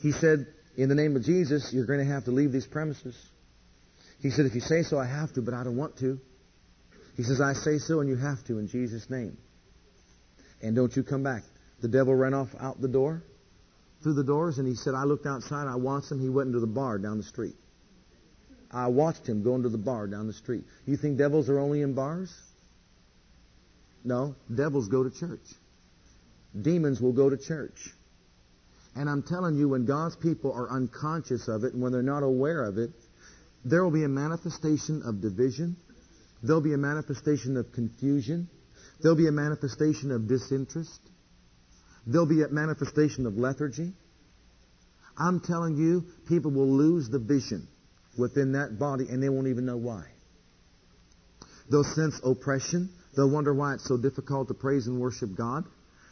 He 0.01 0.13
said, 0.13 0.47
In 0.77 0.89
the 0.89 0.95
name 0.95 1.17
of 1.17 1.23
Jesus, 1.23 1.71
you're 1.73 1.85
going 1.85 1.99
to 1.99 2.11
have 2.11 2.25
to 2.25 2.31
leave 2.31 2.51
these 2.51 2.67
premises. 2.67 3.15
He 4.21 4.31
said, 4.31 4.47
If 4.47 4.55
you 4.55 4.63
say 4.63 4.83
so, 4.83 4.99
I 4.99 5.07
have 5.07 5.33
to, 5.35 5.43
but 5.43 5.53
I 5.53 5.65
don't 5.65 5.77
want 5.77 5.99
to. 5.99 6.19
He 7.17 7.25
says, 7.25 7.43
I 7.43 7.53
say 7.53 7.77
so 7.77 8.01
and 8.01 8.09
you 8.09 8.17
have 8.17 8.43
to 8.47 8.59
in 8.59 8.69
Jesus' 8.69 9.11
name. 9.11 9.37
And 10.63 10.75
don't 10.75 10.97
you 10.97 11.03
come 11.03 11.23
back. 11.23 11.43
The 11.83 11.89
devil 11.89 12.15
ran 12.15 12.33
off 12.33 12.49
out 12.59 12.81
the 12.81 12.89
door, 12.89 13.23
through 14.03 14.15
the 14.15 14.25
doors, 14.25 14.59
and 14.59 14.67
he 14.67 14.75
said, 14.75 14.95
I 14.95 15.05
looked 15.05 15.27
outside, 15.27 15.67
I 15.69 15.77
watched 15.77 16.11
him. 16.11 16.21
He 16.21 16.31
went 16.31 16.47
into 16.47 16.61
the 16.61 16.67
bar 16.67 16.99
down 16.99 17.19
the 17.19 17.25
street. 17.25 17.55
I 18.71 18.87
watched 18.87 19.27
him 19.27 19.43
go 19.43 19.57
into 19.57 19.69
the 19.69 19.79
bar 19.79 20.07
down 20.07 20.27
the 20.27 20.33
street. 20.33 20.65
You 20.87 20.97
think 20.97 21.19
devils 21.19 21.51
are 21.51 21.59
only 21.59 21.83
in 21.83 21.95
bars? 21.95 22.33
No, 24.09 24.35
devils 24.53 24.89
go 24.89 25.05
to 25.05 25.11
church. 25.11 25.47
Demons 26.61 27.01
will 27.01 27.13
go 27.13 27.31
to 27.31 27.37
church. 27.37 27.79
And 28.97 29.09
I'm 29.09 29.23
telling 29.23 29.55
you, 29.57 29.69
when 29.69 29.85
God's 29.85 30.17
people 30.17 30.53
are 30.53 30.69
unconscious 30.71 31.47
of 31.47 31.63
it 31.63 31.75
and 31.75 31.83
when 31.83 31.93
they're 31.93 32.03
not 32.03 32.23
aware 32.23 32.65
of 32.65 32.79
it, 32.79 32.91
there 33.65 33.85
will 33.85 33.93
be 33.93 34.05
a 34.05 34.09
manifestation 34.09 35.03
of 35.05 35.21
division, 35.21 35.77
There'll 36.43 36.61
be 36.61 36.75
a 36.75 36.79
manifestation 36.79 37.57
of 37.57 37.73
confusion. 37.73 38.49
There'll 39.01 39.17
be 39.17 39.29
a 39.29 39.33
manifestation 39.33 40.11
of 40.13 40.29
disinterest. 40.29 41.01
There'll 42.07 42.27
be 42.27 42.43
a 42.43 42.49
manifestation 42.49 43.27
of 43.27 43.35
lethargy. 43.35 43.93
I'm 45.17 45.41
telling 45.41 45.77
you, 45.77 46.05
people 46.29 46.53
will 46.53 46.71
lose 46.71 47.09
the 47.09 47.19
vision 47.19 47.67
within 48.17 48.53
that 48.53 48.79
body 48.79 49.09
and 49.09 49.23
they 49.23 49.29
won't 49.29 49.49
even 49.49 49.67
know 49.67 49.77
why. 49.77 50.05
They'll 51.71 51.85
sense 51.85 52.21
oppression. 52.25 52.91
They'll 53.17 53.31
wonder 53.31 53.55
why 53.55 53.75
it's 53.75 53.85
so 53.87 53.97
difficult 53.97 54.49
to 54.49 54.55
praise 54.55 54.87
and 54.87 55.01
worship 55.01 55.35
God. 55.37 55.65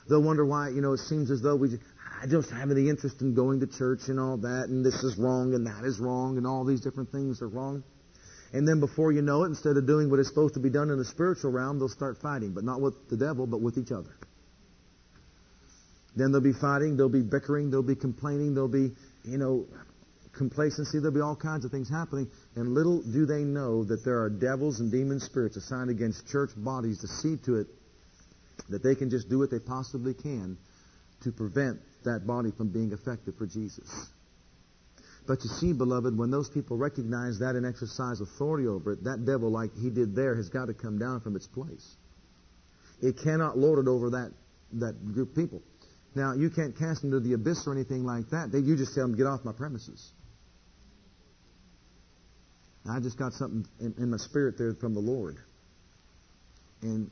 They'll 0.09 0.23
wonder 0.23 0.45
why, 0.45 0.69
you 0.69 0.81
know, 0.81 0.93
it 0.93 0.99
seems 0.99 1.31
as 1.31 1.43
though 1.43 1.57
we 1.57 1.71
just, 1.71 1.83
I 2.23 2.27
don't 2.27 2.49
have 2.51 2.71
any 2.71 2.89
interest 2.89 3.21
in 3.21 3.35
going 3.35 3.61
to 3.61 3.67
church 3.67 4.09
and 4.09 4.21
all 4.21 4.37
that, 4.39 4.69
and 4.69 4.85
this 4.85 5.03
is 5.03 5.19
wrong 5.19 5.55
and 5.55 5.67
that 5.67 5.85
is 5.85 5.99
wrong, 5.99 6.37
and 6.37 6.47
all 6.47 6.65
these 6.65 6.81
different 6.81 7.11
things 7.11 7.43
are 7.43 7.49
wrong. 7.49 7.83
And 8.53 8.67
then 8.67 8.81
before 8.81 9.13
you 9.13 9.23
know 9.23 9.43
it, 9.43 9.49
instead 9.49 9.77
of 9.77 9.87
doing 9.87 10.09
what 10.11 10.21
is 10.21 10.29
supposed 10.29 10.55
to 10.55 10.61
be 10.61 10.71
done 10.71 10.91
in 10.91 10.99
the 10.99 11.05
spiritual 11.05 11.51
realm, 11.51 11.79
they'll 11.79 11.89
start 11.89 12.19
fighting, 12.19 12.53
but 12.53 12.65
not 12.65 12.81
with 12.81 12.95
the 13.11 13.17
devil, 13.17 13.47
but 13.47 13.61
with 13.61 13.77
each 13.77 13.91
other. 13.91 14.17
Then 16.15 16.33
they'll 16.33 16.41
be 16.41 16.53
fighting, 16.53 16.97
they'll 16.97 17.09
be 17.09 17.23
bickering, 17.23 17.71
they'll 17.71 17.83
be 17.83 17.97
complaining, 17.97 18.55
they'll 18.55 18.69
be, 18.69 18.93
you 19.25 19.37
know, 19.37 19.67
complacency, 20.37 20.99
there'll 20.99 21.15
be 21.15 21.21
all 21.21 21.37
kinds 21.37 21.65
of 21.65 21.71
things 21.71 21.89
happening. 21.89 22.29
And 22.55 22.75
little 22.75 23.03
do 23.03 23.27
they 23.27 23.43
know 23.43 23.85
that 23.85 24.05
there 24.05 24.23
are 24.23 24.31
devils 24.31 24.81
and 24.81 24.91
demon 24.91 25.21
spirits 25.21 25.57
assigned 25.57 25.91
against 25.91 26.29
church 26.29 26.51
bodies 26.57 27.01
to 27.01 27.09
see 27.09 27.37
to 27.45 27.57
it 27.57 27.67
that 28.69 28.83
they 28.83 28.95
can 28.95 29.11
just 29.11 29.29
do 29.29 29.39
what 29.39 29.51
they 29.51 29.59
possibly 29.59 30.15
can 30.15 30.57
to 31.23 31.33
prevent 31.33 31.79
that 32.05 32.27
body 32.27 32.51
from 32.57 32.69
being 32.69 32.93
effective 32.93 33.35
for 33.37 33.47
Jesus. 33.47 33.89
But 35.27 35.43
you 35.43 35.51
see, 35.51 35.73
beloved, 35.73 36.17
when 36.17 36.31
those 36.31 36.49
people 36.49 36.77
recognize 36.77 37.41
that 37.41 37.57
and 37.57 37.67
exercise 37.67 38.21
authority 38.21 38.69
over 38.69 38.93
it, 38.93 39.05
that 39.05 39.25
devil, 39.25 39.51
like 39.51 39.71
he 39.75 39.91
did 39.91 40.15
there, 40.15 40.37
has 40.37 40.49
got 40.49 40.67
to 40.67 40.75
come 40.75 40.99
down 40.99 41.21
from 41.21 41.35
its 41.35 41.47
place. 41.47 41.97
It 43.03 43.19
cannot 43.23 43.59
lord 43.59 43.85
it 43.85 43.89
over 43.89 44.11
that, 44.11 44.33
that 44.75 45.13
group 45.13 45.31
of 45.31 45.35
people. 45.35 45.63
Now, 46.15 46.33
you 46.33 46.49
can't 46.49 46.79
cast 46.79 47.03
them 47.03 47.11
to 47.11 47.21
the 47.21 47.35
abyss 47.35 47.67
or 47.67 47.75
anything 47.75 48.05
like 48.05 48.31
that. 48.31 48.51
They, 48.53 48.61
you 48.61 48.77
just 48.77 48.95
tell 48.95 49.07
them, 49.07 49.17
get 49.17 49.27
off 49.27 49.45
my 49.45 49.53
premises. 49.53 50.13
I 52.91 53.01
just 53.01 53.19
got 53.19 53.33
something 53.33 53.67
in, 53.81 53.95
in 53.99 54.11
my 54.11 54.17
spirit 54.17 54.57
there 54.59 54.75
from 54.75 54.95
the 54.95 55.01
Lord. 55.01 55.39
And 56.83 57.11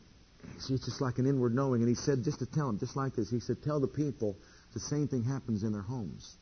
it's 0.56 0.68
just 0.68 1.00
like 1.00 1.18
an 1.18 1.26
inward 1.26 1.54
knowing. 1.54 1.82
And 1.82 1.88
he 1.88 1.94
said, 1.94 2.22
just 2.22 2.38
to 2.40 2.46
tell 2.46 2.66
them, 2.66 2.78
just 2.78 2.96
like 2.96 3.14
this, 3.14 3.30
he 3.30 3.40
said, 3.40 3.62
tell 3.62 3.80
the 3.80 3.88
people 3.88 4.36
the 4.72 4.80
same 4.80 5.08
thing 5.08 5.24
happens 5.24 5.62
in 5.62 5.72
their 5.72 5.82
homes. 5.82 6.36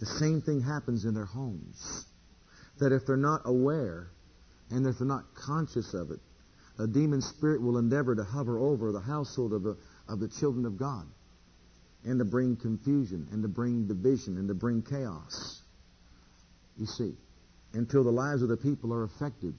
The 0.00 0.06
same 0.06 0.42
thing 0.42 0.60
happens 0.60 1.04
in 1.04 1.14
their 1.14 1.24
homes. 1.24 2.04
That 2.80 2.92
if 2.92 3.06
they're 3.06 3.16
not 3.16 3.42
aware 3.44 4.08
and 4.70 4.86
if 4.86 4.98
they're 4.98 5.06
not 5.06 5.24
conscious 5.34 5.94
of 5.94 6.10
it, 6.10 6.20
a 6.78 6.86
demon 6.86 7.22
spirit 7.22 7.62
will 7.62 7.78
endeavor 7.78 8.14
to 8.16 8.24
hover 8.24 8.58
over 8.58 8.90
the 8.90 9.00
household 9.00 9.52
of 9.52 9.62
the, 9.62 9.76
of 10.08 10.18
the 10.18 10.28
children 10.28 10.66
of 10.66 10.76
God 10.76 11.06
and 12.04 12.18
to 12.18 12.24
bring 12.24 12.56
confusion 12.56 13.28
and 13.32 13.42
to 13.42 13.48
bring 13.48 13.86
division 13.86 14.36
and 14.36 14.48
to 14.48 14.54
bring 14.54 14.82
chaos. 14.82 15.62
You 16.76 16.86
see, 16.86 17.14
until 17.72 18.04
the 18.04 18.10
lives 18.10 18.42
of 18.42 18.48
the 18.48 18.56
people 18.56 18.92
are 18.92 19.04
affected 19.04 19.54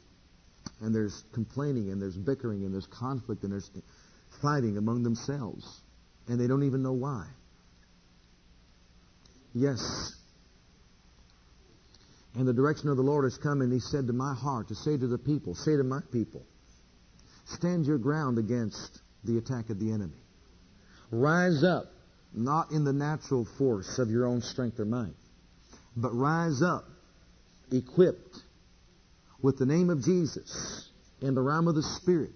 and 0.82 0.94
there's 0.94 1.24
complaining 1.34 1.92
and 1.92 2.02
there's 2.02 2.18
bickering 2.18 2.64
and 2.66 2.74
there's 2.74 2.88
conflict 2.88 3.44
and 3.44 3.52
there's 3.52 3.70
fighting 4.42 4.78
among 4.78 5.04
themselves 5.04 5.82
and 6.28 6.40
they 6.40 6.48
don't 6.48 6.64
even 6.64 6.82
know 6.82 6.94
why. 6.94 7.26
Yes. 9.54 9.80
And 12.36 12.48
the 12.48 12.54
direction 12.54 12.90
of 12.90 12.98
the 12.98 13.04
Lord 13.04 13.24
has 13.24 13.38
come 13.38 13.62
and 13.62 13.72
he 13.72 13.80
said 13.80 14.08
to 14.08 14.14
my 14.14 14.34
heart 14.34 14.68
to 14.68 14.76
say 14.76 14.98
to 14.98 15.08
the 15.08 15.18
people, 15.18 15.56
say 15.56 15.78
to 15.78 15.84
my 15.84 16.02
people, 16.12 16.46
stand 17.46 17.86
your 17.86 17.98
ground 17.98 18.38
against 18.38 19.02
the 19.24 19.38
attack 19.38 19.70
of 19.70 19.80
the 19.80 19.92
enemy. 19.92 20.18
Rise 21.12 21.64
up, 21.64 21.86
not 22.34 22.72
in 22.72 22.84
the 22.84 22.92
natural 22.92 23.48
force 23.58 24.00
of 24.00 24.10
your 24.10 24.26
own 24.26 24.42
strength 24.42 24.80
or 24.80 24.86
might, 24.86 25.16
but 25.96 26.14
rise 26.14 26.62
up 26.62 26.86
equipped 27.72 28.38
with 29.42 29.58
the 29.58 29.66
name 29.66 29.90
of 29.90 30.04
Jesus 30.04 30.90
in 31.22 31.36
the 31.36 31.42
realm 31.42 31.68
of 31.68 31.76
the 31.76 31.84
Spirit, 31.84 32.32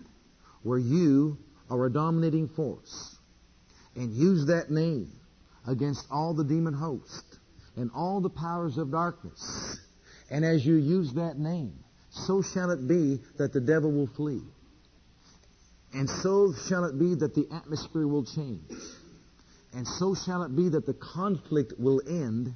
where 0.64 0.80
you 0.80 1.38
are 1.70 1.86
a 1.86 1.92
dominating 1.92 2.48
force, 2.50 3.18
and 3.96 4.14
use 4.14 4.48
that 4.48 4.70
name 4.72 5.12
against 5.68 6.06
all 6.12 6.34
the 6.34 6.44
demon 6.44 6.74
host 6.74 7.38
and 7.76 7.92
all 7.96 8.22
the 8.22 8.30
powers 8.30 8.78
of 8.78 8.92
darkness. 8.92 9.80
And 10.30 10.46
as 10.46 10.66
you 10.66 10.76
use 10.76 11.14
that 11.14 11.38
name, 11.38 11.74
so 12.10 12.42
shall 12.42 12.72
it 12.72 12.88
be 12.88 13.20
that 13.38 13.54
the 13.54 13.62
devil 13.62 13.92
will 13.92 14.08
flee. 14.08 14.42
And 15.94 16.10
so 16.10 16.54
shall 16.68 16.86
it 16.86 17.00
be 17.00 17.16
that 17.16 17.34
the 17.34 17.48
atmosphere 17.52 18.08
will 18.08 18.26
change. 18.26 18.72
And 19.74 19.88
so 19.88 20.16
shall 20.16 20.44
it 20.44 20.56
be 20.56 20.70
that 20.70 20.86
the 20.86 20.94
conflict 20.94 21.74
will 21.78 22.02
end 22.08 22.54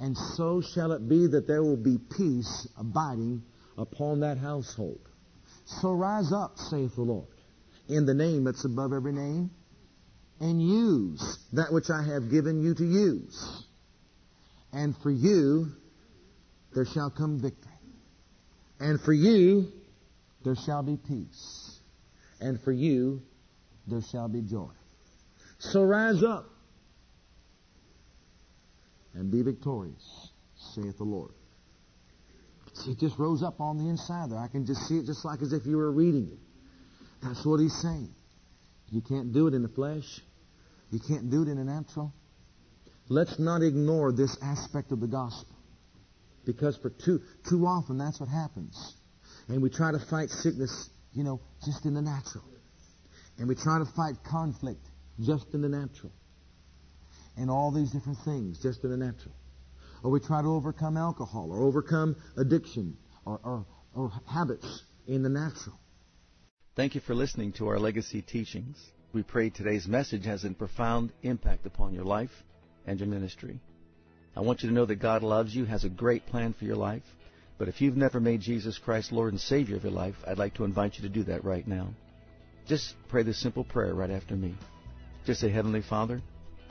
and 0.00 0.16
so 0.36 0.60
shall 0.60 0.92
it 0.92 1.08
be 1.08 1.26
that 1.26 1.46
there 1.46 1.62
will 1.62 1.76
be 1.76 1.98
peace 2.16 2.68
abiding 2.78 3.42
upon 3.76 4.20
that 4.20 4.38
household. 4.38 5.00
So 5.66 5.92
rise 5.92 6.32
up, 6.32 6.56
saith 6.56 6.94
the 6.94 7.02
Lord, 7.02 7.28
in 7.88 8.06
the 8.06 8.14
name 8.14 8.44
that's 8.44 8.64
above 8.64 8.92
every 8.92 9.12
name, 9.12 9.50
and 10.40 10.62
use 10.62 11.38
that 11.52 11.72
which 11.72 11.90
I 11.90 12.02
have 12.02 12.30
given 12.30 12.62
you 12.62 12.74
to 12.74 12.84
use. 12.84 13.64
And 14.72 14.96
for 15.02 15.10
you, 15.10 15.66
there 16.74 16.84
shall 16.84 17.10
come 17.10 17.40
victory. 17.40 17.72
And 18.78 19.00
for 19.00 19.12
you, 19.12 19.72
there 20.44 20.54
shall 20.54 20.82
be 20.82 20.96
peace. 20.96 21.80
And 22.40 22.60
for 22.62 22.70
you, 22.70 23.22
there 23.88 24.02
shall 24.12 24.28
be 24.28 24.42
joy. 24.42 24.70
So 25.58 25.82
rise 25.82 26.22
up 26.22 26.46
and 29.18 29.32
be 29.32 29.42
victorious, 29.42 30.30
saith 30.74 30.96
the 30.96 31.04
Lord. 31.04 31.32
See, 32.72 32.92
it 32.92 33.00
just 33.00 33.18
rose 33.18 33.42
up 33.42 33.60
on 33.60 33.76
the 33.76 33.88
inside 33.88 34.30
there. 34.30 34.38
I 34.38 34.46
can 34.46 34.64
just 34.64 34.86
see 34.86 34.98
it 34.98 35.06
just 35.06 35.24
like 35.24 35.42
as 35.42 35.52
if 35.52 35.66
you 35.66 35.76
were 35.76 35.90
reading 35.90 36.28
it. 36.30 36.38
That's 37.20 37.44
what 37.44 37.58
he's 37.58 37.76
saying. 37.82 38.14
You 38.90 39.00
can't 39.00 39.32
do 39.32 39.48
it 39.48 39.54
in 39.54 39.62
the 39.62 39.68
flesh. 39.68 40.20
You 40.92 41.00
can't 41.00 41.30
do 41.30 41.42
it 41.42 41.48
in 41.48 41.56
the 41.56 41.64
natural. 41.64 42.12
Let's 43.08 43.38
not 43.40 43.62
ignore 43.62 44.12
this 44.12 44.36
aspect 44.40 44.92
of 44.92 45.00
the 45.00 45.08
gospel. 45.08 45.56
Because 46.46 46.76
for 46.76 46.90
too, 46.90 47.20
too 47.50 47.66
often 47.66 47.98
that's 47.98 48.20
what 48.20 48.28
happens. 48.28 48.94
And 49.48 49.60
we 49.60 49.68
try 49.68 49.90
to 49.90 49.98
fight 49.98 50.30
sickness, 50.30 50.90
you 51.12 51.24
know, 51.24 51.40
just 51.64 51.84
in 51.84 51.94
the 51.94 52.02
natural. 52.02 52.44
And 53.38 53.48
we 53.48 53.56
try 53.56 53.78
to 53.78 53.84
fight 53.84 54.14
conflict 54.24 54.86
just 55.20 55.52
in 55.54 55.62
the 55.62 55.68
natural 55.68 56.12
and 57.38 57.50
all 57.50 57.70
these 57.70 57.90
different 57.90 58.18
things 58.24 58.58
just 58.60 58.84
in 58.84 58.90
the 58.90 58.96
natural. 58.96 59.34
Or 60.02 60.10
we 60.10 60.20
try 60.20 60.42
to 60.42 60.48
overcome 60.48 60.96
alcohol 60.96 61.50
or 61.50 61.62
overcome 61.62 62.16
addiction 62.36 62.96
or, 63.24 63.40
or, 63.42 63.66
or 63.94 64.12
habits 64.26 64.82
in 65.06 65.22
the 65.22 65.28
natural. 65.28 65.78
Thank 66.76 66.94
you 66.94 67.00
for 67.00 67.14
listening 67.14 67.52
to 67.54 67.68
our 67.68 67.78
legacy 67.78 68.22
teachings. 68.22 68.76
We 69.12 69.22
pray 69.22 69.50
today's 69.50 69.88
message 69.88 70.26
has 70.26 70.44
a 70.44 70.50
profound 70.50 71.12
impact 71.22 71.66
upon 71.66 71.94
your 71.94 72.04
life 72.04 72.30
and 72.86 73.00
your 73.00 73.08
ministry. 73.08 73.58
I 74.36 74.40
want 74.40 74.62
you 74.62 74.68
to 74.68 74.74
know 74.74 74.86
that 74.86 74.96
God 74.96 75.22
loves 75.22 75.54
you, 75.54 75.64
has 75.64 75.84
a 75.84 75.88
great 75.88 76.26
plan 76.26 76.52
for 76.52 76.64
your 76.64 76.76
life. 76.76 77.02
But 77.58 77.66
if 77.66 77.80
you've 77.80 77.96
never 77.96 78.20
made 78.20 78.40
Jesus 78.40 78.78
Christ 78.78 79.10
Lord 79.10 79.32
and 79.32 79.40
Savior 79.40 79.76
of 79.76 79.82
your 79.82 79.92
life, 79.92 80.14
I'd 80.26 80.38
like 80.38 80.54
to 80.54 80.64
invite 80.64 80.96
you 80.96 81.02
to 81.02 81.08
do 81.08 81.24
that 81.24 81.44
right 81.44 81.66
now. 81.66 81.88
Just 82.68 82.94
pray 83.08 83.24
this 83.24 83.40
simple 83.40 83.64
prayer 83.64 83.94
right 83.94 84.10
after 84.10 84.36
me. 84.36 84.54
Just 85.26 85.40
say, 85.40 85.48
Heavenly 85.48 85.82
Father, 85.82 86.22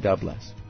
God 0.00 0.20
bless. 0.20 0.61